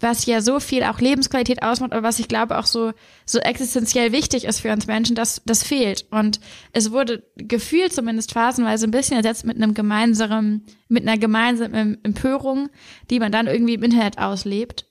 was 0.00 0.26
ja 0.26 0.40
so 0.40 0.60
viel 0.60 0.82
auch 0.84 1.00
Lebensqualität 1.00 1.62
ausmacht, 1.62 1.92
aber 1.92 2.02
was 2.02 2.18
ich 2.18 2.28
glaube 2.28 2.58
auch 2.58 2.66
so 2.66 2.92
so 3.26 3.38
existenziell 3.38 4.12
wichtig 4.12 4.44
ist 4.44 4.60
für 4.60 4.72
uns 4.72 4.86
Menschen, 4.86 5.16
das 5.16 5.42
das 5.44 5.62
fehlt 5.62 6.06
und 6.10 6.40
es 6.72 6.92
wurde 6.92 7.24
gefühlt 7.36 7.92
zumindest 7.92 8.32
phasenweise 8.32 8.86
ein 8.86 8.92
bisschen 8.92 9.18
ersetzt 9.18 9.44
mit 9.44 9.56
einem 9.56 9.74
gemeinsamen 9.74 10.64
mit 10.88 11.06
einer 11.06 11.18
gemeinsamen 11.18 12.02
Empörung, 12.02 12.70
die 13.10 13.20
man 13.20 13.32
dann 13.32 13.46
irgendwie 13.46 13.74
im 13.74 13.82
Internet 13.82 14.18
auslebt 14.18 14.87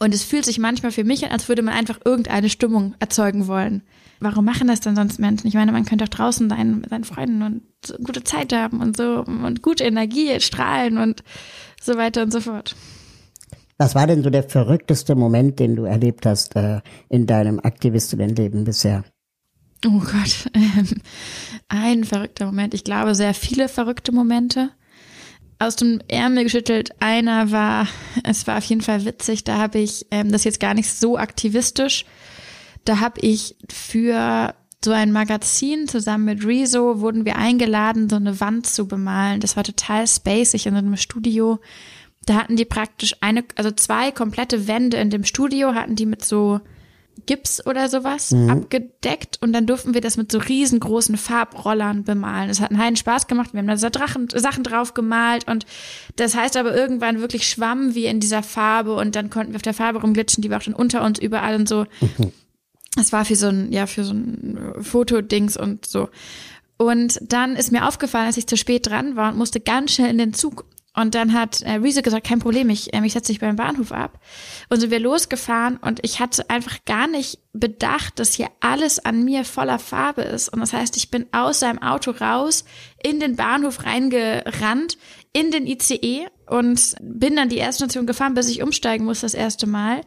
und 0.00 0.14
es 0.14 0.22
fühlt 0.22 0.44
sich 0.44 0.58
manchmal 0.58 0.92
für 0.92 1.04
mich 1.04 1.24
an, 1.24 1.32
als 1.32 1.48
würde 1.48 1.62
man 1.62 1.74
einfach 1.74 1.98
irgendeine 2.04 2.50
Stimmung 2.50 2.94
erzeugen 2.98 3.46
wollen. 3.46 3.82
Warum 4.20 4.44
machen 4.44 4.68
das 4.68 4.80
dann 4.80 4.96
sonst 4.96 5.18
Menschen? 5.18 5.46
Ich 5.46 5.54
meine, 5.54 5.72
man 5.72 5.84
könnte 5.84 6.04
auch 6.04 6.08
draußen 6.08 6.48
sein 6.48 6.80
mit 6.80 6.90
seinen 6.90 7.04
Freunden 7.04 7.42
und 7.42 7.62
so 7.84 7.94
gute 7.98 8.24
Zeit 8.24 8.52
haben 8.52 8.80
und 8.80 8.96
so 8.96 9.24
und 9.24 9.62
gute 9.62 9.84
Energie 9.84 10.40
strahlen 10.40 10.98
und 10.98 11.22
so 11.80 11.96
weiter 11.96 12.22
und 12.22 12.32
so 12.32 12.40
fort. 12.40 12.74
Was 13.78 13.94
war 13.94 14.08
denn 14.08 14.24
so 14.24 14.30
der 14.30 14.42
verrückteste 14.42 15.14
Moment, 15.14 15.60
den 15.60 15.76
du 15.76 15.84
erlebt 15.84 16.26
hast 16.26 16.56
äh, 16.56 16.80
in 17.08 17.26
deinem 17.26 17.60
Aktivistinnenleben 17.60 18.64
bisher? 18.64 19.04
Oh 19.86 20.00
Gott, 20.00 20.50
ähm, 20.54 20.88
ein 21.68 22.04
verrückter 22.04 22.46
Moment. 22.46 22.74
Ich 22.74 22.82
glaube, 22.82 23.14
sehr 23.14 23.34
viele 23.34 23.68
verrückte 23.68 24.10
Momente 24.10 24.70
aus 25.58 25.76
dem 25.76 26.00
Ärmel 26.08 26.44
geschüttelt. 26.44 26.90
Einer 27.00 27.50
war, 27.50 27.88
es 28.24 28.46
war 28.46 28.58
auf 28.58 28.64
jeden 28.64 28.82
Fall 28.82 29.04
witzig, 29.04 29.44
da 29.44 29.58
habe 29.58 29.78
ich, 29.78 30.06
ähm, 30.10 30.30
das 30.30 30.44
jetzt 30.44 30.60
gar 30.60 30.74
nicht 30.74 30.92
so 30.92 31.18
aktivistisch, 31.18 32.04
da 32.84 33.00
habe 33.00 33.20
ich 33.20 33.56
für 33.70 34.54
so 34.84 34.92
ein 34.92 35.12
Magazin 35.12 35.88
zusammen 35.88 36.24
mit 36.24 36.46
Rezo 36.46 37.00
wurden 37.00 37.24
wir 37.24 37.36
eingeladen, 37.36 38.08
so 38.08 38.16
eine 38.16 38.38
Wand 38.40 38.66
zu 38.66 38.86
bemalen. 38.86 39.40
Das 39.40 39.56
war 39.56 39.64
total 39.64 40.06
spacig 40.06 40.66
in 40.66 40.74
so 40.74 40.78
einem 40.78 40.96
Studio. 40.96 41.58
Da 42.26 42.34
hatten 42.34 42.56
die 42.56 42.64
praktisch 42.64 43.16
eine, 43.20 43.44
also 43.56 43.72
zwei 43.72 44.12
komplette 44.12 44.68
Wände 44.68 44.98
in 44.98 45.10
dem 45.10 45.24
Studio 45.24 45.74
hatten 45.74 45.96
die 45.96 46.06
mit 46.06 46.24
so 46.24 46.60
Gips 47.28 47.64
oder 47.66 47.90
sowas 47.90 48.30
mhm. 48.30 48.48
abgedeckt 48.48 49.36
und 49.42 49.52
dann 49.52 49.66
durften 49.66 49.92
wir 49.92 50.00
das 50.00 50.16
mit 50.16 50.32
so 50.32 50.38
riesengroßen 50.38 51.18
Farbrollern 51.18 52.02
bemalen. 52.02 52.48
Es 52.48 52.60
hat 52.60 52.70
einen 52.70 52.80
heiden 52.80 52.96
Spaß 52.96 53.26
gemacht. 53.26 53.52
Wir 53.52 53.60
haben 53.60 53.66
da 53.66 53.76
so 53.76 53.90
Drachen, 53.90 54.28
Sachen 54.34 54.64
drauf 54.64 54.94
gemalt 54.94 55.46
und 55.46 55.66
das 56.16 56.34
heißt 56.34 56.56
aber 56.56 56.74
irgendwann 56.74 57.20
wirklich 57.20 57.46
schwamm 57.46 57.94
wir 57.94 58.10
in 58.10 58.18
dieser 58.18 58.42
Farbe 58.42 58.94
und 58.94 59.14
dann 59.14 59.28
konnten 59.28 59.52
wir 59.52 59.56
auf 59.56 59.62
der 59.62 59.74
Farbe 59.74 60.00
rumglitschen, 60.00 60.40
die 60.40 60.48
war 60.48 60.56
auch 60.58 60.62
dann 60.62 60.72
unter 60.72 61.04
uns 61.04 61.18
überall 61.18 61.54
und 61.54 61.68
so. 61.68 61.84
Mhm. 62.00 62.32
Es 62.98 63.12
war 63.12 63.26
für 63.26 63.36
so 63.36 63.48
ein, 63.48 63.70
ja, 63.70 63.86
für 63.86 64.04
so 64.04 64.14
ein 64.14 64.72
Fotodings 64.80 65.58
und 65.58 65.84
so. 65.84 66.08
Und 66.78 67.20
dann 67.22 67.56
ist 67.56 67.72
mir 67.72 67.86
aufgefallen, 67.86 68.26
dass 68.26 68.38
ich 68.38 68.46
zu 68.46 68.56
spät 68.56 68.86
dran 68.86 69.16
war 69.16 69.32
und 69.32 69.38
musste 69.38 69.60
ganz 69.60 69.92
schnell 69.92 70.10
in 70.10 70.18
den 70.18 70.32
Zug 70.32 70.64
und 70.94 71.14
dann 71.14 71.32
hat 71.32 71.62
äh, 71.62 71.74
Reese 71.74 72.02
gesagt, 72.02 72.26
kein 72.26 72.40
Problem, 72.40 72.70
ich, 72.70 72.92
äh, 72.92 73.00
ich 73.04 73.12
setze 73.12 73.32
dich 73.32 73.40
beim 73.40 73.56
Bahnhof 73.56 73.92
ab. 73.92 74.18
Und 74.68 74.80
sind 74.80 74.90
wir 74.90 74.98
losgefahren 74.98 75.76
und 75.76 76.00
ich 76.02 76.18
hatte 76.18 76.48
einfach 76.50 76.84
gar 76.86 77.06
nicht 77.06 77.38
bedacht, 77.52 78.18
dass 78.18 78.34
hier 78.34 78.48
alles 78.60 78.98
an 79.04 79.24
mir 79.24 79.44
voller 79.44 79.78
Farbe 79.78 80.22
ist. 80.22 80.48
Und 80.48 80.60
das 80.60 80.72
heißt, 80.72 80.96
ich 80.96 81.10
bin 81.10 81.26
aus 81.32 81.60
seinem 81.60 81.80
Auto 81.82 82.10
raus, 82.10 82.64
in 83.02 83.20
den 83.20 83.36
Bahnhof 83.36 83.84
reingerannt, 83.84 84.98
in 85.32 85.50
den 85.50 85.66
ICE 85.66 86.26
und 86.46 86.94
bin 87.00 87.36
dann 87.36 87.48
die 87.48 87.58
erste 87.58 87.84
Station 87.84 88.06
gefahren, 88.06 88.34
bis 88.34 88.48
ich 88.48 88.62
umsteigen 88.62 89.04
muss 89.04 89.20
das 89.20 89.34
erste 89.34 89.66
Mal. 89.66 90.00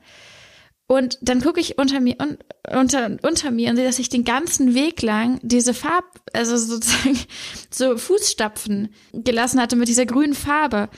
Und 0.92 1.20
dann 1.22 1.40
gucke 1.40 1.62
ich 1.62 1.78
unter 1.78 2.02
mir 2.02 2.18
und 2.20 2.40
unter, 2.70 3.18
unter 3.22 3.50
mir 3.50 3.70
und 3.70 3.78
sehe, 3.78 3.86
dass 3.86 3.98
ich 3.98 4.10
den 4.10 4.26
ganzen 4.26 4.76
Weg 4.76 5.02
lang 5.02 5.40
diese 5.42 5.74
Farb, 5.74 6.04
also 6.34 6.58
sozusagen 6.58 7.18
so 7.70 7.98
Fußstapfen 7.98 8.90
gelassen 9.14 9.62
hatte 9.62 9.78
mit 9.78 9.88
dieser 9.88 10.06
grünen 10.06 10.34
Farbe. 10.34 10.90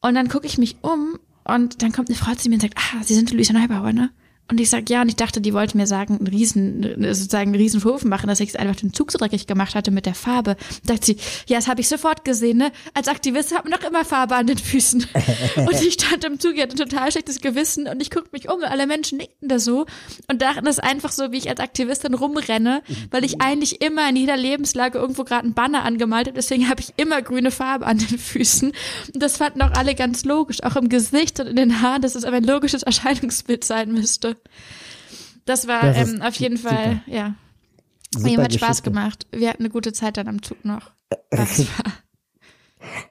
Und 0.00 0.14
dann 0.14 0.30
gucke 0.30 0.46
ich 0.46 0.56
mich 0.56 0.76
um 0.80 1.18
und 1.44 1.82
dann 1.82 1.92
kommt 1.92 2.08
eine 2.08 2.16
Frau 2.16 2.34
zu 2.34 2.48
mir 2.48 2.54
und 2.54 2.62
sagt, 2.62 2.78
ah, 2.78 3.02
Sie 3.02 3.12
sind 3.12 3.30
Luisa 3.30 3.52
Neubauer, 3.52 3.92
ne? 3.92 4.08
Und 4.48 4.60
ich 4.60 4.68
sag 4.68 4.90
ja, 4.90 5.00
und 5.00 5.08
ich 5.08 5.16
dachte, 5.16 5.40
die 5.40 5.54
wollte 5.54 5.76
mir 5.78 5.86
sagen, 5.86 6.18
einen 6.18 6.26
riesen, 6.26 6.82
sozusagen 7.14 7.52
einen 7.52 7.54
riesen 7.54 7.80
Vorwurf 7.80 8.04
machen, 8.04 8.26
dass 8.26 8.40
ich 8.40 8.58
einfach 8.58 8.76
den 8.76 8.92
Zug 8.92 9.10
so 9.10 9.16
dreckig 9.16 9.46
gemacht 9.46 9.74
hatte 9.74 9.90
mit 9.90 10.04
der 10.04 10.14
Farbe. 10.14 10.56
Sagt 10.86 11.06
sie, 11.06 11.16
ja, 11.46 11.56
das 11.56 11.68
habe 11.68 11.80
ich 11.80 11.88
sofort 11.88 12.24
gesehen, 12.24 12.58
ne? 12.58 12.70
Als 12.92 13.08
Aktivist 13.08 13.56
hat 13.56 13.64
man 13.64 13.72
doch 13.72 13.88
immer 13.88 14.04
Farbe 14.04 14.36
an 14.36 14.46
den 14.46 14.58
Füßen. 14.58 15.06
und 15.56 15.82
ich 15.82 15.94
stand 15.94 16.24
im 16.24 16.38
Zug, 16.38 16.54
ich 16.54 16.62
hatte 16.62 16.74
ein 16.74 16.88
total 16.88 17.10
schlechtes 17.10 17.40
Gewissen 17.40 17.88
und 17.88 18.02
ich 18.02 18.10
guckte 18.10 18.30
mich 18.32 18.50
um 18.50 18.56
und 18.56 18.64
alle 18.64 18.86
Menschen 18.86 19.18
nickten 19.18 19.48
da 19.48 19.58
so 19.58 19.86
und 20.28 20.42
dachten, 20.42 20.66
das 20.66 20.76
ist 20.78 20.84
einfach 20.84 21.12
so, 21.12 21.32
wie 21.32 21.38
ich 21.38 21.48
als 21.48 21.60
Aktivistin 21.60 22.12
rumrenne, 22.12 22.82
weil 23.10 23.24
ich 23.24 23.40
eigentlich 23.40 23.80
immer 23.80 24.06
in 24.08 24.16
jeder 24.16 24.36
Lebenslage 24.36 24.98
irgendwo 24.98 25.24
gerade 25.24 25.44
einen 25.44 25.54
Banner 25.54 25.84
angemalt 25.84 26.26
habe, 26.26 26.36
deswegen 26.36 26.68
habe 26.68 26.80
ich 26.80 26.92
immer 26.98 27.22
grüne 27.22 27.50
Farbe 27.50 27.86
an 27.86 27.98
den 27.98 28.18
Füßen. 28.18 28.72
Und 29.14 29.22
das 29.22 29.38
fanden 29.38 29.62
auch 29.62 29.72
alle 29.72 29.94
ganz 29.94 30.24
logisch, 30.24 30.62
auch 30.62 30.76
im 30.76 30.90
Gesicht 30.90 31.40
und 31.40 31.46
in 31.46 31.56
den 31.56 31.80
Haaren, 31.80 32.02
dass 32.02 32.14
es 32.14 32.24
aber 32.24 32.36
ein 32.36 32.44
logisches 32.44 32.82
Erscheinungsbild 32.82 33.64
sein 33.64 33.92
müsste. 33.92 34.36
Das 35.44 35.66
war 35.66 35.82
das 35.82 36.12
ähm, 36.12 36.22
auf 36.22 36.34
jeden 36.36 36.56
Fall, 36.56 37.00
super. 37.04 37.16
ja. 37.16 37.34
Super 38.14 38.28
Mir 38.28 38.42
hat 38.42 38.52
Spaß 38.52 38.82
gemacht. 38.82 39.26
Wir 39.32 39.48
hatten 39.48 39.62
eine 39.62 39.70
gute 39.70 39.92
Zeit 39.92 40.18
dann 40.18 40.28
am 40.28 40.42
Zug 40.42 40.64
noch. 40.64 40.90
Das. 41.30 41.64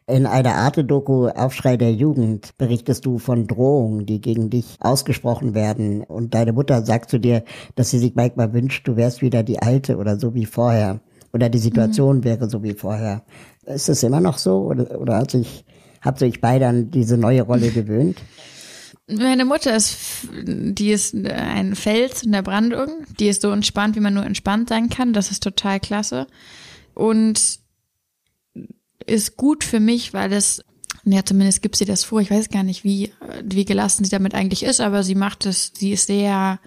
In 0.08 0.26
einer 0.26 0.56
Arte-Doku 0.56 1.30
Aufschrei 1.30 1.78
der 1.78 1.94
Jugend 1.94 2.58
berichtest 2.58 3.06
du 3.06 3.18
von 3.18 3.48
Drohungen, 3.48 4.06
die 4.06 4.20
gegen 4.20 4.50
dich 4.50 4.78
ausgesprochen 4.80 5.54
werden. 5.54 6.04
Und 6.04 6.34
deine 6.34 6.54
Mutter 6.54 6.86
sagt 6.86 7.10
zu 7.10 7.20
dir, 7.20 7.44
dass 7.76 7.90
sie 7.90 8.00
sich 8.00 8.16
manchmal 8.16 8.54
wünscht, 8.54 8.88
du 8.88 8.96
wärst 8.96 9.22
wieder 9.22 9.44
die 9.44 9.60
Alte 9.60 9.98
oder 9.98 10.20
so 10.20 10.34
wie 10.36 10.46
vorher. 10.46 11.00
Oder 11.34 11.50
die 11.50 11.60
Situation 11.60 12.18
mhm. 12.18 12.24
wäre 12.26 12.50
so 12.50 12.64
wie 12.64 12.74
vorher. 12.74 13.24
Ist 13.66 13.90
es 13.90 14.04
immer 14.04 14.20
noch 14.20 14.38
so? 14.38 14.64
Oder, 14.64 15.00
oder 15.00 15.18
hat 15.18 15.32
sich, 15.32 15.66
habt 16.02 16.22
ihr 16.22 16.28
euch 16.28 16.42
beide 16.42 16.68
an 16.68 16.92
diese 16.92 17.18
neue 17.18 17.44
Rolle 17.44 17.70
gewöhnt? 17.72 18.22
Meine 19.08 19.46
Mutter 19.46 19.76
ist, 19.76 19.98
die 20.32 20.92
ist 20.92 21.16
ein 21.16 21.76
Fels 21.76 22.24
in 22.24 22.32
der 22.32 22.44
Brandung. 22.44 23.06
Die 23.20 23.28
ist 23.28 23.42
so 23.42 23.52
entspannt, 23.52 23.96
wie 23.96 24.00
man 24.00 24.14
nur 24.14 24.26
entspannt 24.26 24.70
sein 24.70 24.90
kann. 24.90 25.14
Das 25.14 25.32
ist 25.32 25.44
total 25.44 25.80
klasse. 25.80 26.28
Und 26.94 27.60
ist 29.08 29.38
gut 29.38 29.64
für 29.64 29.80
mich, 29.80 30.14
weil 30.14 30.32
es, 30.34 30.64
ja, 31.04 31.26
zumindest 31.26 31.62
gibt 31.62 31.76
sie 31.76 31.86
das 31.86 32.04
vor. 32.04 32.22
Ich 32.22 32.32
weiß 32.32 32.50
gar 32.50 32.64
nicht, 32.64 32.84
wie, 32.84 33.12
wie 33.44 33.66
gelassen 33.66 34.04
sie 34.04 34.12
damit 34.12 34.36
eigentlich 34.36 34.64
ist, 34.64 34.82
aber 34.82 35.04
sie 35.04 35.16
macht 35.16 35.46
es, 35.46 35.74
sie 35.76 35.92
ist 35.92 36.08
sehr, 36.08 36.60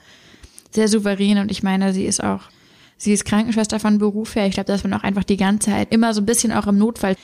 sehr 0.70 0.88
souverän 0.88 1.38
und 1.38 1.50
ich 1.50 1.62
meine, 1.62 1.92
sie 1.92 2.04
ist 2.04 2.22
auch, 2.22 2.42
sie 2.96 3.12
ist 3.12 3.24
Krankenschwester 3.24 3.80
von 3.80 3.98
Beruf 3.98 4.34
her. 4.34 4.46
Ich 4.46 4.54
glaube, 4.54 4.66
dass 4.66 4.82
man 4.82 4.92
auch 4.94 5.04
einfach 5.04 5.24
die 5.24 5.36
ganze 5.36 5.70
Zeit 5.70 5.92
immer 5.92 6.12
so 6.14 6.20
ein 6.20 6.26
bisschen 6.26 6.52
auch 6.52 6.66
im 6.66 6.78
Notfall 6.78 7.16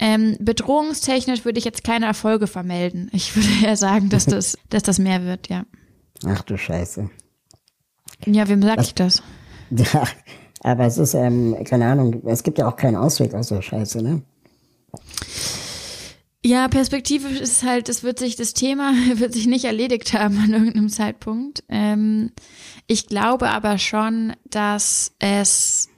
ähm, 0.00 0.36
bedrohungstechnisch 0.40 1.44
würde 1.44 1.58
ich 1.58 1.64
jetzt 1.64 1.84
keine 1.84 2.06
Erfolge 2.06 2.46
vermelden. 2.46 3.10
Ich 3.12 3.36
würde 3.36 3.48
eher 3.62 3.76
sagen, 3.76 4.08
dass 4.08 4.24
das, 4.24 4.56
dass 4.70 4.82
das 4.82 4.98
mehr 4.98 5.24
wird, 5.24 5.48
ja. 5.48 5.64
Ach 6.26 6.42
du 6.42 6.56
Scheiße. 6.56 7.10
Ja, 8.26 8.48
wem 8.48 8.62
sag 8.62 8.78
Was? 8.78 8.86
ich 8.86 8.94
das? 8.94 9.22
Ja, 9.72 10.02
aber 10.64 10.86
es 10.86 10.98
ist, 10.98 11.14
ähm, 11.14 11.56
keine 11.64 11.86
Ahnung, 11.86 12.26
es 12.26 12.42
gibt 12.42 12.58
ja 12.58 12.66
auch 12.66 12.74
keinen 12.74 12.96
Ausweg 12.96 13.34
aus 13.34 13.48
der 13.48 13.62
Scheiße, 13.62 14.02
ne? 14.02 14.22
Ja, 16.44 16.66
perspektivisch 16.66 17.38
ist 17.38 17.62
halt, 17.62 17.88
es 17.88 18.02
wird 18.02 18.18
sich, 18.18 18.34
das 18.34 18.52
Thema 18.52 18.92
wird 19.14 19.32
sich 19.32 19.46
nicht 19.46 19.64
erledigt 19.64 20.12
haben 20.12 20.38
an 20.38 20.52
irgendeinem 20.52 20.88
Zeitpunkt. 20.88 21.62
Ähm, 21.68 22.32
ich 22.88 23.06
glaube 23.06 23.50
aber 23.50 23.78
schon, 23.78 24.32
dass 24.44 25.12
es, 25.20 25.88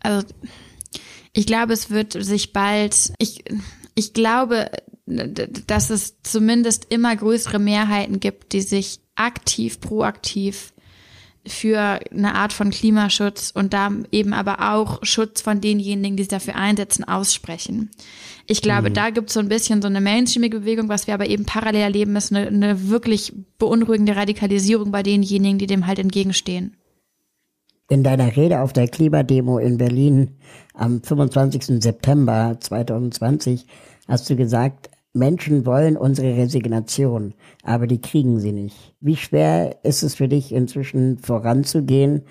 also 0.00 0.26
ich 1.32 1.46
glaube, 1.46 1.72
es 1.72 1.90
wird 1.90 2.12
sich 2.12 2.52
bald, 2.52 3.12
ich, 3.18 3.44
ich 3.94 4.12
glaube, 4.12 4.70
dass 5.06 5.90
es 5.90 6.22
zumindest 6.22 6.86
immer 6.90 7.14
größere 7.14 7.58
Mehrheiten 7.58 8.20
gibt, 8.20 8.52
die 8.52 8.60
sich 8.60 9.00
aktiv, 9.14 9.80
proaktiv 9.80 10.72
für 11.44 11.98
eine 12.12 12.36
Art 12.36 12.52
von 12.52 12.70
Klimaschutz 12.70 13.50
und 13.52 13.72
da 13.72 13.90
eben 14.12 14.32
aber 14.32 14.74
auch 14.74 15.00
Schutz 15.04 15.40
von 15.40 15.60
denjenigen, 15.60 16.16
die 16.16 16.22
sich 16.22 16.28
dafür 16.28 16.54
einsetzen, 16.54 17.02
aussprechen. 17.02 17.90
Ich 18.46 18.62
glaube, 18.62 18.90
mhm. 18.90 18.94
da 18.94 19.10
gibt 19.10 19.28
es 19.28 19.34
so 19.34 19.40
ein 19.40 19.48
bisschen 19.48 19.82
so 19.82 19.88
eine 19.88 20.00
mainstreamige 20.00 20.60
Bewegung, 20.60 20.88
was 20.88 21.08
wir 21.08 21.14
aber 21.14 21.26
eben 21.26 21.44
parallel 21.44 21.82
erleben, 21.82 22.14
ist 22.14 22.32
eine, 22.32 22.46
eine 22.46 22.88
wirklich 22.88 23.32
beunruhigende 23.58 24.14
Radikalisierung 24.14 24.92
bei 24.92 25.02
denjenigen, 25.02 25.58
die 25.58 25.66
dem 25.66 25.86
halt 25.86 25.98
entgegenstehen. 25.98 26.76
In 27.88 28.02
deiner 28.02 28.36
Rede 28.36 28.60
auf 28.60 28.72
der 28.72 28.88
Klimademo 28.88 29.58
in 29.58 29.76
Berlin 29.76 30.36
am 30.74 31.02
25. 31.02 31.82
September 31.82 32.56
2020 32.58 33.66
hast 34.08 34.30
du 34.30 34.36
gesagt, 34.36 34.90
Menschen 35.14 35.66
wollen 35.66 35.96
unsere 35.96 36.36
Resignation, 36.36 37.34
aber 37.62 37.86
die 37.86 38.00
kriegen 38.00 38.40
sie 38.40 38.52
nicht. 38.52 38.94
Wie 39.00 39.16
schwer 39.16 39.84
ist 39.84 40.02
es 40.02 40.14
für 40.14 40.28
dich 40.28 40.52
inzwischen 40.52 41.18
voranzugehen? 41.18 42.22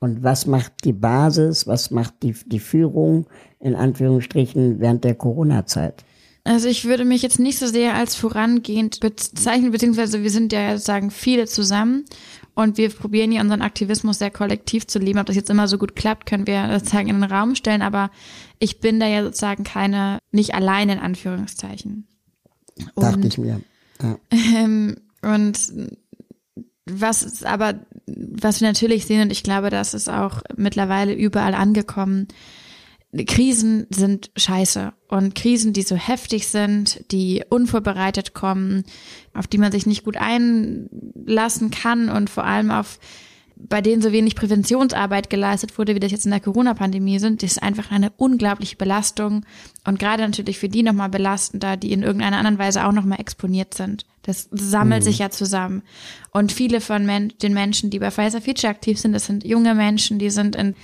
Und 0.00 0.22
was 0.22 0.46
macht 0.46 0.84
die 0.84 0.92
Basis, 0.92 1.66
was 1.66 1.90
macht 1.90 2.22
die, 2.22 2.34
die 2.46 2.58
Führung 2.58 3.26
in 3.60 3.74
Anführungsstrichen 3.74 4.80
während 4.80 5.04
der 5.04 5.14
Corona-Zeit? 5.14 6.04
Also 6.46 6.68
ich 6.68 6.84
würde 6.84 7.06
mich 7.06 7.22
jetzt 7.22 7.38
nicht 7.38 7.58
so 7.58 7.66
sehr 7.66 7.94
als 7.94 8.14
vorangehend 8.16 9.00
bezeichnen, 9.00 9.70
beziehungsweise 9.70 10.22
wir 10.22 10.28
sind 10.28 10.52
ja 10.52 10.76
sagen 10.76 11.10
viele 11.10 11.46
zusammen 11.46 12.04
und 12.54 12.78
wir 12.78 12.90
probieren 12.90 13.32
hier 13.32 13.40
unseren 13.40 13.62
Aktivismus 13.62 14.18
sehr 14.18 14.30
kollektiv 14.30 14.86
zu 14.86 14.98
leben. 14.98 15.18
Ob 15.18 15.26
das 15.26 15.36
jetzt 15.36 15.50
immer 15.50 15.68
so 15.68 15.78
gut 15.78 15.96
klappt, 15.96 16.26
können 16.26 16.46
wir 16.46 16.78
sozusagen 16.78 17.08
in 17.08 17.20
den 17.20 17.30
Raum 17.30 17.54
stellen, 17.54 17.82
aber 17.82 18.10
ich 18.58 18.80
bin 18.80 19.00
da 19.00 19.06
ja 19.06 19.24
sozusagen 19.24 19.64
keine, 19.64 20.18
nicht 20.30 20.54
allein 20.54 20.88
in 20.88 20.98
Anführungszeichen. 20.98 22.06
Und, 22.94 23.02
Dachte 23.02 23.26
ich 23.26 23.38
mir. 23.38 23.60
Ja. 24.02 24.18
Ähm, 24.30 24.96
und 25.22 25.58
was 26.86 27.42
aber, 27.44 27.74
was 28.06 28.60
wir 28.60 28.68
natürlich 28.68 29.06
sehen, 29.06 29.22
und 29.22 29.32
ich 29.32 29.42
glaube, 29.42 29.70
das 29.70 29.94
ist 29.94 30.08
auch 30.08 30.42
mittlerweile 30.56 31.14
überall 31.14 31.54
angekommen, 31.54 32.28
Krisen 33.26 33.86
sind 33.90 34.30
scheiße. 34.36 34.92
Und 35.08 35.34
Krisen, 35.34 35.72
die 35.72 35.82
so 35.82 35.94
heftig 35.94 36.48
sind, 36.48 37.04
die 37.12 37.44
unvorbereitet 37.48 38.34
kommen, 38.34 38.84
auf 39.32 39.46
die 39.46 39.58
man 39.58 39.70
sich 39.70 39.86
nicht 39.86 40.04
gut 40.04 40.16
einlassen 40.16 41.70
kann 41.70 42.08
und 42.08 42.30
vor 42.30 42.44
allem 42.44 42.70
auf 42.70 42.98
bei 43.56 43.80
denen 43.80 44.02
so 44.02 44.12
wenig 44.12 44.34
Präventionsarbeit 44.34 45.30
geleistet 45.30 45.78
wurde, 45.78 45.94
wie 45.94 46.00
das 46.00 46.10
jetzt 46.10 46.24
in 46.24 46.32
der 46.32 46.40
Corona-Pandemie 46.40 47.18
sind, 47.18 47.42
das 47.42 47.52
ist 47.52 47.62
einfach 47.62 47.90
eine 47.90 48.10
unglaubliche 48.16 48.76
Belastung 48.76 49.46
und 49.84 49.98
gerade 49.98 50.24
natürlich 50.24 50.58
für 50.58 50.68
die 50.68 50.82
nochmal 50.82 51.08
belastender, 51.08 51.76
die 51.76 51.92
in 51.92 52.02
irgendeiner 52.02 52.38
anderen 52.38 52.58
Weise 52.58 52.84
auch 52.84 52.92
nochmal 52.92 53.20
exponiert 53.20 53.74
sind. 53.74 54.06
Das 54.22 54.48
sammelt 54.50 55.02
mhm. 55.02 55.04
sich 55.04 55.18
ja 55.18 55.30
zusammen. 55.30 55.82
Und 56.30 56.50
viele 56.50 56.80
von 56.80 57.06
Men 57.06 57.32
den 57.42 57.54
Menschen, 57.54 57.90
die 57.90 57.98
bei 57.98 58.10
Pfizer 58.10 58.40
Future 58.40 58.70
aktiv 58.70 58.98
sind, 58.98 59.12
das 59.12 59.26
sind 59.26 59.44
junge 59.44 59.74
Menschen, 59.74 60.18
die 60.18 60.30
sind 60.30 60.56
in 60.56 60.74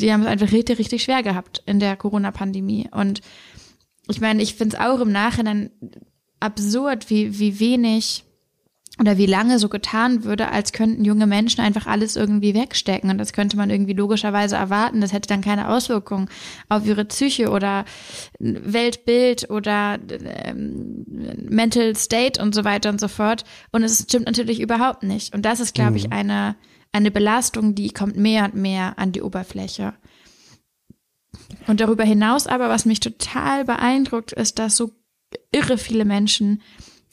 die 0.00 0.12
haben 0.12 0.22
es 0.22 0.28
einfach 0.28 0.52
richtig, 0.52 0.78
richtig 0.78 1.02
schwer 1.02 1.22
gehabt 1.22 1.62
in 1.66 1.80
der 1.80 1.96
Corona-Pandemie. 1.96 2.88
Und 2.90 3.20
ich 4.08 4.20
meine, 4.20 4.42
ich 4.42 4.54
finde 4.54 4.76
es 4.76 4.82
auch 4.82 5.00
im 5.00 5.12
Nachhinein 5.12 5.70
absurd, 6.40 7.10
wie, 7.10 7.38
wie 7.38 7.60
wenig 7.60 8.24
oder 9.00 9.16
wie 9.16 9.26
lange 9.26 9.58
so 9.60 9.68
getan 9.68 10.24
würde, 10.24 10.50
als 10.50 10.72
könnten 10.72 11.04
junge 11.04 11.26
Menschen 11.26 11.60
einfach 11.60 11.86
alles 11.86 12.16
irgendwie 12.16 12.54
wegstecken. 12.54 13.10
Und 13.10 13.18
das 13.18 13.32
könnte 13.32 13.56
man 13.56 13.70
irgendwie 13.70 13.92
logischerweise 13.92 14.56
erwarten. 14.56 15.00
Das 15.00 15.12
hätte 15.12 15.28
dann 15.28 15.40
keine 15.40 15.68
Auswirkungen 15.68 16.28
auf 16.68 16.84
ihre 16.84 17.04
Psyche 17.04 17.50
oder 17.50 17.84
Weltbild 18.40 19.50
oder 19.50 19.98
ähm, 20.44 21.04
Mental 21.48 21.94
State 21.94 22.42
und 22.42 22.54
so 22.54 22.64
weiter 22.64 22.90
und 22.90 23.00
so 23.00 23.06
fort. 23.06 23.44
Und 23.70 23.84
es 23.84 24.02
stimmt 24.02 24.26
natürlich 24.26 24.60
überhaupt 24.60 25.04
nicht. 25.04 25.32
Und 25.32 25.42
das 25.42 25.60
ist, 25.60 25.74
glaube 25.74 25.92
mhm. 25.92 25.96
ich, 25.96 26.12
eine 26.12 26.56
eine 26.92 27.10
Belastung, 27.10 27.74
die 27.74 27.90
kommt 27.90 28.16
mehr 28.16 28.44
und 28.44 28.54
mehr 28.54 28.98
an 28.98 29.12
die 29.12 29.22
Oberfläche. 29.22 29.94
Und 31.66 31.80
darüber 31.80 32.04
hinaus 32.04 32.46
aber, 32.46 32.68
was 32.68 32.84
mich 32.84 33.00
total 33.00 33.64
beeindruckt, 33.64 34.32
ist, 34.32 34.58
dass 34.58 34.76
so 34.76 34.92
irre 35.52 35.78
viele 35.78 36.04
Menschen 36.04 36.62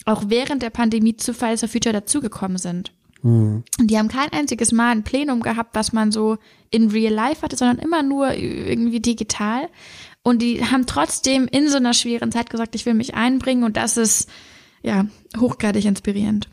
auch 0.04 0.24
während 0.28 0.62
der 0.62 0.70
Pandemie 0.70 1.16
zu 1.16 1.34
Fridays 1.34 1.60
for 1.60 1.68
Future 1.68 1.92
dazugekommen 1.92 2.58
sind. 2.58 2.92
Mhm. 3.22 3.64
Und 3.78 3.90
die 3.90 3.98
haben 3.98 4.08
kein 4.08 4.32
einziges 4.32 4.72
Mal 4.72 4.90
ein 4.90 5.02
Plenum 5.02 5.42
gehabt, 5.42 5.74
was 5.74 5.92
man 5.92 6.12
so 6.12 6.38
in 6.70 6.90
real 6.90 7.12
life 7.12 7.42
hatte, 7.42 7.56
sondern 7.56 7.78
immer 7.78 8.02
nur 8.02 8.32
irgendwie 8.32 9.00
digital. 9.00 9.68
Und 10.22 10.42
die 10.42 10.64
haben 10.64 10.86
trotzdem 10.86 11.46
in 11.48 11.68
so 11.68 11.76
einer 11.76 11.94
schweren 11.94 12.32
Zeit 12.32 12.50
gesagt, 12.50 12.74
ich 12.74 12.86
will 12.86 12.94
mich 12.94 13.14
einbringen 13.14 13.64
und 13.64 13.76
das 13.76 13.96
ist 13.96 14.28
ja 14.82 15.06
hochgradig 15.38 15.84
inspirierend. 15.84 16.48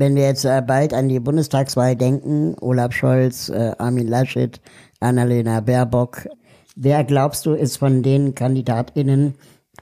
Wenn 0.00 0.16
wir 0.16 0.22
jetzt 0.22 0.46
äh, 0.46 0.62
bald 0.66 0.94
an 0.94 1.10
die 1.10 1.20
Bundestagswahl 1.20 1.94
denken, 1.94 2.56
Olaf 2.62 2.94
Scholz, 2.94 3.50
äh, 3.50 3.72
Armin 3.76 4.08
Laschet, 4.08 4.58
Annalena 4.98 5.60
Baerbock, 5.60 6.26
wer 6.74 7.04
glaubst 7.04 7.44
du 7.44 7.52
ist 7.52 7.76
von 7.76 8.02
den 8.02 8.34
KandidatInnen 8.34 9.34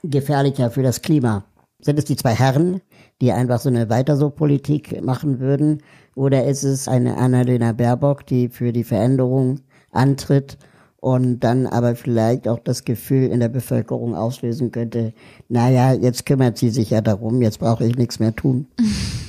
gefährlicher 0.03 0.73
für 0.73 0.83
das 0.83 1.03
Klima? 1.03 1.45
Sind 1.79 2.01
es 2.01 2.05
die 2.05 2.17
zwei 2.17 2.35
Herren, 2.35 2.81
die 3.21 3.31
einfach 3.31 3.61
so 3.61 3.69
eine 3.69 3.91
weiter 3.91 4.17
so 4.17 4.29
Politik 4.31 5.05
machen 5.05 5.39
würden? 5.39 5.85
Oder 6.17 6.47
ist 6.47 6.65
es 6.65 6.89
eine 6.89 7.17
Annalena 7.17 7.71
Baerbock, 7.71 8.27
die 8.27 8.49
für 8.49 8.73
die 8.73 8.83
Veränderung 8.83 9.61
antritt 9.93 10.59
und 10.97 11.39
dann 11.45 11.69
aber 11.69 11.95
vielleicht 11.95 12.49
auch 12.49 12.59
das 12.59 12.85
Gefühl 12.85 13.31
in 13.31 13.39
der 13.39 13.51
Bevölkerung 13.51 14.17
auslösen 14.17 14.73
könnte, 14.73 15.13
naja, 15.49 15.93
jetzt 15.93 16.27
kümmert 16.27 16.59
sie 16.59 16.71
sich 16.71 16.91
ja 16.91 17.03
darum, 17.03 17.41
jetzt 17.41 17.61
brauche 17.61 17.87
ich 17.87 17.95
nichts 17.95 18.19
mehr 18.19 18.35
tun. 18.35 18.67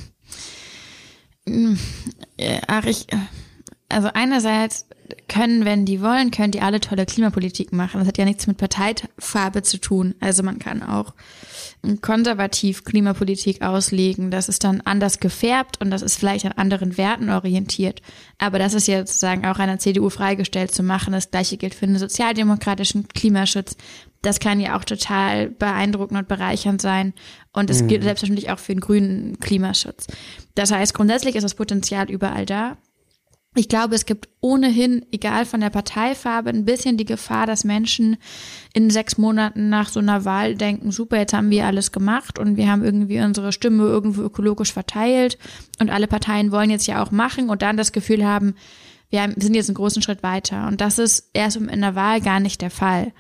Ach, 2.68 2.86
ich, 2.86 3.08
also 3.90 4.10
einerseits 4.14 4.86
können, 5.28 5.66
wenn 5.66 5.86
die 5.86 6.02
wollen, 6.02 6.32
können 6.32 6.52
die 6.52 6.62
alle 6.62 6.80
tolle 6.80 7.06
Klimapolitik 7.06 7.74
machen. 7.74 8.00
Das 8.00 8.08
hat 8.08 8.18
ja 8.18 8.26
nichts 8.26 8.48
mit 8.48 8.58
Parteifarbe 8.58 9.64
zu 9.64 9.80
tun. 9.80 10.16
Also 10.20 10.44
man 10.44 10.60
kann 10.60 10.84
auch 10.84 11.14
konservativ 12.02 12.84
Klimapolitik 12.84 13.62
auslegen. 13.62 14.32
Das 14.32 14.50
ist 14.50 14.64
dann 14.64 14.82
anders 14.82 15.20
gefärbt 15.20 15.82
und 15.82 15.92
das 15.92 16.02
ist 16.02 16.18
vielleicht 16.18 16.46
an 16.46 16.52
anderen 16.54 16.98
Werten 16.98 17.30
orientiert. 17.30 18.02
Aber 18.38 18.60
das 18.60 18.74
ist 18.74 18.88
ja 18.88 19.00
sozusagen 19.00 19.46
auch 19.46 19.60
einer 19.60 19.80
CDU 19.80 20.10
freigestellt 20.10 20.74
zu 20.74 20.84
machen. 20.84 21.14
Das 21.14 21.32
gleiche 21.32 21.58
gilt 21.58 21.74
für 21.74 21.88
den 21.88 21.98
sozialdemokratischen 21.98 23.08
Klimaschutz. 23.08 23.78
Das 24.22 24.40
kann 24.40 24.60
ja 24.60 24.78
auch 24.78 24.84
total 24.84 25.50
beeindruckend 25.50 26.20
und 26.20 26.28
bereichernd 26.28 26.82
sein. 26.82 27.14
Und 27.54 27.70
es 27.70 27.84
mhm. 27.84 27.88
gilt 27.88 28.04
selbstverständlich 28.04 28.52
auch 28.52 28.60
für 28.60 28.74
den 28.74 28.82
grünen 28.82 29.40
Klimaschutz. 29.40 30.08
Das 30.56 30.72
heißt, 30.72 30.94
grundsätzlich 30.94 31.36
ist 31.36 31.44
das 31.44 31.56
Potenzial 31.56 32.10
überall 32.10 32.46
da. 32.46 32.78
Ich 33.56 33.68
glaube, 33.68 33.96
es 33.96 34.06
gibt 34.06 34.30
ohnehin, 34.42 35.06
egal 35.12 35.44
von 35.46 35.60
der 35.60 35.72
Parteifarbe, 35.72 36.50
ein 36.50 36.66
bisschen 36.66 36.98
die 36.98 37.06
Gefahr, 37.06 37.48
dass 37.48 37.64
Menschen 37.64 38.18
in 38.74 38.92
sechs 38.92 39.18
Monaten 39.18 39.70
nach 39.70 39.90
so 39.90 40.00
einer 40.00 40.24
Wahl 40.24 40.54
denken, 40.54 40.92
super, 40.92 41.18
jetzt 41.18 41.34
haben 41.34 41.50
wir 41.50 41.66
alles 41.66 41.92
gemacht 41.92 42.38
und 42.38 42.58
wir 42.58 42.72
haben 42.72 42.84
irgendwie 42.84 43.20
unsere 43.20 43.52
Stimme 43.52 43.86
irgendwo 43.86 44.22
ökologisch 44.22 44.72
verteilt 44.72 45.40
und 45.80 45.90
alle 45.90 46.08
Parteien 46.08 46.52
wollen 46.52 46.70
jetzt 46.70 46.86
ja 46.86 47.02
auch 47.02 47.10
machen 47.10 47.50
und 47.50 47.64
dann 47.64 47.76
das 47.76 47.92
Gefühl 47.92 48.24
haben, 48.24 48.54
wir 49.10 49.34
sind 49.38 49.56
jetzt 49.56 49.70
einen 49.70 49.76
großen 49.76 50.04
Schritt 50.04 50.22
weiter. 50.22 50.68
Und 50.68 50.80
das 50.80 51.00
ist 51.00 51.32
erst 51.34 51.58
in 51.58 51.82
der 51.82 51.96
Wahl 51.96 52.22
gar 52.22 52.40
nicht 52.40 52.62
der 52.62 52.70
Fall 52.70 53.12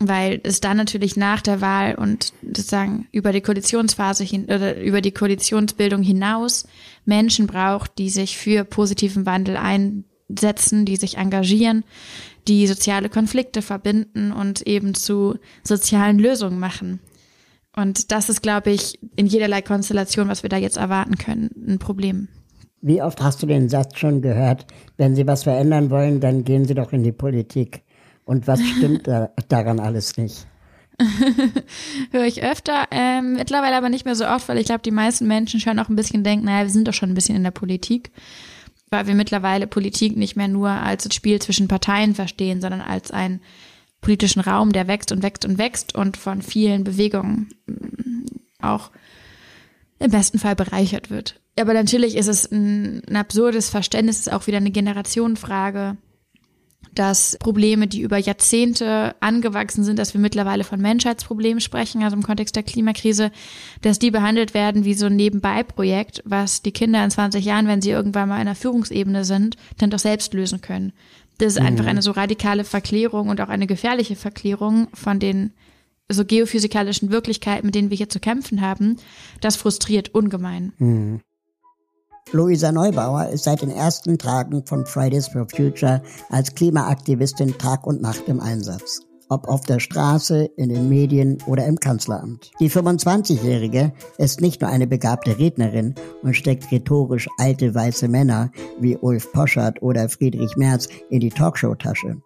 weil 0.00 0.40
es 0.44 0.60
dann 0.60 0.76
natürlich 0.76 1.16
nach 1.16 1.40
der 1.40 1.60
Wahl 1.60 1.94
und 1.96 2.32
sozusagen 2.42 3.08
über 3.10 3.32
die 3.32 3.40
Koalitionsphase 3.40 4.24
hin 4.24 4.44
oder 4.44 4.80
über 4.80 5.00
die 5.00 5.12
Koalitionsbildung 5.12 6.02
hinaus 6.02 6.66
Menschen 7.04 7.46
braucht, 7.46 7.98
die 7.98 8.10
sich 8.10 8.36
für 8.36 8.64
positiven 8.64 9.26
Wandel 9.26 9.56
einsetzen, 9.56 10.84
die 10.84 10.96
sich 10.96 11.16
engagieren, 11.16 11.84
die 12.46 12.66
soziale 12.66 13.08
Konflikte 13.08 13.60
verbinden 13.60 14.32
und 14.32 14.62
eben 14.62 14.94
zu 14.94 15.36
sozialen 15.64 16.18
Lösungen 16.18 16.58
machen. 16.58 17.00
Und 17.76 18.10
das 18.10 18.28
ist, 18.28 18.42
glaube 18.42 18.70
ich, 18.70 18.98
in 19.16 19.26
jederlei 19.26 19.62
Konstellation, 19.62 20.28
was 20.28 20.42
wir 20.42 20.50
da 20.50 20.56
jetzt 20.56 20.76
erwarten 20.76 21.16
können, 21.16 21.50
ein 21.68 21.78
Problem. 21.78 22.28
Wie 22.80 23.02
oft 23.02 23.20
hast 23.20 23.42
du 23.42 23.46
den 23.46 23.68
Satz 23.68 23.98
schon 23.98 24.22
gehört, 24.22 24.66
wenn 24.96 25.16
Sie 25.16 25.26
was 25.26 25.42
verändern 25.42 25.90
wollen, 25.90 26.20
dann 26.20 26.44
gehen 26.44 26.64
Sie 26.64 26.74
doch 26.74 26.92
in 26.92 27.02
die 27.02 27.12
Politik. 27.12 27.82
Und 28.28 28.46
was 28.46 28.60
stimmt 28.60 29.06
da, 29.06 29.30
daran 29.48 29.80
alles 29.80 30.18
nicht? 30.18 30.46
Höre 32.10 32.26
ich 32.26 32.42
öfter, 32.42 32.86
ähm, 32.90 33.36
mittlerweile 33.36 33.74
aber 33.74 33.88
nicht 33.88 34.04
mehr 34.04 34.16
so 34.16 34.26
oft, 34.26 34.50
weil 34.50 34.58
ich 34.58 34.66
glaube, 34.66 34.82
die 34.82 34.90
meisten 34.90 35.26
Menschen 35.26 35.60
schon 35.60 35.78
auch 35.78 35.88
ein 35.88 35.96
bisschen 35.96 36.24
denken, 36.24 36.44
naja, 36.44 36.64
wir 36.64 36.70
sind 36.70 36.86
doch 36.86 36.92
schon 36.92 37.08
ein 37.08 37.14
bisschen 37.14 37.36
in 37.36 37.42
der 37.42 37.52
Politik, 37.52 38.10
weil 38.90 39.06
wir 39.06 39.14
mittlerweile 39.14 39.66
Politik 39.66 40.18
nicht 40.18 40.36
mehr 40.36 40.46
nur 40.46 40.68
als 40.68 41.06
ein 41.06 41.12
Spiel 41.12 41.40
zwischen 41.40 41.68
Parteien 41.68 42.14
verstehen, 42.14 42.60
sondern 42.60 42.82
als 42.82 43.12
einen 43.12 43.40
politischen 44.02 44.40
Raum, 44.40 44.72
der 44.72 44.88
wächst 44.88 45.10
und 45.10 45.22
wächst 45.22 45.46
und 45.46 45.56
wächst 45.56 45.94
und 45.94 46.18
von 46.18 46.42
vielen 46.42 46.84
Bewegungen 46.84 47.48
mm, 47.64 48.26
auch 48.60 48.90
im 50.00 50.10
besten 50.10 50.38
Fall 50.38 50.54
bereichert 50.54 51.08
wird. 51.08 51.40
Aber 51.58 51.72
natürlich 51.72 52.14
ist 52.14 52.28
es 52.28 52.52
ein, 52.52 53.00
ein 53.08 53.16
absurdes 53.16 53.70
Verständnis, 53.70 54.18
ist 54.18 54.30
auch 54.30 54.46
wieder 54.46 54.58
eine 54.58 54.70
Generationenfrage 54.70 55.96
dass 56.98 57.36
Probleme, 57.38 57.86
die 57.86 58.00
über 58.00 58.18
Jahrzehnte 58.18 59.14
angewachsen 59.20 59.84
sind, 59.84 60.00
dass 60.00 60.14
wir 60.14 60.20
mittlerweile 60.20 60.64
von 60.64 60.80
Menschheitsproblemen 60.80 61.60
sprechen, 61.60 62.02
also 62.02 62.16
im 62.16 62.24
Kontext 62.24 62.56
der 62.56 62.64
Klimakrise, 62.64 63.30
dass 63.82 64.00
die 64.00 64.10
behandelt 64.10 64.52
werden 64.52 64.84
wie 64.84 64.94
so 64.94 65.06
ein 65.06 65.14
Nebenbei-Projekt, 65.14 66.22
was 66.24 66.62
die 66.62 66.72
Kinder 66.72 67.04
in 67.04 67.10
20 67.10 67.44
Jahren, 67.44 67.68
wenn 67.68 67.82
sie 67.82 67.90
irgendwann 67.90 68.28
mal 68.28 68.36
in 68.36 68.40
einer 68.42 68.56
Führungsebene 68.56 69.24
sind, 69.24 69.56
dann 69.78 69.90
doch 69.90 70.00
selbst 70.00 70.34
lösen 70.34 70.60
können. 70.60 70.92
Das 71.38 71.54
ist 71.54 71.60
mhm. 71.60 71.66
einfach 71.66 71.86
eine 71.86 72.02
so 72.02 72.10
radikale 72.10 72.64
Verklärung 72.64 73.28
und 73.28 73.40
auch 73.40 73.48
eine 73.48 73.68
gefährliche 73.68 74.16
Verklärung 74.16 74.88
von 74.92 75.20
den 75.20 75.52
so 76.08 76.24
geophysikalischen 76.24 77.10
Wirklichkeiten, 77.12 77.66
mit 77.66 77.76
denen 77.76 77.90
wir 77.90 77.96
hier 77.96 78.08
zu 78.08 78.18
kämpfen 78.18 78.60
haben. 78.60 78.96
Das 79.40 79.54
frustriert 79.54 80.14
ungemein. 80.14 80.72
Mhm. 80.78 81.20
Luisa 82.32 82.72
Neubauer 82.72 83.28
ist 83.28 83.44
seit 83.44 83.62
den 83.62 83.70
ersten 83.70 84.18
Tagen 84.18 84.62
von 84.66 84.84
Fridays 84.84 85.28
for 85.28 85.46
Future 85.48 86.02
als 86.28 86.54
Klimaaktivistin 86.54 87.56
Tag 87.56 87.86
und 87.86 88.02
Nacht 88.02 88.28
im 88.28 88.40
Einsatz. 88.40 89.00
Ob 89.30 89.48
auf 89.48 89.62
der 89.62 89.78
Straße, 89.78 90.44
in 90.56 90.68
den 90.68 90.88
Medien 90.90 91.38
oder 91.46 91.64
im 91.66 91.80
Kanzleramt. 91.80 92.50
Die 92.60 92.70
25-Jährige 92.70 93.92
ist 94.18 94.40
nicht 94.42 94.60
nur 94.60 94.70
eine 94.70 94.86
begabte 94.86 95.38
Rednerin 95.38 95.94
und 96.22 96.34
steckt 96.34 96.70
rhetorisch 96.70 97.28
alte 97.38 97.74
weiße 97.74 98.08
Männer 98.08 98.50
wie 98.78 98.96
Ulf 98.96 99.32
Poschert 99.32 99.82
oder 99.82 100.08
Friedrich 100.08 100.56
Merz 100.56 100.88
in 101.08 101.20
die 101.20 101.30
Talkshow-Tasche. 101.30 102.16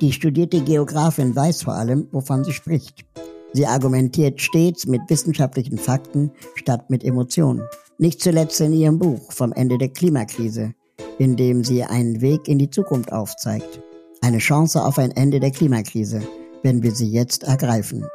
Die 0.00 0.12
studierte 0.12 0.60
Geografin 0.60 1.34
weiß 1.34 1.62
vor 1.62 1.74
allem, 1.74 2.08
wovon 2.12 2.44
sie 2.44 2.52
spricht. 2.52 3.06
Sie 3.52 3.66
argumentiert 3.66 4.40
stets 4.40 4.86
mit 4.86 5.00
wissenschaftlichen 5.08 5.78
Fakten 5.78 6.30
statt 6.56 6.90
mit 6.90 7.04
Emotionen. 7.04 7.62
Nicht 7.98 8.20
zuletzt 8.20 8.60
in 8.60 8.74
ihrem 8.74 8.98
Buch 8.98 9.32
Vom 9.32 9.54
Ende 9.54 9.78
der 9.78 9.88
Klimakrise, 9.88 10.74
in 11.18 11.36
dem 11.36 11.64
sie 11.64 11.82
einen 11.82 12.20
Weg 12.20 12.46
in 12.46 12.58
die 12.58 12.68
Zukunft 12.68 13.10
aufzeigt. 13.10 13.80
Eine 14.20 14.36
Chance 14.36 14.84
auf 14.84 14.98
ein 14.98 15.12
Ende 15.12 15.40
der 15.40 15.50
Klimakrise, 15.50 16.20
wenn 16.62 16.82
wir 16.82 16.92
sie 16.92 17.10
jetzt 17.10 17.44
ergreifen. 17.44 18.06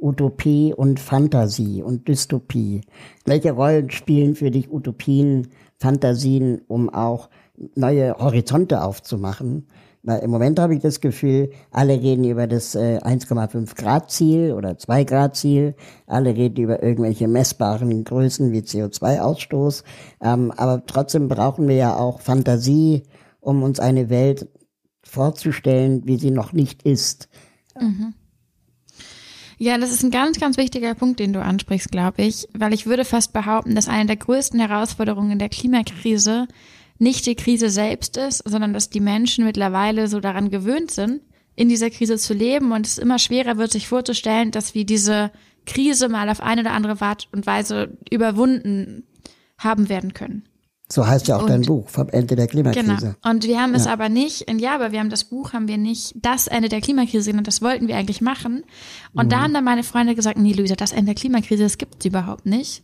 Utopie 0.00 0.74
und 0.74 0.98
Fantasie 0.98 1.84
und 1.84 2.08
Dystopie. 2.08 2.80
Welche 3.24 3.52
Rollen 3.52 3.90
spielen 3.90 4.34
für 4.34 4.50
dich 4.50 4.68
Utopien, 4.72 5.48
Fantasien, 5.78 6.62
um 6.66 6.90
auch 6.90 7.30
neue 7.76 8.18
Horizonte 8.18 8.82
aufzumachen? 8.82 9.68
Im 10.06 10.30
Moment 10.30 10.60
habe 10.60 10.74
ich 10.74 10.82
das 10.82 11.00
Gefühl, 11.00 11.50
alle 11.70 11.94
reden 11.94 12.24
über 12.24 12.46
das 12.46 12.74
äh, 12.74 12.98
1,5 12.98 13.74
Grad 13.74 14.10
Ziel 14.10 14.52
oder 14.52 14.76
2 14.76 15.04
Grad 15.04 15.34
Ziel. 15.34 15.74
Alle 16.06 16.36
reden 16.36 16.62
über 16.62 16.82
irgendwelche 16.82 17.26
messbaren 17.26 18.04
Größen 18.04 18.52
wie 18.52 18.60
CO2-Ausstoß. 18.60 19.82
Ähm, 20.20 20.50
aber 20.50 20.84
trotzdem 20.84 21.28
brauchen 21.28 21.68
wir 21.68 21.76
ja 21.76 21.96
auch 21.96 22.20
Fantasie, 22.20 23.04
um 23.40 23.62
uns 23.62 23.80
eine 23.80 24.10
Welt 24.10 24.46
vorzustellen, 25.02 26.02
wie 26.04 26.18
sie 26.18 26.30
noch 26.30 26.52
nicht 26.52 26.82
ist. 26.82 27.28
Mhm. 27.80 28.12
Ja, 29.56 29.78
das 29.78 29.90
ist 29.90 30.02
ein 30.02 30.10
ganz, 30.10 30.38
ganz 30.38 30.58
wichtiger 30.58 30.94
Punkt, 30.94 31.20
den 31.20 31.32
du 31.32 31.40
ansprichst, 31.40 31.90
glaube 31.90 32.22
ich, 32.22 32.46
weil 32.52 32.74
ich 32.74 32.86
würde 32.86 33.04
fast 33.06 33.32
behaupten, 33.32 33.74
dass 33.74 33.88
eine 33.88 34.06
der 34.06 34.16
größten 34.16 34.60
Herausforderungen 34.60 35.38
der 35.38 35.48
Klimakrise 35.48 36.46
nicht 36.98 37.26
die 37.26 37.34
Krise 37.34 37.70
selbst 37.70 38.16
ist, 38.16 38.42
sondern 38.48 38.72
dass 38.72 38.90
die 38.90 39.00
Menschen 39.00 39.44
mittlerweile 39.44 40.08
so 40.08 40.20
daran 40.20 40.50
gewöhnt 40.50 40.90
sind, 40.90 41.20
in 41.56 41.68
dieser 41.68 41.90
Krise 41.90 42.16
zu 42.18 42.34
leben 42.34 42.72
und 42.72 42.86
es 42.86 42.98
immer 42.98 43.18
schwerer 43.18 43.56
wird, 43.56 43.72
sich 43.72 43.88
vorzustellen, 43.88 44.50
dass 44.50 44.74
wir 44.74 44.84
diese 44.84 45.30
Krise 45.66 46.08
mal 46.08 46.28
auf 46.28 46.40
eine 46.40 46.62
oder 46.62 46.72
andere 46.72 47.00
Art 47.00 47.28
und 47.32 47.46
Weise 47.46 47.96
überwunden 48.10 49.04
haben 49.58 49.88
werden 49.88 50.14
können. 50.14 50.44
So 50.92 51.06
heißt 51.06 51.28
ja 51.28 51.36
auch 51.36 51.42
und, 51.42 51.48
dein 51.48 51.62
Buch, 51.62 51.88
vom 51.88 52.08
Ende 52.10 52.36
der 52.36 52.46
Klimakrise. 52.46 52.84
Genau. 52.84 53.30
Und 53.30 53.44
wir 53.44 53.60
haben 53.60 53.72
ja. 53.72 53.78
es 53.78 53.86
aber 53.86 54.08
nicht, 54.10 54.50
ja, 54.60 54.74
aber 54.74 54.92
wir 54.92 55.00
haben 55.00 55.08
das 55.08 55.24
Buch, 55.24 55.52
haben 55.54 55.66
wir 55.66 55.78
nicht 55.78 56.14
das 56.16 56.46
Ende 56.46 56.68
der 56.68 56.82
Klimakrise 56.82 57.30
genannt, 57.30 57.48
das 57.48 57.62
wollten 57.62 57.88
wir 57.88 57.96
eigentlich 57.96 58.20
machen. 58.20 58.64
Und 59.14 59.26
mhm. 59.26 59.30
da 59.30 59.40
haben 59.42 59.54
dann 59.54 59.64
meine 59.64 59.82
Freunde 59.82 60.14
gesagt, 60.14 60.38
nee, 60.38 60.52
Luisa, 60.52 60.74
das 60.74 60.92
Ende 60.92 61.06
der 61.06 61.14
Klimakrise, 61.14 61.62
das 61.62 61.78
gibt 61.78 61.96
es 62.00 62.04
überhaupt 62.04 62.44
nicht. 62.44 62.82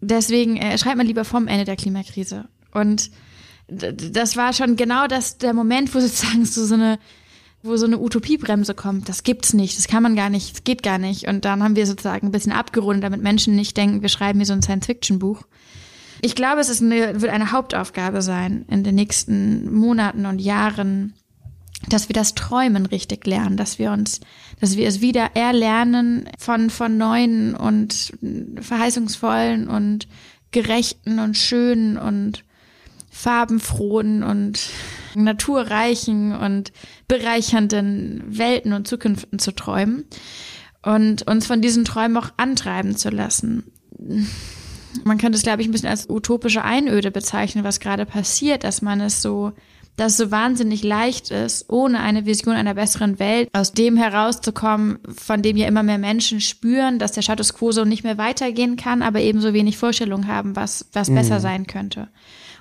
Deswegen 0.00 0.56
äh, 0.56 0.78
schreibt 0.78 0.96
man 0.96 1.06
lieber 1.06 1.24
vom 1.24 1.48
Ende 1.48 1.64
der 1.64 1.74
Klimakrise. 1.74 2.44
Und 2.72 3.10
das 3.68 4.36
war 4.36 4.52
schon 4.52 4.76
genau 4.76 5.06
das, 5.06 5.38
der 5.38 5.52
Moment, 5.52 5.94
wo 5.94 6.00
sozusagen 6.00 6.44
so, 6.44 6.64
so 6.64 6.74
eine, 6.74 6.98
wo 7.62 7.76
so 7.76 7.86
eine 7.86 7.98
Utopiebremse 7.98 8.74
kommt. 8.74 9.08
Das 9.08 9.22
gibt's 9.22 9.54
nicht, 9.54 9.78
das 9.78 9.88
kann 9.88 10.02
man 10.02 10.16
gar 10.16 10.30
nicht, 10.30 10.52
das 10.52 10.64
geht 10.64 10.82
gar 10.82 10.98
nicht. 10.98 11.28
Und 11.28 11.44
dann 11.44 11.62
haben 11.62 11.76
wir 11.76 11.86
sozusagen 11.86 12.28
ein 12.28 12.32
bisschen 12.32 12.52
abgerundet, 12.52 13.04
damit 13.04 13.22
Menschen 13.22 13.56
nicht 13.56 13.76
denken, 13.76 14.02
wir 14.02 14.08
schreiben 14.08 14.38
hier 14.38 14.46
so 14.46 14.52
ein 14.52 14.62
Science-Fiction-Buch. 14.62 15.42
Ich 16.20 16.34
glaube, 16.34 16.60
es 16.60 16.68
ist 16.68 16.82
eine, 16.82 17.20
wird 17.20 17.32
eine 17.32 17.52
Hauptaufgabe 17.52 18.22
sein 18.22 18.64
in 18.68 18.82
den 18.82 18.96
nächsten 18.96 19.72
Monaten 19.72 20.26
und 20.26 20.40
Jahren, 20.40 21.14
dass 21.88 22.08
wir 22.08 22.14
das 22.14 22.34
Träumen 22.34 22.86
richtig 22.86 23.24
lernen, 23.24 23.56
dass 23.56 23.78
wir 23.78 23.92
uns, 23.92 24.20
dass 24.60 24.76
wir 24.76 24.88
es 24.88 25.00
wieder 25.00 25.36
erlernen 25.36 26.28
von, 26.36 26.70
von 26.70 26.96
neuen 26.96 27.54
und 27.54 28.14
verheißungsvollen 28.60 29.68
und 29.68 30.08
gerechten 30.50 31.20
und 31.20 31.36
schönen 31.36 31.96
und 31.96 32.44
farbenfrohen 33.18 34.22
und 34.22 34.70
naturreichen 35.16 36.36
und 36.36 36.70
bereichernden 37.08 38.22
Welten 38.28 38.72
und 38.72 38.86
Zukünften 38.86 39.40
zu 39.40 39.52
träumen. 39.52 40.04
und 40.84 41.26
uns 41.26 41.48
von 41.48 41.60
diesen 41.60 41.84
Träumen 41.84 42.16
auch 42.16 42.30
antreiben 42.36 42.96
zu 42.96 43.10
lassen. 43.10 43.64
Man 45.02 45.18
könnte 45.18 45.36
es, 45.36 45.42
glaube 45.42 45.60
ich, 45.60 45.68
ein 45.68 45.72
bisschen 45.72 45.88
als 45.88 46.08
utopische 46.08 46.62
Einöde 46.62 47.10
bezeichnen, 47.10 47.64
was 47.64 47.80
gerade 47.80 48.06
passiert, 48.06 48.62
dass 48.62 48.80
man 48.80 49.00
es 49.00 49.20
so 49.20 49.52
dass 49.98 50.12
es 50.12 50.18
so 50.18 50.30
wahnsinnig 50.30 50.84
leicht 50.84 51.32
ist, 51.32 51.68
ohne 51.68 51.98
eine 51.98 52.24
Vision 52.24 52.54
einer 52.54 52.74
besseren 52.74 53.18
Welt 53.18 53.48
aus 53.52 53.72
dem 53.72 53.96
herauszukommen, 53.96 54.98
von 55.16 55.42
dem 55.42 55.56
ja 55.56 55.66
immer 55.66 55.82
mehr 55.82 55.98
Menschen 55.98 56.40
spüren, 56.40 57.00
dass 57.00 57.12
der 57.12 57.22
Status 57.22 57.52
quo 57.52 57.72
so 57.72 57.84
nicht 57.84 58.04
mehr 58.04 58.16
weitergehen 58.16 58.76
kann, 58.76 59.02
aber 59.02 59.20
ebenso 59.20 59.52
wenig 59.52 59.76
Vorstellung 59.76 60.28
haben, 60.28 60.54
was, 60.54 60.88
was 60.92 61.10
mhm. 61.10 61.16
besser 61.16 61.40
sein 61.40 61.66
könnte. 61.66 62.08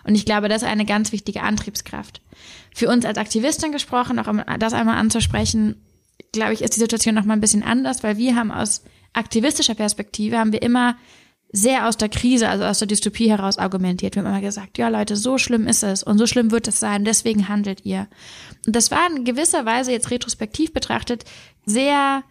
Und 0.07 0.15
ich 0.15 0.25
glaube, 0.25 0.47
das 0.47 0.63
ist 0.63 0.67
eine 0.67 0.85
ganz 0.85 1.11
wichtige 1.11 1.43
Antriebskraft. 1.43 2.21
Für 2.73 2.87
uns 2.87 3.05
als 3.05 3.17
Aktivistin 3.17 3.73
gesprochen, 3.73 4.17
auch 4.19 4.27
um 4.27 4.41
das 4.57 4.73
einmal 4.73 4.97
anzusprechen, 4.97 5.75
glaube 6.31 6.53
ich, 6.53 6.61
ist 6.61 6.75
die 6.75 6.79
Situation 6.79 7.13
noch 7.13 7.25
mal 7.25 7.33
ein 7.33 7.41
bisschen 7.41 7.61
anders, 7.61 8.03
weil 8.03 8.17
wir 8.17 8.35
haben 8.35 8.51
aus 8.51 8.83
aktivistischer 9.13 9.75
Perspektive 9.75 10.37
haben 10.37 10.53
wir 10.53 10.61
immer 10.61 10.95
sehr 11.51 11.87
aus 11.87 11.97
der 11.97 12.09
Krise, 12.09 12.49
also 12.49 12.63
aus 12.63 12.79
der 12.79 12.87
Dystopie 12.87 13.29
heraus 13.29 13.57
argumentiert. 13.57 14.15
Wir 14.15 14.23
haben 14.23 14.29
immer 14.29 14.41
gesagt, 14.41 14.77
ja 14.77 14.89
Leute, 14.89 15.15
so 15.15 15.37
schlimm 15.37 15.67
ist 15.67 15.83
es 15.83 16.03
und 16.03 16.17
so 16.17 16.25
schlimm 16.25 16.51
wird 16.51 16.67
es 16.67 16.79
sein, 16.79 17.03
deswegen 17.05 17.49
handelt 17.49 17.85
ihr. 17.85 18.07
Und 18.65 18.75
das 18.75 18.91
war 18.91 19.09
in 19.09 19.25
gewisser 19.25 19.65
Weise 19.65 19.91
jetzt 19.91 20.11
retrospektiv 20.11 20.73
betrachtet 20.73 21.25
sehr 21.65 22.23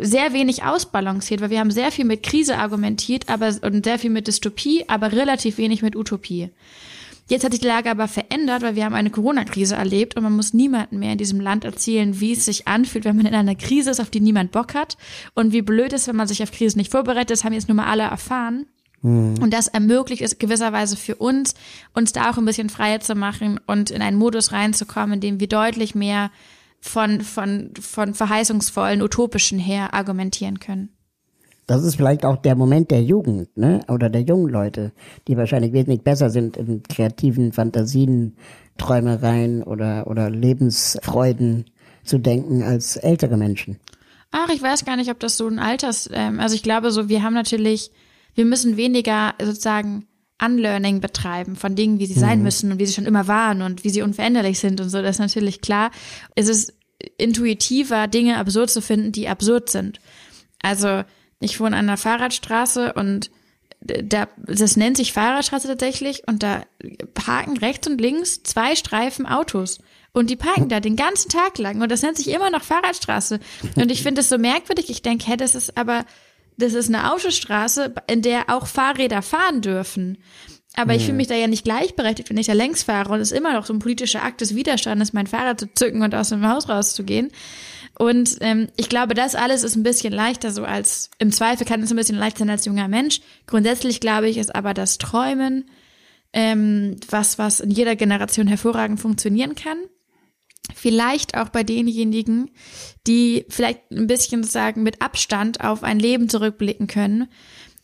sehr 0.00 0.32
wenig 0.32 0.64
ausbalanciert, 0.64 1.40
weil 1.40 1.50
wir 1.50 1.60
haben 1.60 1.70
sehr 1.70 1.90
viel 1.92 2.04
mit 2.04 2.22
Krise 2.22 2.58
argumentiert, 2.58 3.28
aber 3.28 3.54
und 3.62 3.84
sehr 3.84 3.98
viel 3.98 4.10
mit 4.10 4.26
Dystopie, 4.26 4.84
aber 4.88 5.12
relativ 5.12 5.58
wenig 5.58 5.82
mit 5.82 5.96
Utopie. 5.96 6.50
Jetzt 7.26 7.42
hat 7.42 7.52
sich 7.52 7.60
die 7.60 7.66
Lage 7.66 7.90
aber 7.90 8.06
verändert, 8.06 8.62
weil 8.62 8.76
wir 8.76 8.84
haben 8.84 8.94
eine 8.94 9.08
Corona-Krise 9.08 9.76
erlebt 9.76 10.14
und 10.14 10.24
man 10.24 10.34
muss 10.34 10.52
niemandem 10.52 10.98
mehr 10.98 11.12
in 11.12 11.18
diesem 11.18 11.40
Land 11.40 11.64
erzählen, 11.64 12.20
wie 12.20 12.32
es 12.32 12.44
sich 12.44 12.68
anfühlt, 12.68 13.06
wenn 13.06 13.16
man 13.16 13.24
in 13.24 13.34
einer 13.34 13.54
Krise 13.54 13.90
ist, 13.90 14.00
auf 14.00 14.10
die 14.10 14.20
niemand 14.20 14.52
Bock 14.52 14.74
hat 14.74 14.98
und 15.34 15.52
wie 15.52 15.62
blöd 15.62 15.94
ist, 15.94 16.06
wenn 16.06 16.16
man 16.16 16.28
sich 16.28 16.42
auf 16.42 16.52
Krisen 16.52 16.78
nicht 16.78 16.90
vorbereitet. 16.90 17.30
Das 17.30 17.44
haben 17.44 17.54
jetzt 17.54 17.68
nur 17.68 17.76
mal 17.76 17.86
alle 17.86 18.02
erfahren. 18.02 18.66
Mhm. 19.00 19.36
Und 19.40 19.54
das 19.54 19.68
ermöglicht 19.68 20.20
es 20.20 20.38
gewisserweise 20.38 20.98
für 20.98 21.14
uns, 21.14 21.54
uns 21.94 22.12
da 22.12 22.30
auch 22.30 22.36
ein 22.36 22.44
bisschen 22.44 22.68
freier 22.68 23.00
zu 23.00 23.14
machen 23.14 23.58
und 23.66 23.90
in 23.90 24.02
einen 24.02 24.18
Modus 24.18 24.52
reinzukommen, 24.52 25.14
in 25.14 25.20
dem 25.20 25.40
wir 25.40 25.48
deutlich 25.48 25.94
mehr 25.94 26.30
von, 26.84 27.22
von, 27.22 27.70
von 27.80 28.12
verheißungsvollen, 28.12 29.00
utopischen 29.00 29.58
her 29.58 29.94
argumentieren 29.94 30.60
können. 30.60 30.90
Das 31.66 31.82
ist 31.82 31.96
vielleicht 31.96 32.26
auch 32.26 32.36
der 32.36 32.56
Moment 32.56 32.90
der 32.90 33.02
Jugend, 33.02 33.56
ne? 33.56 33.80
Oder 33.88 34.10
der 34.10 34.20
jungen 34.20 34.50
Leute, 34.50 34.92
die 35.26 35.38
wahrscheinlich 35.38 35.72
wesentlich 35.72 36.02
besser 36.02 36.28
sind 36.28 36.58
in 36.58 36.82
kreativen 36.82 37.52
Fantasien, 37.52 38.36
Träumereien 38.76 39.62
oder, 39.62 40.06
oder 40.08 40.28
Lebensfreuden 40.28 41.64
zu 42.04 42.18
denken 42.18 42.62
als 42.62 42.96
ältere 42.96 43.38
Menschen. 43.38 43.80
Ach, 44.30 44.50
ich 44.50 44.60
weiß 44.60 44.84
gar 44.84 44.96
nicht, 44.96 45.10
ob 45.10 45.18
das 45.20 45.38
so 45.38 45.48
ein 45.48 45.58
Alters, 45.58 46.10
ähm, 46.12 46.38
also 46.38 46.54
ich 46.54 46.62
glaube 46.62 46.90
so, 46.90 47.08
wir 47.08 47.22
haben 47.22 47.34
natürlich, 47.34 47.92
wir 48.34 48.44
müssen 48.44 48.76
weniger 48.76 49.32
sozusagen 49.42 50.06
Unlearning 50.42 51.00
betreiben 51.00 51.56
von 51.56 51.76
Dingen, 51.76 51.98
wie 51.98 52.06
sie 52.06 52.18
sein 52.18 52.38
mhm. 52.38 52.44
müssen 52.44 52.72
und 52.72 52.78
wie 52.78 52.86
sie 52.86 52.94
schon 52.94 53.06
immer 53.06 53.28
waren 53.28 53.62
und 53.62 53.84
wie 53.84 53.90
sie 53.90 54.02
unveränderlich 54.02 54.58
sind 54.58 54.80
und 54.80 54.90
so, 54.90 55.00
das 55.00 55.16
ist 55.16 55.20
natürlich 55.20 55.60
klar. 55.60 55.90
Es 56.34 56.48
ist 56.48 56.74
intuitiver, 57.18 58.06
Dinge 58.08 58.38
absurd 58.38 58.70
zu 58.70 58.82
finden, 58.82 59.12
die 59.12 59.28
absurd 59.28 59.70
sind. 59.70 60.00
Also, 60.62 61.04
ich 61.40 61.60
wohne 61.60 61.76
an 61.76 61.88
einer 61.88 61.96
Fahrradstraße 61.96 62.94
und 62.94 63.30
da, 63.84 64.28
das 64.38 64.76
nennt 64.76 64.96
sich 64.96 65.12
Fahrradstraße 65.12 65.68
tatsächlich 65.68 66.26
und 66.26 66.42
da 66.42 66.62
parken 67.12 67.58
rechts 67.58 67.86
und 67.86 68.00
links 68.00 68.42
zwei 68.42 68.76
Streifen 68.76 69.26
Autos. 69.26 69.78
Und 70.12 70.30
die 70.30 70.36
parken 70.36 70.68
da 70.68 70.80
den 70.80 70.96
ganzen 70.96 71.28
Tag 71.28 71.58
lang 71.58 71.82
und 71.82 71.90
das 71.90 72.02
nennt 72.02 72.16
sich 72.16 72.28
immer 72.28 72.48
noch 72.50 72.62
Fahrradstraße. 72.62 73.40
Und 73.74 73.90
ich 73.90 74.02
finde 74.02 74.20
das 74.20 74.28
so 74.28 74.38
merkwürdig. 74.38 74.88
Ich 74.88 75.02
denke, 75.02 75.26
hä, 75.26 75.36
das 75.36 75.54
ist 75.54 75.76
aber, 75.76 76.04
das 76.56 76.74
ist 76.74 76.88
eine 76.88 77.12
Autostraße, 77.12 77.94
in 78.06 78.22
der 78.22 78.44
auch 78.48 78.66
Fahrräder 78.66 79.22
fahren 79.22 79.60
dürfen. 79.60 80.18
Aber 80.76 80.94
ich 80.94 81.04
fühle 81.04 81.16
mich 81.16 81.28
da 81.28 81.36
ja 81.36 81.46
nicht 81.46 81.62
gleichberechtigt, 81.62 82.30
wenn 82.30 82.36
ich 82.36 82.48
da 82.48 82.52
längs 82.52 82.82
fahre 82.82 83.12
und 83.12 83.20
es 83.20 83.30
immer 83.30 83.52
noch 83.52 83.64
so 83.64 83.72
ein 83.72 83.78
politischer 83.78 84.24
Akt 84.24 84.40
des 84.40 84.56
Widerstandes, 84.56 85.12
mein 85.12 85.28
Fahrrad 85.28 85.60
zu 85.60 85.72
zücken 85.72 86.02
und 86.02 86.14
aus 86.16 86.30
dem 86.30 86.48
Haus 86.48 86.68
rauszugehen. 86.68 87.30
Und 87.96 88.38
ähm, 88.40 88.68
ich 88.76 88.88
glaube, 88.88 89.14
das 89.14 89.36
alles 89.36 89.62
ist 89.62 89.76
ein 89.76 89.84
bisschen 89.84 90.12
leichter 90.12 90.50
so 90.50 90.64
als, 90.64 91.10
im 91.18 91.30
Zweifel 91.30 91.64
kann 91.64 91.80
es 91.80 91.92
ein 91.92 91.96
bisschen 91.96 92.18
leichter 92.18 92.40
sein 92.40 92.50
als 92.50 92.64
junger 92.64 92.88
Mensch. 92.88 93.20
Grundsätzlich 93.46 94.00
glaube 94.00 94.28
ich, 94.28 94.36
ist 94.36 94.52
aber 94.52 94.74
das 94.74 94.98
Träumen 94.98 95.64
ähm, 96.34 96.96
was, 97.08 97.38
was 97.38 97.60
in 97.60 97.70
jeder 97.70 97.96
Generation 97.96 98.48
hervorragend 98.48 99.00
funktionieren 99.00 99.54
kann. 99.54 99.78
Vielleicht 100.84 101.34
auch 101.34 101.48
bei 101.48 101.62
denjenigen, 101.62 102.50
die 103.06 103.46
vielleicht 103.48 103.90
ein 103.90 104.06
bisschen 104.06 104.44
sagen, 104.44 104.82
mit 104.82 105.00
Abstand 105.00 105.64
auf 105.64 105.82
ein 105.82 105.98
Leben 105.98 106.28
zurückblicken 106.28 106.88
können 106.88 107.28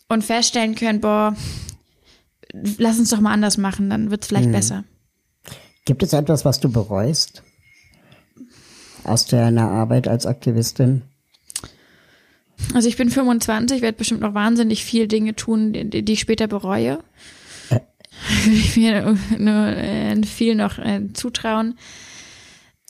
und 0.08 0.22
feststellen 0.22 0.74
können, 0.74 1.00
boah, 1.00 1.34
lass 2.52 2.98
uns 2.98 3.08
doch 3.08 3.20
mal 3.20 3.32
anders 3.32 3.56
machen, 3.56 3.88
dann 3.88 4.10
wird 4.10 4.20
es 4.20 4.28
vielleicht 4.28 4.48
mhm. 4.48 4.52
besser. 4.52 4.84
Gibt 5.86 6.02
es 6.02 6.12
etwas, 6.12 6.44
was 6.44 6.60
du 6.60 6.70
bereust? 6.70 7.42
aus 9.04 9.24
deiner 9.24 9.70
Arbeit 9.70 10.06
als 10.06 10.26
Aktivistin? 10.26 11.02
Also 12.74 12.86
ich 12.86 12.98
bin 12.98 13.08
25, 13.08 13.80
werde 13.80 13.96
bestimmt 13.96 14.20
noch 14.20 14.34
wahnsinnig 14.34 14.84
viel 14.84 15.08
Dinge 15.08 15.34
tun, 15.34 15.72
die, 15.72 16.04
die 16.04 16.12
ich 16.12 16.20
später 16.20 16.48
bereue. 16.48 16.98
Äh. 17.70 17.80
Ich 18.52 18.76
mir 18.76 19.16
nur 19.38 19.66
äh, 19.66 20.22
viel 20.24 20.54
noch 20.54 20.78
äh, 20.78 21.12
zutrauen. 21.14 21.78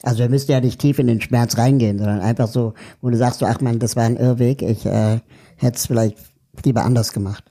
Also 0.02 0.20
wir 0.20 0.28
müssen 0.28 0.50
ja 0.50 0.60
nicht 0.60 0.80
tief 0.80 0.98
in 0.98 1.06
den 1.06 1.20
Schmerz 1.20 1.58
reingehen, 1.58 1.98
sondern 1.98 2.20
einfach 2.20 2.48
so, 2.48 2.74
wo 3.02 3.10
du 3.10 3.16
sagst, 3.16 3.40
so, 3.40 3.46
ach 3.46 3.60
man, 3.60 3.78
das 3.78 3.96
war 3.96 4.04
ein 4.04 4.16
Irrweg, 4.16 4.62
ich 4.62 4.86
äh, 4.86 5.20
hätte 5.56 5.76
es 5.76 5.86
vielleicht 5.86 6.16
lieber 6.64 6.84
anders 6.84 7.12
gemacht. 7.12 7.44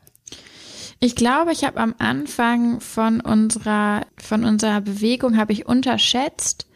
Ich 0.99 1.15
glaube, 1.15 1.53
ich 1.53 1.63
habe 1.63 1.79
am 1.79 1.95
Anfang 1.97 2.81
von 2.81 3.21
unserer 3.21 4.05
von 4.17 4.43
unserer 4.43 4.81
Bewegung 4.81 5.37
habe 5.37 5.53
ich 5.53 5.65
unterschätzt, 5.65 6.67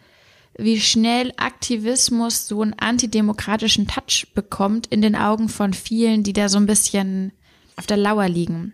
wie 0.57 0.79
schnell 0.79 1.33
Aktivismus 1.35 2.47
so 2.47 2.61
einen 2.61 2.73
antidemokratischen 2.77 3.87
Touch 3.87 4.27
bekommt 4.33 4.87
in 4.87 5.01
den 5.01 5.15
Augen 5.15 5.49
von 5.49 5.73
vielen, 5.73 6.23
die 6.23 6.33
da 6.33 6.47
so 6.47 6.57
ein 6.57 6.67
bisschen 6.67 7.33
auf 7.75 7.85
der 7.85 7.97
Lauer 7.97 8.29
liegen. 8.29 8.73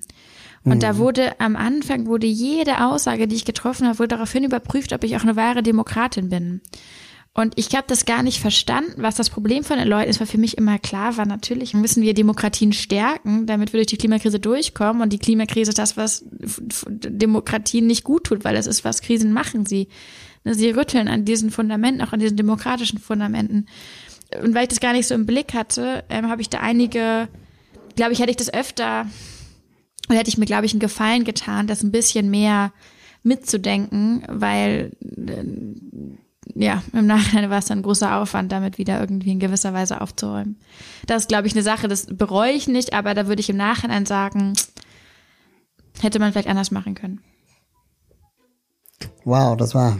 Und 0.63 0.75
mhm. 0.75 0.79
da 0.79 0.97
wurde 0.97 1.39
am 1.39 1.55
Anfang 1.55 2.05
wurde 2.05 2.27
jede 2.27 2.85
Aussage, 2.85 3.27
die 3.27 3.35
ich 3.35 3.45
getroffen 3.45 3.87
habe, 3.87 3.99
wurde 3.99 4.09
daraufhin 4.09 4.43
überprüft, 4.43 4.93
ob 4.93 5.03
ich 5.03 5.15
auch 5.15 5.23
eine 5.23 5.35
wahre 5.35 5.63
Demokratin 5.63 6.29
bin. 6.29 6.61
Und 7.33 7.53
ich 7.57 7.75
habe 7.75 7.85
das 7.87 8.05
gar 8.05 8.23
nicht 8.23 8.39
verstanden, 8.39 9.01
was 9.01 9.15
das 9.15 9.29
Problem 9.29 9.63
von 9.63 9.77
den 9.77 9.87
Leuten 9.87 10.09
ist, 10.09 10.19
weil 10.19 10.27
für 10.27 10.39
mich 10.39 10.57
immer 10.57 10.79
klar 10.79 11.15
war, 11.15 11.25
natürlich 11.25 11.73
müssen 11.73 12.01
wir 12.03 12.13
Demokratien 12.13 12.73
stärken, 12.73 13.45
damit 13.45 13.71
wir 13.71 13.77
durch 13.77 13.87
die 13.87 13.97
Klimakrise 13.97 14.39
durchkommen. 14.39 15.01
Und 15.01 15.13
die 15.13 15.19
Klimakrise 15.19 15.69
ist 15.69 15.79
das, 15.79 15.95
was 15.95 16.25
Demokratien 16.89 17.87
nicht 17.87 18.03
gut 18.03 18.25
tut, 18.25 18.43
weil 18.43 18.55
das 18.55 18.67
ist, 18.67 18.83
was 18.83 19.01
Krisen 19.01 19.31
machen. 19.31 19.65
Sie 19.65 19.87
Ne, 20.43 20.53
sie 20.53 20.69
rütteln 20.69 21.07
an 21.07 21.25
diesen 21.25 21.51
Fundamenten, 21.51 22.01
auch 22.01 22.13
an 22.13 22.19
diesen 22.19 22.37
demokratischen 22.37 22.99
Fundamenten. 22.99 23.67
Und 24.41 24.53
weil 24.53 24.63
ich 24.63 24.69
das 24.69 24.79
gar 24.79 24.93
nicht 24.93 25.07
so 25.07 25.15
im 25.15 25.25
Blick 25.25 25.53
hatte, 25.53 26.03
ähm, 26.09 26.29
habe 26.29 26.41
ich 26.41 26.49
da 26.49 26.59
einige, 26.59 27.27
glaube 27.95 28.13
ich, 28.13 28.19
hätte 28.19 28.31
ich 28.31 28.37
das 28.37 28.53
öfter, 28.53 29.07
oder 30.09 30.17
hätte 30.17 30.29
ich 30.29 30.37
mir, 30.37 30.45
glaube 30.45 30.65
ich, 30.65 30.73
einen 30.73 30.79
Gefallen 30.79 31.23
getan, 31.23 31.67
das 31.67 31.83
ein 31.83 31.91
bisschen 31.91 32.29
mehr 32.29 32.71
mitzudenken, 33.23 34.23
weil 34.27 34.91
äh, 35.01 35.43
ja, 36.55 36.81
im 36.93 37.05
Nachhinein 37.05 37.49
war 37.49 37.59
es 37.59 37.65
dann 37.65 37.79
ein 37.79 37.83
großer 37.83 38.15
Aufwand, 38.15 38.51
damit 38.51 38.77
wieder 38.77 38.99
irgendwie 38.99 39.31
in 39.31 39.39
gewisser 39.39 39.73
Weise 39.73 40.01
aufzuräumen. 40.01 40.57
Das 41.05 41.23
ist, 41.23 41.29
glaube 41.29 41.47
ich, 41.47 41.53
eine 41.53 41.63
Sache, 41.63 41.87
das 41.87 42.07
bereue 42.07 42.51
ich 42.51 42.67
nicht, 42.67 42.93
aber 42.93 43.13
da 43.13 43.27
würde 43.27 43.39
ich 43.39 43.49
im 43.49 43.57
Nachhinein 43.57 44.05
sagen, 44.05 44.53
hätte 46.01 46.19
man 46.19 46.31
vielleicht 46.31 46.49
anders 46.49 46.71
machen 46.71 46.95
können. 46.95 47.21
Wow, 49.25 49.55
das 49.57 49.75
war 49.75 49.99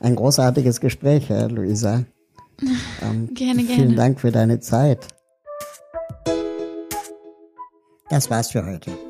ein 0.00 0.16
großartiges 0.16 0.80
Gespräch, 0.80 1.28
Luisa. 1.28 2.04
Ähm, 3.02 3.32
gerne, 3.32 3.64
gerne. 3.64 3.74
Vielen 3.74 3.96
Dank 3.96 4.20
für 4.20 4.30
deine 4.30 4.60
Zeit. 4.60 5.08
Das 8.10 8.28
war's 8.28 8.50
für 8.50 8.66
heute. 8.66 9.09